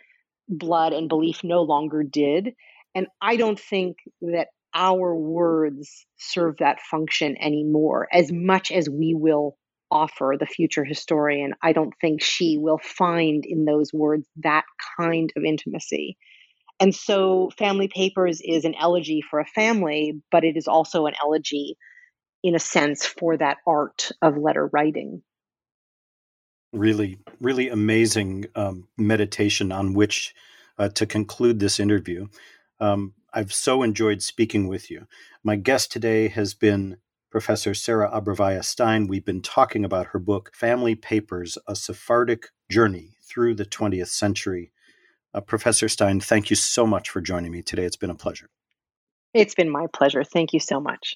blood 0.50 0.94
and 0.94 1.10
belief 1.10 1.44
no 1.44 1.62
longer 1.62 2.04
did 2.04 2.54
and 2.96 3.08
i 3.22 3.36
don't 3.36 3.60
think 3.60 3.98
that 4.22 4.48
our 4.74 5.16
words 5.16 6.06
serve 6.18 6.56
that 6.60 6.80
function 6.80 7.36
anymore 7.42 8.08
as 8.14 8.32
much 8.32 8.72
as 8.72 8.90
we 8.90 9.14
will 9.14 9.58
offer 9.92 10.36
the 10.40 10.46
future 10.46 10.84
historian, 10.84 11.54
I 11.62 11.74
don't 11.74 11.94
think 12.02 12.22
she 12.22 12.58
will 12.58 12.80
find 12.80 13.46
in 13.46 13.66
those 13.66 13.94
words 13.94 14.28
that 14.38 14.66
kind 14.98 15.32
of 15.36 15.44
intimacy. 15.44 16.18
And 16.80 16.94
so, 16.94 17.50
Family 17.58 17.88
Papers 17.88 18.42
is 18.44 18.66
an 18.66 18.76
elegy 18.76 19.22
for 19.22 19.40
a 19.40 19.46
family, 19.46 20.22
but 20.32 20.44
it 20.44 20.56
is 20.58 20.68
also 20.68 21.08
an 21.08 21.14
elegy, 21.24 21.76
in 22.44 22.54
a 22.54 22.60
sense, 22.60 23.06
for 23.06 23.36
that 23.38 23.58
art 23.66 24.12
of 24.22 24.38
letter 24.38 24.70
writing. 24.72 25.24
Really, 26.74 27.18
really 27.40 27.70
amazing 27.70 28.46
um, 28.56 28.88
meditation 28.98 29.72
on 29.72 29.94
which 29.94 30.36
uh, 30.78 30.90
to 30.90 31.06
conclude 31.06 31.60
this 31.60 31.80
interview. 31.80 32.28
Um, 32.80 33.14
I've 33.34 33.54
so 33.54 33.84
enjoyed 33.84 34.22
speaking 34.22 34.68
with 34.68 34.90
you. 34.92 35.08
My 35.44 35.56
guest 35.56 35.92
today 35.92 36.28
has 36.30 36.54
been 36.54 36.98
Professor 37.30 37.74
Sarah 37.74 38.10
Abrevaya 38.10 38.64
Stein. 38.64 39.08
We've 39.08 39.26
been 39.26 39.42
talking 39.42 39.84
about 39.84 40.08
her 40.08 40.20
book, 40.20 40.52
Family 40.56 40.96
Papers 40.96 41.58
A 41.68 41.76
Sephardic 41.76 42.50
Journey 42.70 43.18
Through 43.22 43.56
the 43.56 43.66
20th 43.66 44.08
Century. 44.08 44.72
Uh, 45.34 45.42
Professor 45.42 45.90
Stein, 45.90 46.20
thank 46.20 46.50
you 46.50 46.56
so 46.56 46.88
much 46.88 47.10
for 47.10 47.22
joining 47.22 47.52
me 47.52 47.62
today. 47.62 47.84
It's 47.84 47.98
been 47.98 48.10
a 48.10 48.16
pleasure. 48.16 48.50
It's 49.34 49.56
been 49.56 49.70
my 49.70 49.88
pleasure. 49.94 50.24
Thank 50.24 50.54
you 50.54 50.60
so 50.60 50.80
much. 50.80 51.16